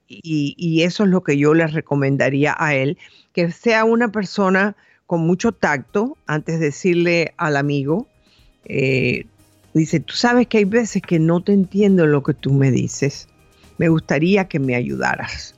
Y, 0.08 0.84
eso 0.84 1.04
es 1.04 1.10
lo 1.10 1.24
que 1.24 1.38
yo 1.38 1.56
les 1.56 1.74
recomendaría 1.74 2.56
a 2.58 2.76
él, 2.76 2.98
que 3.34 3.52
sea 3.52 3.86
una 3.86 4.12
persona 4.12 4.76
con 5.08 5.22
mucho 5.22 5.52
tacto 5.52 6.18
antes 6.28 6.60
de 6.60 6.68
decirle 6.68 7.34
al 7.38 7.58
amigo, 7.58 8.08
eh, 8.66 9.26
Dice, 9.76 10.00
tú 10.00 10.14
sabes 10.14 10.48
que 10.48 10.60
hay 10.60 10.64
veces 10.64 11.02
que 11.02 11.20
no 11.20 11.44
te 11.44 11.52
entiendo 11.52 12.08
lo 12.08 12.24
que 12.24 12.34
tú 12.34 12.54
me 12.54 12.72
dices. 12.72 13.28
Me 13.78 13.90
gustaría 13.90 14.48
que 14.48 14.58
me 14.58 14.74
ayudaras. 14.74 15.54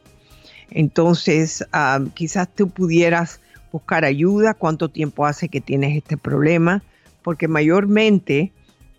Entonces, 0.72 1.64
ah, 1.72 2.04
quizás 2.16 2.50
tú 2.56 2.68
pudieras 2.68 3.40
buscar 3.72 4.06
ayuda, 4.06 4.56
cuánto 4.56 4.90
tiempo 4.90 5.28
hace 5.28 5.50
que 5.50 5.62
tienes 5.62 5.96
este 5.96 6.18
problema, 6.18 6.82
porque 7.28 7.50
mayormente 7.50 8.54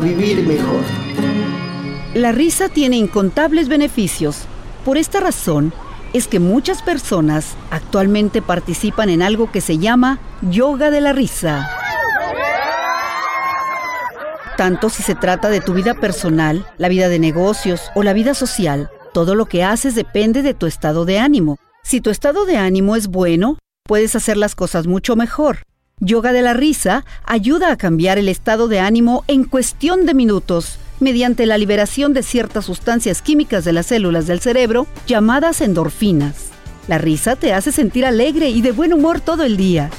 Vivir 0.00 0.46
mejor. 0.46 0.82
La 2.14 2.30
risa 2.30 2.68
tiene 2.68 2.96
incontables 2.96 3.68
beneficios. 3.68 4.44
Por 4.84 4.96
esta 4.96 5.18
razón, 5.18 5.72
es 6.12 6.28
que 6.28 6.38
muchas 6.38 6.82
personas 6.82 7.56
actualmente 7.70 8.40
participan 8.40 9.08
en 9.08 9.22
algo 9.22 9.50
que 9.50 9.60
se 9.60 9.78
llama 9.78 10.20
yoga 10.42 10.90
de 10.90 11.00
la 11.00 11.12
risa. 11.12 11.68
tanto, 14.56 14.90
si 14.90 15.04
se 15.04 15.14
trata 15.14 15.50
de 15.50 15.60
tu 15.60 15.72
vida 15.72 15.94
personal, 15.94 16.66
la 16.78 16.88
vida 16.88 17.08
de 17.08 17.20
negocios 17.20 17.92
o 17.94 18.02
la 18.02 18.12
vida 18.12 18.34
social, 18.34 18.90
todo 19.12 19.36
lo 19.36 19.46
que 19.46 19.62
haces 19.62 19.94
depende 19.94 20.42
de 20.42 20.52
tu 20.52 20.66
estado 20.66 21.04
de 21.04 21.20
ánimo. 21.20 21.58
Si 21.84 22.00
tu 22.00 22.10
estado 22.10 22.44
de 22.44 22.56
ánimo 22.56 22.96
es 22.96 23.06
bueno, 23.06 23.56
puedes 23.84 24.16
hacer 24.16 24.36
las 24.36 24.56
cosas 24.56 24.88
mucho 24.88 25.14
mejor. 25.14 25.58
Yoga 26.00 26.32
de 26.32 26.42
la 26.42 26.54
risa 26.54 27.04
ayuda 27.24 27.72
a 27.72 27.76
cambiar 27.76 28.18
el 28.18 28.28
estado 28.28 28.68
de 28.68 28.78
ánimo 28.78 29.24
en 29.26 29.44
cuestión 29.44 30.06
de 30.06 30.14
minutos 30.14 30.78
mediante 31.00 31.44
la 31.46 31.58
liberación 31.58 32.12
de 32.12 32.22
ciertas 32.22 32.66
sustancias 32.66 33.20
químicas 33.20 33.64
de 33.64 33.72
las 33.72 33.86
células 33.86 34.26
del 34.26 34.40
cerebro 34.40 34.86
llamadas 35.06 35.60
endorfinas. 35.60 36.46
La 36.86 36.98
risa 36.98 37.36
te 37.36 37.52
hace 37.52 37.72
sentir 37.72 38.06
alegre 38.06 38.48
y 38.48 38.62
de 38.62 38.72
buen 38.72 38.92
humor 38.92 39.20
todo 39.20 39.44
el 39.44 39.56
día. 39.56 39.90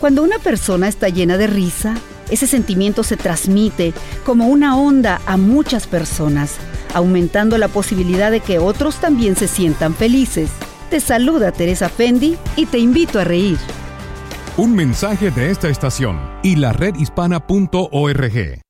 Cuando 0.00 0.22
una 0.22 0.38
persona 0.38 0.88
está 0.88 1.08
llena 1.08 1.38
de 1.38 1.46
risa, 1.46 1.94
ese 2.30 2.46
sentimiento 2.46 3.02
se 3.02 3.16
transmite 3.16 3.94
como 4.24 4.48
una 4.48 4.76
onda 4.76 5.20
a 5.26 5.36
muchas 5.36 5.86
personas, 5.86 6.56
aumentando 6.94 7.58
la 7.58 7.68
posibilidad 7.68 8.30
de 8.30 8.40
que 8.40 8.58
otros 8.58 8.96
también 8.96 9.36
se 9.36 9.48
sientan 9.48 9.94
felices. 9.94 10.50
Te 10.90 11.00
saluda 11.00 11.52
Teresa 11.52 11.88
Fendi 11.88 12.36
y 12.56 12.66
te 12.66 12.78
invito 12.78 13.18
a 13.18 13.24
reír. 13.24 13.58
Un 14.56 14.72
mensaje 14.76 15.32
de 15.32 15.50
esta 15.50 15.68
estación 15.68 16.16
y 16.44 16.54
la 16.54 16.72
redhispana.org. 16.72 18.60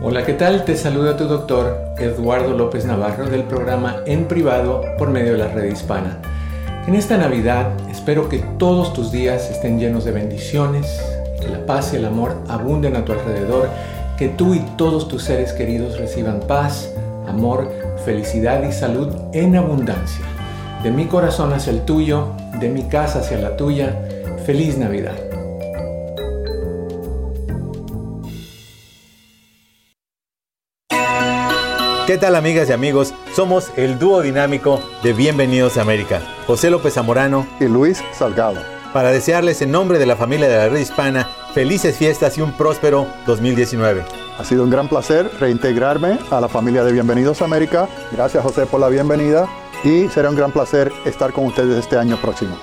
Hola, 0.00 0.24
¿qué 0.24 0.32
tal? 0.34 0.64
Te 0.64 0.76
saluda 0.76 1.16
tu 1.16 1.24
doctor 1.24 1.76
Eduardo 1.98 2.56
López 2.56 2.84
Navarro 2.84 3.26
del 3.26 3.42
programa 3.42 3.96
En 4.06 4.28
Privado 4.28 4.80
por 4.96 5.10
medio 5.10 5.32
de 5.32 5.38
la 5.38 5.48
red 5.48 5.72
hispana. 5.72 6.20
En 6.86 6.94
esta 6.94 7.16
Navidad 7.16 7.72
espero 7.90 8.28
que 8.28 8.38
todos 8.58 8.92
tus 8.92 9.10
días 9.10 9.50
estén 9.50 9.80
llenos 9.80 10.04
de 10.04 10.12
bendiciones, 10.12 10.86
que 11.40 11.48
la 11.48 11.66
paz 11.66 11.92
y 11.92 11.96
el 11.96 12.04
amor 12.04 12.36
abunden 12.46 12.94
a 12.94 13.04
tu 13.04 13.10
alrededor, 13.10 13.70
que 14.16 14.28
tú 14.28 14.54
y 14.54 14.60
todos 14.76 15.08
tus 15.08 15.24
seres 15.24 15.52
queridos 15.52 15.98
reciban 15.98 16.38
paz, 16.46 16.94
amor, 17.26 17.68
felicidad 18.04 18.62
y 18.62 18.70
salud 18.70 19.12
en 19.32 19.56
abundancia. 19.56 20.24
De 20.84 20.92
mi 20.92 21.06
corazón 21.06 21.52
hacia 21.52 21.72
el 21.72 21.84
tuyo, 21.84 22.28
de 22.60 22.68
mi 22.68 22.84
casa 22.84 23.18
hacia 23.18 23.38
la 23.38 23.56
tuya, 23.56 24.00
feliz 24.48 24.78
Navidad. 24.78 25.14
¿Qué 32.06 32.16
tal 32.16 32.34
amigas 32.34 32.70
y 32.70 32.72
amigos? 32.72 33.12
Somos 33.36 33.70
el 33.76 33.98
dúo 33.98 34.22
dinámico 34.22 34.80
de 35.02 35.12
Bienvenidos 35.12 35.76
a 35.76 35.82
América, 35.82 36.22
José 36.46 36.70
López 36.70 36.94
Zamorano 36.94 37.46
y 37.60 37.66
Luis 37.66 38.02
Salgado. 38.14 38.62
Para 38.94 39.12
desearles 39.12 39.60
en 39.60 39.70
nombre 39.70 39.98
de 39.98 40.06
la 40.06 40.16
familia 40.16 40.48
de 40.48 40.56
la 40.56 40.68
red 40.70 40.80
hispana 40.80 41.28
felices 41.52 41.98
fiestas 41.98 42.38
y 42.38 42.40
un 42.40 42.56
próspero 42.56 43.06
2019. 43.26 44.02
Ha 44.38 44.44
sido 44.46 44.64
un 44.64 44.70
gran 44.70 44.88
placer 44.88 45.30
reintegrarme 45.38 46.18
a 46.30 46.40
la 46.40 46.48
familia 46.48 46.84
de 46.84 46.92
Bienvenidos 46.92 47.42
a 47.42 47.44
América. 47.44 47.86
Gracias 48.12 48.42
José 48.42 48.64
por 48.64 48.80
la 48.80 48.88
bienvenida 48.88 49.46
y 49.84 50.08
será 50.08 50.30
un 50.30 50.36
gran 50.36 50.52
placer 50.52 50.90
estar 51.04 51.34
con 51.34 51.44
ustedes 51.44 51.76
este 51.76 51.98
año 51.98 52.16
próximo. 52.16 52.56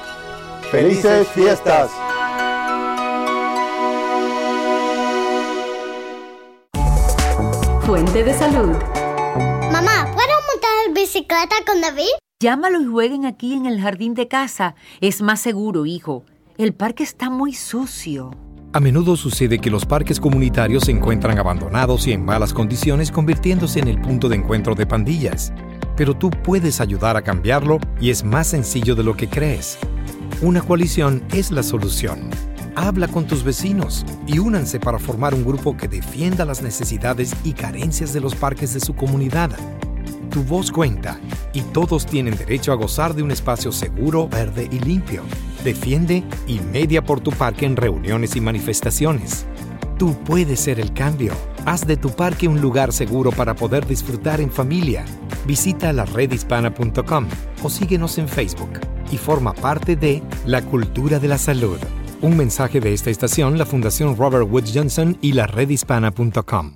¡Felices 0.75 1.25
fiestas! 1.29 1.89
Fuente 7.85 8.25
de 8.25 8.33
salud. 8.33 8.75
Mamá, 9.71 10.11
¿puedo 10.13 10.35
montar 10.51 10.93
bicicleta 10.93 11.55
con 11.65 11.79
David? 11.79 12.03
Llámalo 12.41 12.81
y 12.81 12.87
jueguen 12.87 13.25
aquí 13.25 13.53
en 13.53 13.67
el 13.67 13.79
jardín 13.79 14.15
de 14.15 14.27
casa. 14.27 14.75
Es 14.99 15.21
más 15.21 15.39
seguro, 15.39 15.85
hijo. 15.85 16.25
El 16.57 16.73
parque 16.73 17.03
está 17.03 17.29
muy 17.29 17.53
sucio. 17.53 18.31
A 18.73 18.81
menudo 18.81 19.15
sucede 19.15 19.59
que 19.59 19.69
los 19.69 19.85
parques 19.85 20.19
comunitarios 20.19 20.83
se 20.83 20.91
encuentran 20.91 21.39
abandonados 21.39 22.05
y 22.07 22.11
en 22.11 22.25
malas 22.25 22.53
condiciones, 22.53 23.13
convirtiéndose 23.13 23.79
en 23.79 23.87
el 23.87 24.01
punto 24.01 24.27
de 24.27 24.35
encuentro 24.35 24.75
de 24.75 24.85
pandillas. 24.85 25.53
Pero 25.95 26.17
tú 26.17 26.29
puedes 26.31 26.81
ayudar 26.81 27.15
a 27.15 27.21
cambiarlo 27.21 27.79
y 28.01 28.09
es 28.09 28.25
más 28.25 28.47
sencillo 28.47 28.93
de 28.93 29.03
lo 29.03 29.15
que 29.15 29.29
crees. 29.29 29.79
Una 30.41 30.61
coalición 30.61 31.23
es 31.33 31.49
la 31.49 31.63
solución. 31.63 32.29
Habla 32.75 33.07
con 33.07 33.25
tus 33.25 33.45
vecinos 33.45 34.05
y 34.27 34.39
únanse 34.39 34.81
para 34.81 34.99
formar 34.99 35.33
un 35.33 35.45
grupo 35.45 35.77
que 35.77 35.87
defienda 35.87 36.43
las 36.43 36.61
necesidades 36.61 37.33
y 37.45 37.53
carencias 37.53 38.11
de 38.11 38.19
los 38.19 38.35
parques 38.35 38.73
de 38.73 38.81
su 38.81 38.95
comunidad. 38.95 39.51
Tu 40.31 40.43
voz 40.43 40.73
cuenta 40.73 41.17
y 41.53 41.61
todos 41.61 42.05
tienen 42.05 42.35
derecho 42.35 42.73
a 42.73 42.75
gozar 42.75 43.15
de 43.15 43.23
un 43.23 43.31
espacio 43.31 43.71
seguro, 43.71 44.27
verde 44.27 44.67
y 44.69 44.79
limpio. 44.79 45.23
Defiende 45.63 46.25
y 46.47 46.59
media 46.59 47.01
por 47.01 47.21
tu 47.21 47.31
parque 47.31 47.65
en 47.65 47.77
reuniones 47.77 48.35
y 48.35 48.41
manifestaciones. 48.41 49.45
Tú 49.97 50.13
puedes 50.25 50.59
ser 50.59 50.79
el 50.79 50.93
cambio. 50.93 51.33
Haz 51.65 51.87
de 51.87 51.95
tu 51.95 52.09
parque 52.09 52.47
un 52.47 52.59
lugar 52.59 52.91
seguro 52.91 53.31
para 53.31 53.55
poder 53.55 53.87
disfrutar 53.87 54.41
en 54.41 54.51
familia. 54.51 55.05
Visita 55.47 55.93
la 55.93 56.05
redhispana.com 56.05 57.27
o 57.63 57.69
síguenos 57.69 58.17
en 58.17 58.27
Facebook 58.27 58.79
y 59.11 59.17
forma 59.17 59.53
parte 59.53 59.95
de 59.95 60.21
la 60.45 60.61
cultura 60.61 61.19
de 61.19 61.29
la 61.29 61.37
salud. 61.37 61.77
Un 62.21 62.35
mensaje 62.35 62.79
de 62.79 62.93
esta 62.93 63.09
estación, 63.09 63.57
la 63.57 63.65
Fundación 63.65 64.17
Robert 64.17 64.47
Wood 64.49 64.65
Johnson 64.73 65.17
y 65.21 65.31
la 65.33 65.47
redhispana.com. 65.47 66.75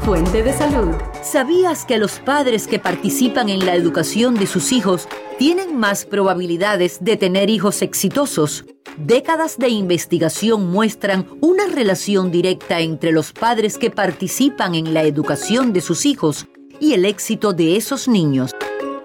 Fuente 0.00 0.42
de 0.42 0.52
salud. 0.52 0.94
¿Sabías 1.22 1.84
que 1.84 1.98
los 1.98 2.18
padres 2.18 2.66
que 2.66 2.78
participan 2.78 3.48
en 3.48 3.64
la 3.64 3.74
educación 3.74 4.34
de 4.34 4.46
sus 4.46 4.72
hijos 4.72 5.08
tienen 5.38 5.78
más 5.78 6.04
probabilidades 6.04 6.98
de 7.00 7.16
tener 7.16 7.48
hijos 7.48 7.80
exitosos? 7.82 8.66
Décadas 8.96 9.58
de 9.58 9.68
investigación 9.70 10.70
muestran 10.70 11.26
una 11.40 11.66
relación 11.66 12.30
directa 12.30 12.78
entre 12.78 13.10
los 13.10 13.32
padres 13.32 13.76
que 13.76 13.90
participan 13.90 14.76
en 14.76 14.94
la 14.94 15.02
educación 15.02 15.72
de 15.72 15.80
sus 15.80 16.06
hijos 16.06 16.46
y 16.78 16.92
el 16.92 17.04
éxito 17.04 17.52
de 17.52 17.76
esos 17.76 18.06
niños. 18.06 18.54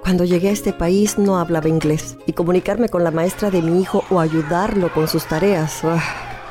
Cuando 0.01 0.25
llegué 0.25 0.49
a 0.49 0.53
este 0.53 0.73
país 0.73 1.17
no 1.17 1.39
hablaba 1.39 1.69
inglés 1.69 2.17
y 2.27 2.33
comunicarme 2.33 2.89
con 2.89 3.03
la 3.03 3.09
maestra 3.09 3.49
de 3.49 3.63
mi 3.63 3.81
hijo 3.81 4.03
o 4.11 4.19
ayudarlo 4.19 4.93
con 4.93 5.07
sus 5.07 5.25
tareas 5.25 5.83
¡ah! 5.83 6.01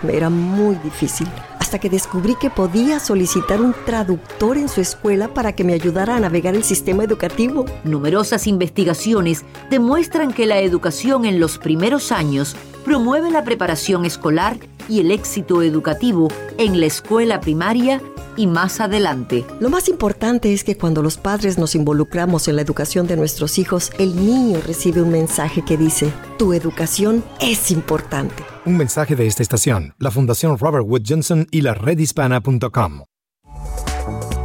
era 0.08 0.30
muy 0.30 0.74
difícil. 0.76 1.28
Hasta 1.68 1.80
que 1.80 1.90
descubrí 1.90 2.34
que 2.34 2.48
podía 2.48 2.98
solicitar 2.98 3.60
un 3.60 3.74
traductor 3.84 4.56
en 4.56 4.70
su 4.70 4.80
escuela 4.80 5.34
para 5.34 5.54
que 5.54 5.64
me 5.64 5.74
ayudara 5.74 6.16
a 6.16 6.20
navegar 6.20 6.54
el 6.54 6.64
sistema 6.64 7.04
educativo. 7.04 7.66
Numerosas 7.84 8.46
investigaciones 8.46 9.44
demuestran 9.68 10.32
que 10.32 10.46
la 10.46 10.60
educación 10.60 11.26
en 11.26 11.40
los 11.40 11.58
primeros 11.58 12.10
años 12.10 12.56
promueve 12.86 13.30
la 13.30 13.44
preparación 13.44 14.06
escolar 14.06 14.56
y 14.88 15.00
el 15.00 15.10
éxito 15.10 15.60
educativo 15.60 16.28
en 16.56 16.80
la 16.80 16.86
escuela 16.86 17.38
primaria 17.38 18.00
y 18.38 18.46
más 18.46 18.80
adelante. 18.80 19.44
Lo 19.60 19.68
más 19.68 19.88
importante 19.88 20.54
es 20.54 20.64
que 20.64 20.78
cuando 20.78 21.02
los 21.02 21.18
padres 21.18 21.58
nos 21.58 21.74
involucramos 21.74 22.48
en 22.48 22.56
la 22.56 22.62
educación 22.62 23.06
de 23.06 23.16
nuestros 23.16 23.58
hijos, 23.58 23.90
el 23.98 24.16
niño 24.16 24.60
recibe 24.64 25.02
un 25.02 25.10
mensaje 25.10 25.62
que 25.62 25.76
dice, 25.76 26.12
tu 26.38 26.54
educación 26.54 27.24
es 27.40 27.70
importante. 27.70 28.44
Un 28.64 28.76
mensaje 28.76 29.16
de 29.16 29.26
esta 29.26 29.42
estación, 29.42 29.94
la 29.98 30.10
Fundación 30.10 30.56
Robert 30.56 30.86
Wood 30.86 31.02
Johnson 31.06 31.46
y 31.50 31.62
la 31.62 31.74
redhispana.com. 31.74 33.02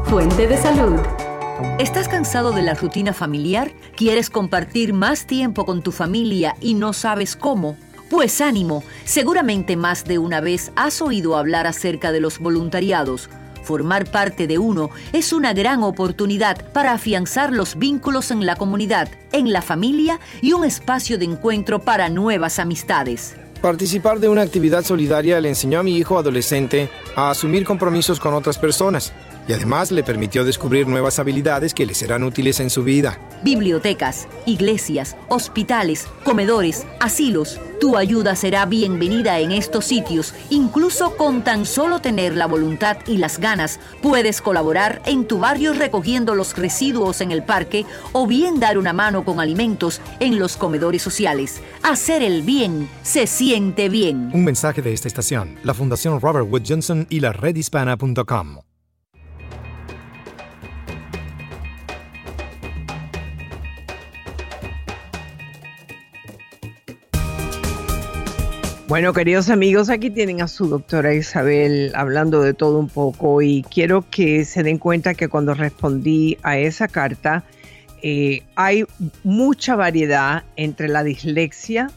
Fuente 0.06 0.48
de 0.48 0.58
salud. 0.58 1.00
¿Estás 1.80 2.08
cansado 2.08 2.52
de 2.52 2.64
la 2.64 2.74
rutina 2.74 3.14
familiar? 3.14 3.74
¿Quieres 3.96 4.30
compartir 4.30 4.92
más 4.92 5.28
tiempo 5.28 5.66
con 5.66 5.84
tu 5.84 5.92
familia 5.92 6.56
y 6.62 6.74
no 6.74 6.94
sabes 6.94 7.36
cómo? 7.36 7.78
Pues 8.10 8.42
ánimo, 8.42 8.84
seguramente 9.06 9.76
más 9.76 10.04
de 10.06 10.18
una 10.18 10.42
vez 10.42 10.72
has 10.76 11.02
oído 11.02 11.38
hablar 11.38 11.68
acerca 11.68 12.12
de 12.12 12.20
los 12.20 12.40
voluntariados. 12.40 13.30
Formar 13.64 14.06
parte 14.06 14.46
de 14.48 14.58
uno 14.58 14.90
es 15.14 15.34
una 15.34 15.54
gran 15.54 15.84
oportunidad 15.84 16.72
para 16.72 16.92
afianzar 16.94 17.52
los 17.52 17.78
vínculos 17.78 18.32
en 18.32 18.46
la 18.46 18.56
comunidad, 18.56 19.10
en 19.32 19.52
la 19.52 19.62
familia 19.62 20.20
y 20.42 20.54
un 20.54 20.66
espacio 20.66 21.18
de 21.18 21.26
encuentro 21.26 21.80
para 21.80 22.10
nuevas 22.10 22.60
amistades. 22.60 23.36
Participar 23.62 24.20
de 24.20 24.28
una 24.28 24.42
actividad 24.42 24.84
solidaria 24.84 25.40
le 25.40 25.50
enseñó 25.50 25.80
a 25.80 25.84
mi 25.84 25.96
hijo 25.96 26.18
adolescente 26.18 26.90
a 27.16 27.30
asumir 27.30 27.64
compromisos 27.64 28.20
con 28.20 28.34
otras 28.34 28.58
personas 28.58 29.14
y 29.48 29.54
además 29.54 29.92
le 29.92 30.04
permitió 30.04 30.44
descubrir 30.44 30.88
nuevas 30.88 31.20
habilidades 31.20 31.74
que 31.74 31.86
le 31.86 31.94
serán 31.94 32.24
útiles 32.24 32.60
en 32.60 32.70
su 32.70 32.84
vida. 32.84 33.20
Bibliotecas, 33.44 34.28
iglesias, 34.46 35.16
hospitales, 35.30 36.08
comedores, 36.24 36.86
asilos. 37.00 37.60
Tu 37.80 37.98
ayuda 37.98 38.36
será 38.38 38.66
bienvenida 38.66 39.40
en 39.40 39.52
estos 39.52 39.86
sitios. 39.86 40.34
Incluso 40.50 41.18
con 41.18 41.44
tan 41.44 41.66
solo 41.66 42.00
tener 42.00 42.36
la 42.36 42.46
voluntad 42.46 42.98
y 43.08 43.18
las 43.18 43.40
ganas, 43.40 43.80
puedes 44.02 44.42
colaborar 44.42 45.02
en 45.06 45.26
tu 45.26 45.40
barrio 45.40 45.74
recogiendo 45.74 46.36
los 46.36 46.58
residuos 46.58 47.20
en 47.20 47.32
el 47.32 47.44
parque 47.44 47.86
o 48.14 48.26
bien 48.26 48.62
dar 48.62 48.78
una 48.78 48.94
mano 48.94 49.26
con 49.26 49.42
alimentos 49.42 50.00
en 50.22 50.40
los 50.40 50.56
comedores 50.56 51.02
sociales. 51.02 51.62
Hacer 51.82 52.24
el 52.24 52.44
bien 52.44 52.88
se 53.02 53.28
siente 53.28 53.90
bien. 53.90 54.32
Un 54.34 54.46
mensaje 54.46 54.82
de 54.82 54.94
esta 54.94 55.10
estación, 55.10 55.58
la 55.64 55.74
Fundación 55.74 56.22
Robert 56.22 56.48
Wood 56.50 56.64
Johnson 56.66 57.06
y 57.10 57.20
la 57.20 57.34
redhispana.com. 57.34 58.73
Bueno, 68.94 69.12
queridos 69.12 69.50
amigos, 69.50 69.90
aquí 69.90 70.12
tienen 70.12 70.44
a 70.44 70.48
su 70.48 70.68
doctora 70.68 71.16
Isabel 71.16 71.92
hablando 71.96 72.44
de 72.44 72.54
todo 72.54 72.78
un 72.78 72.90
poco 72.90 73.42
y 73.42 73.64
quiero 73.64 74.06
que 74.08 74.46
se 74.46 74.62
den 74.62 74.78
cuenta 74.78 75.16
que 75.16 75.30
cuando 75.30 75.56
respondí 75.56 76.38
a 76.44 76.60
esa 76.60 76.88
carta 76.88 77.44
eh, 78.04 78.44
hay 78.56 78.86
mucha 79.24 79.76
variedad 79.76 80.44
entre 80.58 80.90
la 80.90 81.04
dislexia, 81.04 81.90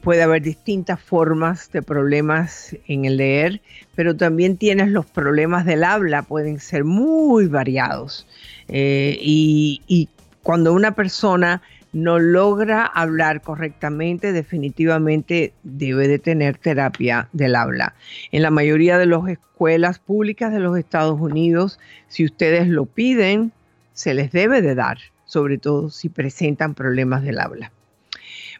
puede 0.00 0.22
haber 0.22 0.40
distintas 0.40 0.98
formas 0.98 1.70
de 1.70 1.82
problemas 1.82 2.74
en 2.86 3.04
el 3.04 3.18
leer, 3.18 3.60
pero 3.94 4.16
también 4.16 4.56
tienes 4.56 4.88
los 4.88 5.04
problemas 5.04 5.66
del 5.66 5.84
habla, 5.84 6.22
pueden 6.22 6.60
ser 6.60 6.82
muy 6.82 7.46
variados. 7.46 8.26
Eh, 8.68 9.18
y, 9.20 9.82
y 9.86 10.08
cuando 10.42 10.72
una 10.72 10.92
persona 10.92 11.60
no 11.92 12.18
logra 12.18 12.84
hablar 12.84 13.42
correctamente, 13.42 14.32
definitivamente 14.32 15.52
debe 15.62 16.08
de 16.08 16.18
tener 16.18 16.58
terapia 16.58 17.28
del 17.32 17.56
habla. 17.56 17.94
En 18.30 18.42
la 18.42 18.50
mayoría 18.50 18.98
de 18.98 19.06
las 19.06 19.26
escuelas 19.28 19.98
públicas 19.98 20.52
de 20.52 20.60
los 20.60 20.76
Estados 20.78 21.20
Unidos, 21.20 21.78
si 22.08 22.24
ustedes 22.24 22.68
lo 22.68 22.86
piden, 22.86 23.52
se 23.92 24.14
les 24.14 24.30
debe 24.32 24.62
de 24.62 24.74
dar, 24.74 24.98
sobre 25.24 25.58
todo 25.58 25.90
si 25.90 26.08
presentan 26.08 26.74
problemas 26.74 27.22
del 27.22 27.40
habla. 27.40 27.72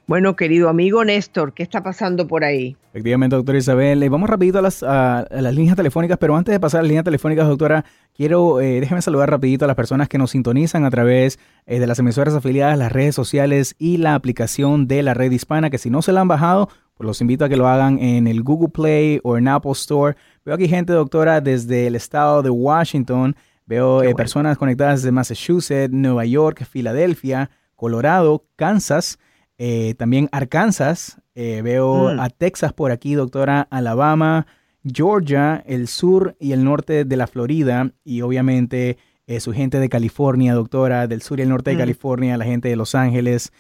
Bueno, 0.09 0.37
querido 0.37 0.71
amigo 0.71 1.05
Néstor, 1.05 1.53
¿qué 1.53 1.63
está 1.63 1.83
pasando 1.83 2.27
por 2.27 2.43
ahí? 2.43 2.79
Efectivamente, 2.93 3.37
doctora 3.37 3.59
Isabel. 3.59 4.03
Eh, 4.03 4.09
vamos 4.09 4.31
rapidito 4.31 4.59
a 4.59 4.63
las, 4.63 4.81
las 4.81 5.55
líneas 5.55 5.77
telefónicas, 5.77 6.17
pero 6.17 6.35
antes 6.35 6.51
de 6.51 6.59
pasar 6.59 6.79
a 6.79 6.83
las 6.83 6.89
líneas 6.89 7.05
telefónicas, 7.05 7.47
doctora, 7.47 7.85
quiero, 8.15 8.63
eh, 8.63 8.81
déjeme 8.81 9.03
saludar 9.03 9.29
rapidito 9.29 9.67
a 9.67 9.69
las 9.69 9.77
personas 9.77 10.09
que 10.09 10.17
nos 10.17 10.31
sintonizan 10.31 10.87
a 10.87 10.91
través 10.91 11.39
eh, 11.67 11.79
de 11.79 11.87
las 11.87 11.99
emisoras 11.99 12.33
afiliadas, 12.33 12.79
las 12.79 12.91
redes 12.91 13.15
sociales 13.15 13.75
y 13.79 13.99
la 13.99 14.15
aplicación 14.15 14.89
de 14.89 15.03
la 15.03 15.13
red 15.13 15.31
hispana, 15.31 15.69
que 15.69 15.77
si 15.77 15.91
no 15.91 16.01
se 16.01 16.13
la 16.13 16.23
han 16.23 16.29
bajado, 16.29 16.71
pues 16.95 17.07
los 17.07 17.21
invito 17.21 17.45
a 17.45 17.51
que 17.51 17.59
lo 17.59 17.69
hagan 17.69 17.99
en 17.99 18.29
el 18.29 18.43
Google 18.43 18.71
Play 18.71 19.21
o 19.25 19.37
en 19.37 19.47
Apple 19.47 19.73
Store. 19.73 20.17
Veo 20.43 20.55
aquí 20.55 20.69
gente, 20.69 20.95
doctora, 20.95 21.43
desde 21.43 21.87
el 21.87 21.95
estado 21.95 22.43
de 22.43 22.49
Washington. 22.49 23.37
Veo 23.67 24.01
personas 24.17 24.57
conectadas 24.57 25.03
desde 25.03 25.13
Massachusetts, 25.13 25.93
Nueva 25.93 26.25
York, 26.25 26.65
Filadelfia, 26.65 27.51
Colorado, 27.77 28.47
Kansas. 28.57 29.19
Eh, 29.59 29.95
también 29.99 30.29
Arkansas, 30.31 31.21
eh, 31.35 31.63
veo 31.63 32.15
mm. 32.15 32.21
a 32.21 32.31
Texas 32.31 32.73
por 32.73 32.93
aquí, 32.93 33.15
doctora, 33.15 33.67
Alabama, 33.71 34.47
Georgia, 34.85 35.63
el 35.67 35.89
sur 35.89 36.37
y 36.39 36.53
el 36.53 36.65
norte 36.65 37.05
de 37.05 37.17
la 37.17 37.27
Florida 37.27 37.91
y 38.05 38.21
obviamente 38.21 38.99
eh, 39.27 39.41
su 39.41 39.53
gente 39.53 39.81
de 39.81 39.89
California, 39.89 40.55
doctora, 40.55 41.09
del 41.09 41.23
sur 41.23 41.41
y 41.41 41.43
el 41.43 41.49
norte 41.49 41.71
de 41.71 41.77
mm. 41.77 41.81
California, 41.81 42.37
la 42.37 42.45
gente 42.45 42.69
de 42.69 42.77
Los 42.77 42.95
Ángeles. 42.95 43.53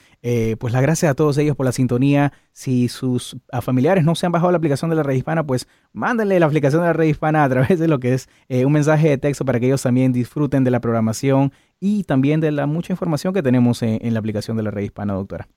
pues 0.59 0.72
las 0.72 0.82
gracias 0.82 1.11
a 1.11 1.14
todos 1.14 1.36
ellos 1.36 1.57
por 1.57 1.66
la 1.66 1.72
sintonía. 1.72 2.32
Si 2.53 2.88
sus 2.88 3.36
familiares 3.61 4.05
no 4.05 4.14
se 4.14 4.24
han 4.24 4.32
bajado 4.32 4.53
la 4.53 4.59
aplicación 4.59 4.90
de 4.90 4.96
la 4.96 5.03
red 5.03 5.16
hispana, 5.16 5.44
pues 5.44 5.66
mándenle 5.92 6.38
la 6.38 6.46
aplicación 6.46 6.82
de 6.82 6.86
la 6.86 6.92
red 6.92 7.07
hispana 7.07 7.42
a 7.42 7.49
través 7.49 7.78
de 7.80 7.88
lo 7.88 7.99
que 7.99 8.14
es 8.14 8.28
un 8.64 8.72
mensaje 8.72 9.09
de 9.09 9.18
texto 9.18 9.44
para 9.44 9.59
que 9.59 9.66
ellos 9.66 9.82
también 9.82 10.12
disfruten 10.12 10.62
de 10.62 10.70
la 10.70 10.80
programación 10.80 11.53
y 11.80 12.05
también 12.05 12.40
de 12.40 12.53
la 12.53 12.66
mucha 12.66 12.92
información 12.92 13.34
que 13.34 13.42
tenemos 13.42 13.82
en 13.82 14.14
la 14.14 14.20
aplicación 14.20 14.57
de 14.57 14.62
la 14.62 14.70
red 14.70 14.84
hispana, 14.84 15.14
doctora. 15.14 15.49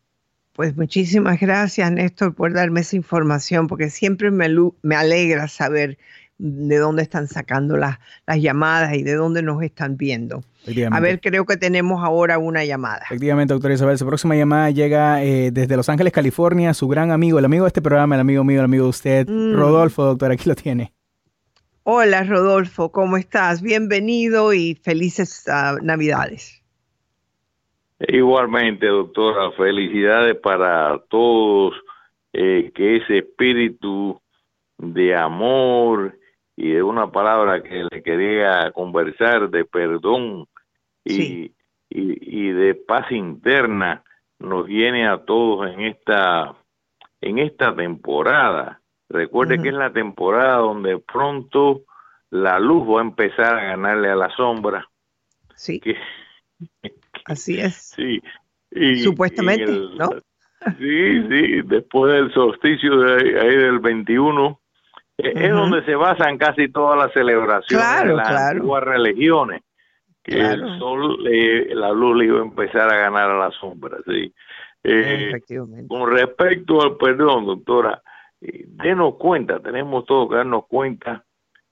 Pues 0.53 0.75
muchísimas 0.75 1.39
gracias, 1.39 1.91
Néstor, 1.91 2.35
por 2.35 2.53
darme 2.53 2.81
esa 2.81 2.95
información, 2.95 3.67
porque 3.67 3.89
siempre 3.89 4.31
me, 4.31 4.47
me 4.81 4.95
alegra 4.95 5.47
saber 5.47 5.97
de 6.41 6.77
dónde 6.77 7.03
están 7.03 7.27
sacando 7.27 7.77
las, 7.77 7.99
las 8.25 8.41
llamadas 8.41 8.95
y 8.95 9.03
de 9.03 9.13
dónde 9.13 9.43
nos 9.43 9.61
están 9.61 9.95
viendo. 9.95 10.43
A 10.91 10.99
ver, 10.99 11.21
creo 11.21 11.45
que 11.45 11.55
tenemos 11.55 12.03
ahora 12.03 12.39
una 12.39 12.65
llamada. 12.65 13.03
Efectivamente, 13.05 13.53
doctora 13.53 13.75
Isabel, 13.75 13.97
su 13.97 14.07
próxima 14.07 14.35
llamada 14.35 14.71
llega 14.71 15.23
eh, 15.23 15.51
desde 15.51 15.77
Los 15.77 15.87
Ángeles, 15.87 16.11
California, 16.11 16.73
su 16.73 16.87
gran 16.87 17.11
amigo, 17.11 17.37
el 17.37 17.45
amigo 17.45 17.65
de 17.65 17.69
este 17.69 17.81
programa, 17.81 18.15
el 18.15 18.21
amigo 18.21 18.43
mío, 18.43 18.59
el 18.59 18.65
amigo 18.65 18.85
de 18.85 18.89
usted, 18.89 19.27
mm. 19.29 19.55
Rodolfo, 19.55 20.03
doctor, 20.03 20.31
aquí 20.31 20.49
lo 20.49 20.55
tiene. 20.55 20.93
Hola, 21.83 22.23
Rodolfo, 22.23 22.91
¿cómo 22.91 23.17
estás? 23.17 23.61
Bienvenido 23.61 24.53
y 24.53 24.75
felices 24.83 25.43
ah, 25.47 25.77
Navidades. 25.81 26.60
Igualmente, 28.07 28.87
doctora, 28.87 29.51
felicidades 29.51 30.35
para 30.37 30.99
todos, 31.09 31.75
eh, 32.33 32.71
que 32.73 32.97
ese 32.97 33.19
espíritu 33.19 34.19
de 34.77 35.15
amor 35.15 36.17
y 36.55 36.71
de 36.71 36.83
una 36.83 37.11
palabra 37.11 37.61
que 37.61 37.85
le 37.91 38.01
quería 38.01 38.71
conversar, 38.71 39.49
de 39.49 39.65
perdón 39.65 40.47
y, 41.05 41.51
y, 41.89 42.49
de 42.49 42.73
paz 42.75 43.11
interna, 43.11 44.03
nos 44.39 44.65
viene 44.65 45.07
a 45.07 45.23
todos 45.23 45.69
en 45.71 45.81
esta, 45.81 46.55
en 47.21 47.37
esta 47.37 47.75
temporada. 47.75 48.81
Recuerde 49.09 49.61
que 49.61 49.69
es 49.69 49.75
la 49.75 49.91
temporada 49.91 50.57
donde 50.57 50.97
pronto 50.99 51.81
la 52.31 52.59
luz 52.59 52.87
va 52.87 53.01
a 53.01 53.03
empezar 53.03 53.59
a 53.59 53.65
ganarle 53.65 54.09
a 54.09 54.15
la 54.15 54.29
sombra. 54.35 54.89
Sí. 55.55 55.81
Así 57.25 57.59
es. 57.59 57.95
Sí. 57.95 58.21
Supuestamente, 59.03 59.71
¿no? 59.97 60.09
Sí, 60.77 61.23
sí, 61.27 61.61
después 61.65 62.13
del 62.13 62.31
solsticio 62.33 62.97
de 62.97 63.39
ahí 63.39 63.55
del 63.55 63.79
21, 63.79 64.59
e, 65.17 65.47
es 65.47 65.51
donde 65.51 65.83
se 65.85 65.95
basan 65.95 66.37
casi 66.37 66.69
todas 66.69 66.97
las 66.97 67.11
celebraciones 67.13 68.03
de 68.03 68.13
las 68.13 68.29
antiguas 68.29 68.83
religiones. 68.83 69.61
Que 70.23 70.39
el 70.39 70.77
sol, 70.77 71.17
la 71.23 71.91
luz 71.91 72.15
le 72.15 72.25
iba 72.25 72.39
a 72.39 72.43
empezar 72.43 72.93
a 72.93 72.97
ganar 72.97 73.31
a 73.31 73.39
la 73.39 73.51
sombra, 73.51 73.97
sí. 74.05 74.31
Eh, 74.83 75.31
con 75.87 76.11
respecto 76.11 76.81
al 76.81 76.95
perdón, 76.97 77.45
doctora, 77.45 78.01
eh, 78.39 78.65
denos 78.67 79.15
cuenta, 79.15 79.59
tenemos 79.59 80.05
todos 80.05 80.29
que 80.29 80.35
darnos 80.35 80.65
cuenta 80.67 81.25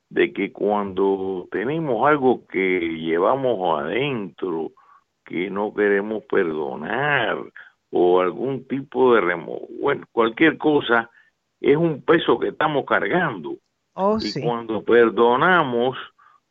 de 0.10 0.34
que 0.34 0.52
cuando 0.52 1.48
tenemos 1.52 2.08
algo 2.08 2.46
que 2.48 2.80
llevamos 2.80 3.82
adentro, 3.82 4.72
que 5.30 5.50
no 5.50 5.74
queremos 5.74 6.24
perdonar 6.26 7.38
o 7.92 8.20
algún 8.20 8.68
tipo 8.68 9.14
de 9.14 9.22
remo 9.22 9.62
bueno, 9.80 10.06
cualquier 10.12 10.58
cosa 10.58 11.10
es 11.62 11.78
un 11.78 12.02
peso 12.02 12.40
que 12.40 12.50
estamos 12.50 12.86
cargando. 12.86 13.58
Oh, 13.94 14.18
y 14.22 14.42
cuando 14.42 14.84
perdonamos, 14.84 15.98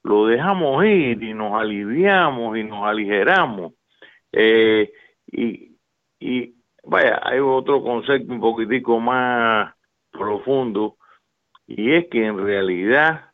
lo 0.03 0.27
dejamos 0.27 0.85
ir 0.85 1.23
y 1.23 1.35
nos 1.35 1.55
aliviamos 1.55 2.57
y 2.59 2.65
nos 2.65 2.85
aligeramos. 2.85 3.73
Eh, 4.33 4.93
y, 5.27 5.77
y 6.21 6.55
vaya, 6.85 7.21
hay 7.23 7.41
otro 7.41 7.83
concepto 7.83 8.33
un 8.33 8.41
poquitico 8.41 9.01
más 9.01 9.75
profundo 10.11 10.97
y 11.67 11.93
es 11.93 12.09
que 12.09 12.27
en 12.27 12.39
realidad 12.39 13.31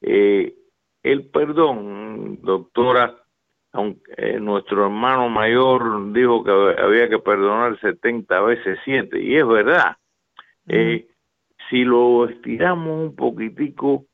eh, 0.00 0.54
el 1.02 1.28
perdón, 1.30 2.40
doctora, 2.42 3.21
aunque 3.72 4.12
eh, 4.16 4.38
nuestro 4.38 4.84
hermano 4.84 5.28
mayor 5.28 6.12
dijo 6.12 6.44
que 6.44 6.50
había 6.80 7.08
que 7.08 7.18
perdonar 7.18 7.78
70 7.80 8.40
veces 8.42 8.78
7, 8.84 9.20
y 9.20 9.36
es 9.36 9.46
verdad. 9.46 9.96
Eh, 10.68 11.06
si 11.70 11.84
lo 11.84 12.28
estiramos 12.28 13.08
un 13.08 13.16
poquitico, 13.16 14.04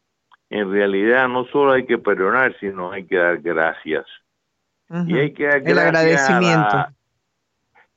en 0.48 0.70
realidad 0.70 1.28
no 1.28 1.44
solo 1.46 1.72
hay 1.72 1.84
que 1.84 1.98
perdonar, 1.98 2.56
sino 2.60 2.92
hay 2.92 3.04
que 3.04 3.16
dar 3.16 3.38
gracias. 3.38 4.06
Y 5.06 5.18
hay 5.18 5.34
que 5.34 5.44
dar 5.44 5.62
el 5.68 5.78
agradecimiento. 5.78 6.86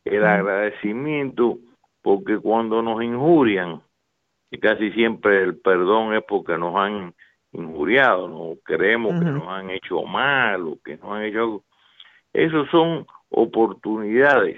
el 0.04 0.26
agradecimiento, 0.26 1.60
porque 2.02 2.38
cuando 2.38 2.82
nos 2.82 3.02
injurian, 3.02 3.82
y 4.50 4.58
casi 4.60 4.92
siempre 4.92 5.44
el 5.44 5.58
perdón 5.58 6.14
es 6.16 6.24
porque 6.28 6.58
nos 6.58 6.76
han 6.76 7.14
injuriado, 7.54 8.28
no 8.28 8.56
creemos 8.64 9.20
que 9.20 9.26
nos 9.26 9.48
han 9.48 9.70
hecho 9.70 10.04
mal 10.04 10.68
o 10.68 10.78
que 10.84 10.98
nos 10.98 11.12
han 11.12 11.24
hecho 11.24 11.40
algo. 11.40 11.64
Esos 12.34 12.70
son 12.70 13.06
oportunidades 13.30 14.58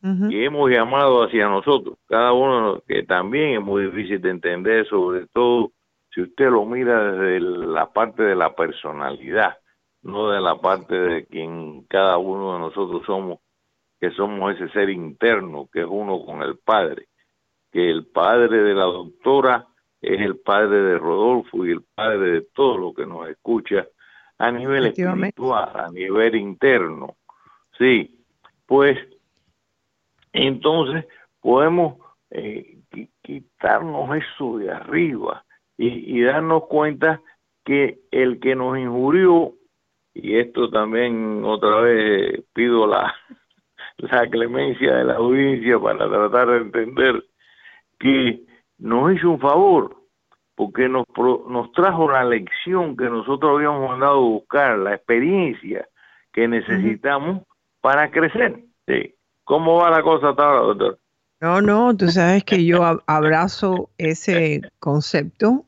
que 0.00 0.44
hemos 0.44 0.70
llamado 0.70 1.24
hacia 1.24 1.48
nosotros, 1.48 1.98
cada 2.06 2.32
uno 2.32 2.80
que 2.86 3.02
también 3.02 3.58
es 3.58 3.60
muy 3.60 3.86
difícil 3.86 4.20
de 4.20 4.30
entender, 4.30 4.86
sobre 4.86 5.26
todo 5.26 5.72
si 6.14 6.22
usted 6.22 6.50
lo 6.50 6.64
mira 6.64 7.12
desde 7.12 7.40
la 7.40 7.92
parte 7.92 8.22
de 8.22 8.36
la 8.36 8.54
personalidad, 8.54 9.58
no 10.02 10.30
de 10.30 10.40
la 10.40 10.60
parte 10.60 10.94
de 10.94 11.26
quien 11.26 11.82
cada 11.88 12.16
uno 12.18 12.54
de 12.54 12.58
nosotros 12.60 13.02
somos, 13.06 13.40
que 14.00 14.10
somos 14.12 14.54
ese 14.54 14.68
ser 14.70 14.88
interno 14.88 15.68
que 15.72 15.80
es 15.80 15.86
uno 15.88 16.24
con 16.24 16.42
el 16.42 16.58
Padre, 16.58 17.08
que 17.72 17.90
el 17.90 18.06
Padre 18.06 18.62
de 18.62 18.74
la 18.74 18.84
doctora 18.84 19.66
es 20.00 20.20
el 20.20 20.36
padre 20.38 20.80
de 20.80 20.98
Rodolfo 20.98 21.66
y 21.66 21.72
el 21.72 21.82
padre 21.94 22.30
de 22.30 22.40
todo 22.54 22.78
lo 22.78 22.94
que 22.94 23.06
nos 23.06 23.28
escucha 23.28 23.86
a 24.38 24.50
nivel 24.52 24.86
espiritual, 24.86 25.72
a 25.74 25.90
nivel 25.90 26.36
interno. 26.36 27.16
Sí, 27.76 28.24
pues 28.66 28.98
entonces 30.32 31.06
podemos 31.40 31.96
eh, 32.30 32.78
quitarnos 33.22 34.16
eso 34.16 34.58
de 34.58 34.70
arriba 34.70 35.44
y, 35.76 36.22
darnos 36.22 36.64
cuenta 36.66 37.22
que 37.64 38.00
el 38.10 38.40
que 38.40 38.56
nos 38.56 38.76
injurió, 38.78 39.54
y 40.12 40.36
esto 40.36 40.68
también 40.70 41.44
otra 41.44 41.80
vez 41.82 42.42
pido 42.52 42.86
la, 42.86 43.14
la 43.98 44.28
clemencia 44.28 44.96
de 44.96 45.04
la 45.04 45.14
audiencia 45.14 45.78
para 45.78 46.08
tratar 46.08 46.48
de 46.48 46.56
entender 46.58 47.24
que 47.98 48.47
nos 48.78 49.14
hizo 49.14 49.30
un 49.30 49.40
favor 49.40 49.96
porque 50.54 50.88
nos, 50.88 51.04
nos 51.48 51.70
trajo 51.72 52.10
la 52.10 52.24
lección 52.24 52.96
que 52.96 53.04
nosotros 53.04 53.56
habíamos 53.56 53.88
mandado 53.88 54.16
a 54.16 54.28
buscar, 54.28 54.78
la 54.78 54.94
experiencia 54.94 55.88
que 56.32 56.48
necesitamos 56.48 57.42
para 57.80 58.10
crecer. 58.10 58.64
Sí. 58.86 59.14
¿Cómo 59.44 59.76
va 59.76 59.90
la 59.90 60.02
cosa 60.02 60.30
hasta 60.30 60.42
ahora, 60.42 60.60
doctor? 60.60 60.98
No, 61.40 61.60
no, 61.60 61.96
tú 61.96 62.08
sabes 62.08 62.42
que 62.42 62.64
yo 62.64 62.82
abrazo 63.06 63.90
ese 63.98 64.62
concepto 64.80 65.64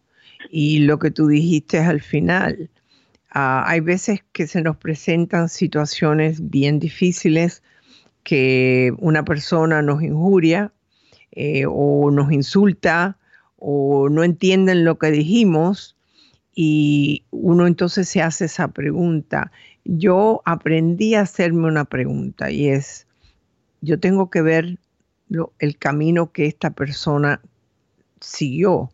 y 0.50 0.80
lo 0.80 0.98
que 0.98 1.12
tú 1.12 1.28
dijiste 1.28 1.78
al 1.78 2.00
final. 2.00 2.68
Ah, 3.32 3.62
hay 3.66 3.78
veces 3.78 4.24
que 4.32 4.48
se 4.48 4.60
nos 4.62 4.76
presentan 4.76 5.48
situaciones 5.48 6.50
bien 6.50 6.80
difíciles 6.80 7.62
que 8.24 8.92
una 8.98 9.24
persona 9.24 9.82
nos 9.82 10.02
injuria 10.02 10.72
eh, 11.32 11.64
o 11.68 12.10
nos 12.10 12.32
insulta 12.32 13.16
o 13.56 14.08
no 14.08 14.24
entienden 14.24 14.84
lo 14.84 14.98
que 14.98 15.10
dijimos 15.10 15.96
y 16.54 17.24
uno 17.30 17.66
entonces 17.66 18.08
se 18.08 18.22
hace 18.22 18.46
esa 18.46 18.68
pregunta. 18.68 19.52
Yo 19.84 20.42
aprendí 20.44 21.14
a 21.14 21.22
hacerme 21.22 21.68
una 21.68 21.84
pregunta 21.84 22.50
y 22.50 22.68
es, 22.68 23.06
yo 23.80 23.98
tengo 23.98 24.30
que 24.30 24.42
ver 24.42 24.78
el 25.58 25.78
camino 25.78 26.32
que 26.32 26.46
esta 26.46 26.70
persona 26.70 27.40
siguió 28.20 28.90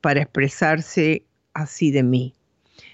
para 0.00 0.22
expresarse 0.22 1.24
así 1.52 1.90
de 1.90 2.02
mí. 2.02 2.34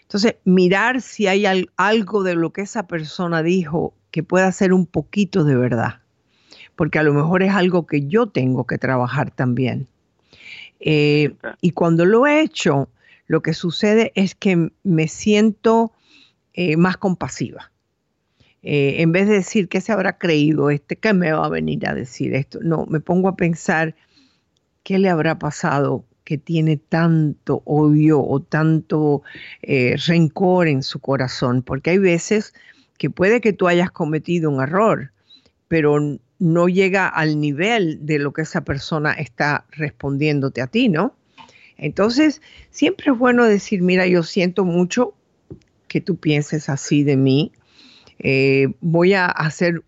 Entonces, 0.02 0.36
mirar 0.44 1.00
si 1.00 1.26
hay 1.26 1.46
algo 1.76 2.22
de 2.22 2.34
lo 2.34 2.52
que 2.52 2.62
esa 2.62 2.86
persona 2.86 3.42
dijo 3.42 3.94
que 4.10 4.22
pueda 4.22 4.52
ser 4.52 4.74
un 4.74 4.84
poquito 4.84 5.44
de 5.44 5.56
verdad, 5.56 6.01
porque 6.76 6.98
a 6.98 7.02
lo 7.02 7.14
mejor 7.14 7.42
es 7.42 7.52
algo 7.52 7.86
que 7.86 8.06
yo 8.06 8.26
tengo 8.26 8.66
que 8.66 8.78
trabajar 8.78 9.30
también. 9.30 9.86
Eh, 10.80 11.34
y 11.60 11.70
cuando 11.70 12.04
lo 12.04 12.26
he 12.26 12.40
hecho, 12.40 12.88
lo 13.26 13.40
que 13.40 13.54
sucede 13.54 14.12
es 14.14 14.34
que 14.34 14.70
me 14.82 15.08
siento 15.08 15.92
eh, 16.54 16.76
más 16.76 16.96
compasiva. 16.96 17.70
Eh, 18.64 18.96
en 19.02 19.12
vez 19.12 19.28
de 19.28 19.34
decir 19.34 19.68
qué 19.68 19.80
se 19.80 19.92
habrá 19.92 20.18
creído 20.18 20.70
este, 20.70 20.96
qué 20.96 21.14
me 21.14 21.32
va 21.32 21.46
a 21.46 21.48
venir 21.48 21.86
a 21.88 21.94
decir 21.94 22.34
esto, 22.34 22.60
no, 22.62 22.86
me 22.86 23.00
pongo 23.00 23.28
a 23.28 23.36
pensar 23.36 23.94
qué 24.82 24.98
le 24.98 25.08
habrá 25.08 25.38
pasado 25.38 26.04
que 26.24 26.38
tiene 26.38 26.76
tanto 26.76 27.62
odio 27.64 28.20
o 28.20 28.40
tanto 28.40 29.22
rencor 30.06 30.68
en 30.68 30.84
su 30.84 31.00
corazón, 31.00 31.62
porque 31.62 31.90
hay 31.90 31.98
veces 31.98 32.54
que 32.98 33.10
puede 33.10 33.40
que 33.40 33.52
tú 33.52 33.66
hayas 33.66 33.90
cometido 33.90 34.48
un 34.48 34.62
error, 34.62 35.10
pero 35.66 35.98
no 36.42 36.68
llega 36.68 37.06
al 37.06 37.40
nivel 37.40 38.04
de 38.04 38.18
lo 38.18 38.32
que 38.32 38.42
esa 38.42 38.64
persona 38.64 39.12
está 39.12 39.64
respondiéndote 39.70 40.60
a 40.60 40.66
ti, 40.66 40.88
¿no? 40.88 41.14
Entonces, 41.76 42.42
siempre 42.70 43.12
es 43.12 43.18
bueno 43.18 43.44
decir, 43.44 43.80
mira, 43.80 44.08
yo 44.08 44.24
siento 44.24 44.64
mucho 44.64 45.14
que 45.86 46.00
tú 46.00 46.16
pienses 46.16 46.68
así 46.68 47.04
de 47.04 47.16
mí. 47.16 47.52
Eh, 48.18 48.74
voy 48.80 49.14
a 49.14 49.26
hacer, 49.26 49.84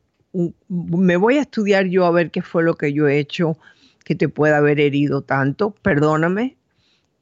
me 0.69 1.17
voy 1.17 1.39
a 1.39 1.41
estudiar 1.41 1.87
yo 1.87 2.07
a 2.07 2.13
ver 2.13 2.31
qué 2.31 2.41
fue 2.41 2.63
lo 2.63 2.77
que 2.77 2.93
yo 2.93 3.09
he 3.09 3.19
hecho 3.19 3.59
que 4.05 4.15
te 4.15 4.29
pueda 4.29 4.59
haber 4.59 4.79
herido 4.79 5.23
tanto. 5.23 5.73
Perdóname 5.83 6.57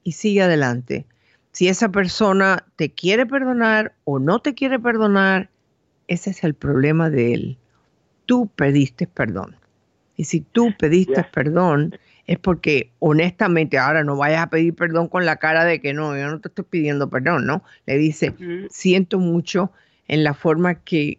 y 0.05 0.12
sigue 0.12 0.43
adelante. 0.43 1.07
Si 1.53 1.68
esa 1.68 1.89
persona 1.91 2.66
te 2.76 2.91
quiere 2.91 3.24
perdonar 3.24 3.95
o 4.05 4.18
no 4.18 4.41
te 4.41 4.53
quiere 4.53 4.78
perdonar, 4.78 5.49
ese 6.07 6.28
es 6.28 6.45
el 6.45 6.53
problema 6.53 7.09
de 7.09 7.33
él 7.33 7.59
tú 8.26 8.48
pediste 8.54 9.06
perdón. 9.06 9.56
Y 10.16 10.24
si 10.24 10.40
tú 10.40 10.74
pediste 10.78 11.24
perdón, 11.32 11.98
es 12.26 12.38
porque 12.38 12.92
honestamente 12.98 13.78
ahora 13.78 14.04
no 14.04 14.16
vayas 14.16 14.42
a 14.42 14.50
pedir 14.50 14.74
perdón 14.74 15.08
con 15.08 15.26
la 15.26 15.36
cara 15.36 15.64
de 15.64 15.80
que 15.80 15.92
no, 15.92 16.16
yo 16.16 16.28
no 16.30 16.40
te 16.40 16.48
estoy 16.48 16.64
pidiendo 16.68 17.08
perdón, 17.08 17.46
¿no? 17.46 17.64
Le 17.86 17.98
dice, 17.98 18.34
siento 18.70 19.18
mucho 19.18 19.72
en 20.08 20.24
la 20.24 20.34
forma 20.34 20.76
que, 20.76 21.18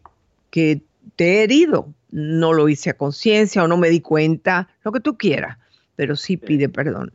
que 0.49 0.81
te 1.15 1.39
he 1.39 1.43
herido. 1.43 1.93
No 2.11 2.53
lo 2.53 2.69
hice 2.69 2.91
a 2.91 2.97
conciencia 2.97 3.63
o 3.63 3.67
no 3.67 3.77
me 3.77 3.89
di 3.89 3.99
cuenta, 3.99 4.69
lo 4.83 4.91
que 4.91 4.99
tú 4.99 5.17
quieras, 5.17 5.57
pero 5.95 6.15
sí 6.15 6.37
pide 6.37 6.69
perdón. 6.69 7.11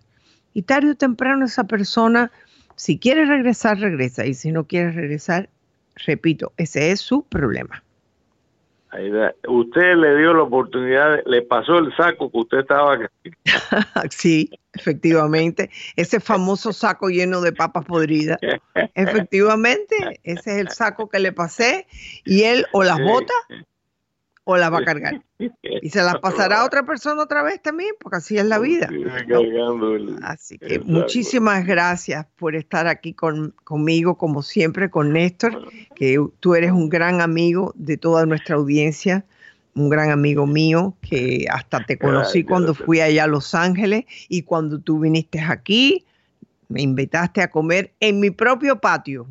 Y 0.55 0.63
tarde 0.63 0.91
o 0.91 0.95
temprano 0.97 1.45
esa 1.45 1.65
persona, 1.65 2.33
si 2.75 2.99
quiere 2.99 3.25
regresar, 3.27 3.79
regresa. 3.79 4.27
Y 4.27 4.35
si 4.35 4.51
no 4.51 4.67
quiere 4.67 4.91
regresar, 4.91 5.49
repito, 6.05 6.53
ese 6.57 6.91
es 6.91 7.01
su 7.01 7.23
problema. 7.23 7.85
Usted 9.49 9.97
le 9.97 10.17
dio 10.17 10.33
la 10.33 10.43
oportunidad, 10.45 11.21
le 11.27 11.43
pasó 11.43 11.79
el 11.79 11.95
saco 11.97 12.31
que 12.31 12.39
usted 12.39 12.59
estaba. 12.61 12.99
sí, 14.11 14.51
efectivamente. 14.73 15.71
Ese 15.97 16.21
famoso 16.21 16.73
saco 16.73 17.09
lleno 17.09 17.41
de 17.41 17.53
papas 17.53 17.85
podridas. 17.85 18.39
Efectivamente, 18.95 20.21
ese 20.23 20.53
es 20.53 20.59
el 20.59 20.69
saco 20.71 21.09
que 21.09 21.19
le 21.19 21.33
pasé 21.33 21.87
y 22.25 22.45
él 22.45 22.67
o 22.73 22.83
las 22.83 22.99
bota 22.99 23.35
o 24.51 24.57
la 24.57 24.71
va 24.71 24.79
a 24.79 24.85
cargar. 24.85 25.23
Y 25.83 25.91
se 25.91 26.03
las 26.03 26.19
pasará 26.19 26.63
a 26.63 26.65
otra 26.65 26.85
persona 26.85 27.23
otra 27.23 27.45
vez 27.45 27.63
también, 27.63 27.95
porque 28.01 28.17
así 28.17 28.39
es 28.39 28.45
la 28.45 28.59
vida. 28.59 28.89
Así 30.23 30.59
que 30.59 30.81
muchísimas 30.81 31.65
gracias 31.65 32.27
por 32.35 32.57
estar 32.57 32.89
aquí 32.89 33.15
conmigo, 33.15 34.17
como 34.17 34.43
siempre, 34.43 34.91
con 34.91 35.13
Néstor, 35.13 35.69
que 35.95 36.19
tú 36.41 36.57
eres 36.57 36.73
un 36.73 36.89
gran 36.89 37.21
amigo 37.21 37.73
de 37.77 37.97
toda 37.97 38.27
nuestra 38.27 38.57
audiencia, 38.57 39.25
un 39.77 39.91
gran 39.91 40.11
amigo 40.11 40.45
mío, 40.45 40.97
que 41.03 41.47
hasta 41.53 41.85
te 41.85 41.97
conocí 41.97 42.43
cuando 42.43 42.75
fui 42.75 43.01
allá 43.01 43.25
a 43.25 43.29
Los 43.29 43.55
Ángeles 43.55 44.07
y 44.29 44.43
cuando 44.43 44.81
tú 44.81 44.99
viniste 44.99 45.39
aquí, 45.39 46.05
me 46.69 46.83
invitaste 46.83 47.43
a 47.43 47.51
comer 47.51 47.93
en 48.01 48.19
mi 48.19 48.31
propio 48.31 48.81
patio. 48.81 49.29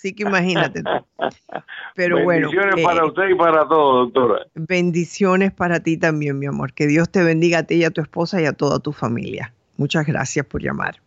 Así 0.00 0.14
que 0.14 0.22
imagínate. 0.22 0.82
Pero 1.94 2.24
bueno. 2.24 2.48
Bendiciones 2.48 2.82
para 2.82 3.02
eh, 3.02 3.06
usted 3.06 3.28
y 3.28 3.34
para 3.34 3.68
todos, 3.68 4.10
doctora. 4.10 4.46
Bendiciones 4.54 5.52
para 5.52 5.80
ti 5.80 5.98
también, 5.98 6.38
mi 6.38 6.46
amor. 6.46 6.72
Que 6.72 6.86
Dios 6.86 7.10
te 7.10 7.22
bendiga 7.22 7.58
a 7.58 7.62
ti 7.64 7.74
y 7.74 7.84
a 7.84 7.90
tu 7.90 8.00
esposa 8.00 8.40
y 8.40 8.46
a 8.46 8.54
toda 8.54 8.78
tu 8.78 8.92
familia. 8.92 9.52
Muchas 9.76 10.06
gracias 10.06 10.46
por 10.46 10.62
llamar. 10.62 11.02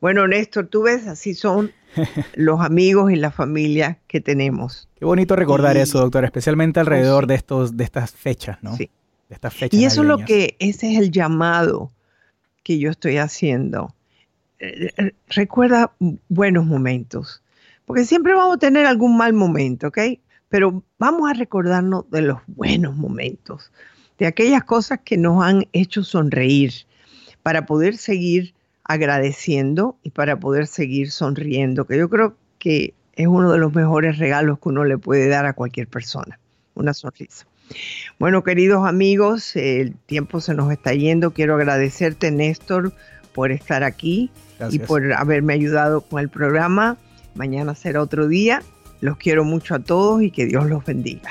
Bueno, 0.00 0.26
Néstor, 0.26 0.66
tú 0.68 0.84
ves, 0.84 1.06
así 1.06 1.34
son 1.34 1.72
los 2.36 2.62
amigos 2.62 3.12
y 3.12 3.16
la 3.16 3.30
familia 3.30 3.98
que 4.06 4.22
tenemos. 4.22 4.88
Qué 4.98 5.04
bonito 5.04 5.36
recordar 5.36 5.76
eso, 5.76 5.98
doctora, 5.98 6.24
especialmente 6.24 6.80
alrededor 6.80 7.26
de 7.26 7.34
estos, 7.34 7.76
de 7.76 7.84
estas 7.84 8.12
fechas, 8.12 8.62
¿no? 8.62 8.76
Sí. 8.76 8.88
De 9.28 9.34
estas 9.34 9.52
fechas. 9.52 9.78
Y 9.78 9.84
eso 9.84 10.00
es 10.00 10.08
lo 10.08 10.24
que, 10.24 10.56
ese 10.58 10.90
es 10.90 10.98
el 10.98 11.10
llamado 11.10 11.92
que 12.62 12.78
yo 12.78 12.88
estoy 12.88 13.18
haciendo. 13.18 13.94
Eh, 14.58 14.90
eh, 14.96 15.12
recuerda 15.28 15.92
buenos 16.30 16.64
momentos 16.64 17.42
porque 17.86 18.04
siempre 18.04 18.34
vamos 18.34 18.56
a 18.56 18.58
tener 18.58 18.84
algún 18.84 19.16
mal 19.16 19.32
momento, 19.32 19.88
¿ok? 19.88 19.98
Pero 20.48 20.82
vamos 20.98 21.30
a 21.30 21.34
recordarnos 21.34 22.08
de 22.10 22.22
los 22.22 22.38
buenos 22.46 22.94
momentos, 22.94 23.72
de 24.18 24.26
aquellas 24.26 24.64
cosas 24.64 25.00
que 25.04 25.16
nos 25.16 25.42
han 25.42 25.66
hecho 25.72 26.04
sonreír, 26.04 26.72
para 27.42 27.64
poder 27.64 27.96
seguir 27.96 28.54
agradeciendo 28.84 29.96
y 30.02 30.10
para 30.10 30.38
poder 30.38 30.66
seguir 30.66 31.10
sonriendo, 31.10 31.86
que 31.86 31.96
yo 31.96 32.10
creo 32.10 32.36
que 32.58 32.92
es 33.14 33.26
uno 33.26 33.52
de 33.52 33.58
los 33.58 33.74
mejores 33.74 34.18
regalos 34.18 34.58
que 34.58 34.68
uno 34.68 34.84
le 34.84 34.98
puede 34.98 35.28
dar 35.28 35.46
a 35.46 35.54
cualquier 35.54 35.88
persona, 35.88 36.38
una 36.74 36.92
sonrisa. 36.92 37.46
Bueno, 38.18 38.44
queridos 38.44 38.86
amigos, 38.86 39.56
el 39.56 39.94
tiempo 40.06 40.40
se 40.40 40.54
nos 40.54 40.70
está 40.70 40.92
yendo. 40.92 41.32
Quiero 41.32 41.54
agradecerte, 41.54 42.30
Néstor, 42.30 42.92
por 43.34 43.50
estar 43.50 43.82
aquí 43.82 44.30
y 44.70 44.78
por 44.78 45.12
haberme 45.12 45.54
ayudado 45.54 46.00
con 46.02 46.20
el 46.20 46.28
programa. 46.28 46.96
Mañana 47.36 47.74
será 47.74 48.02
otro 48.02 48.28
día. 48.28 48.62
Los 49.00 49.18
quiero 49.18 49.44
mucho 49.44 49.74
a 49.74 49.78
todos 49.78 50.22
y 50.22 50.30
que 50.30 50.46
Dios 50.46 50.66
los 50.66 50.84
bendiga. 50.84 51.30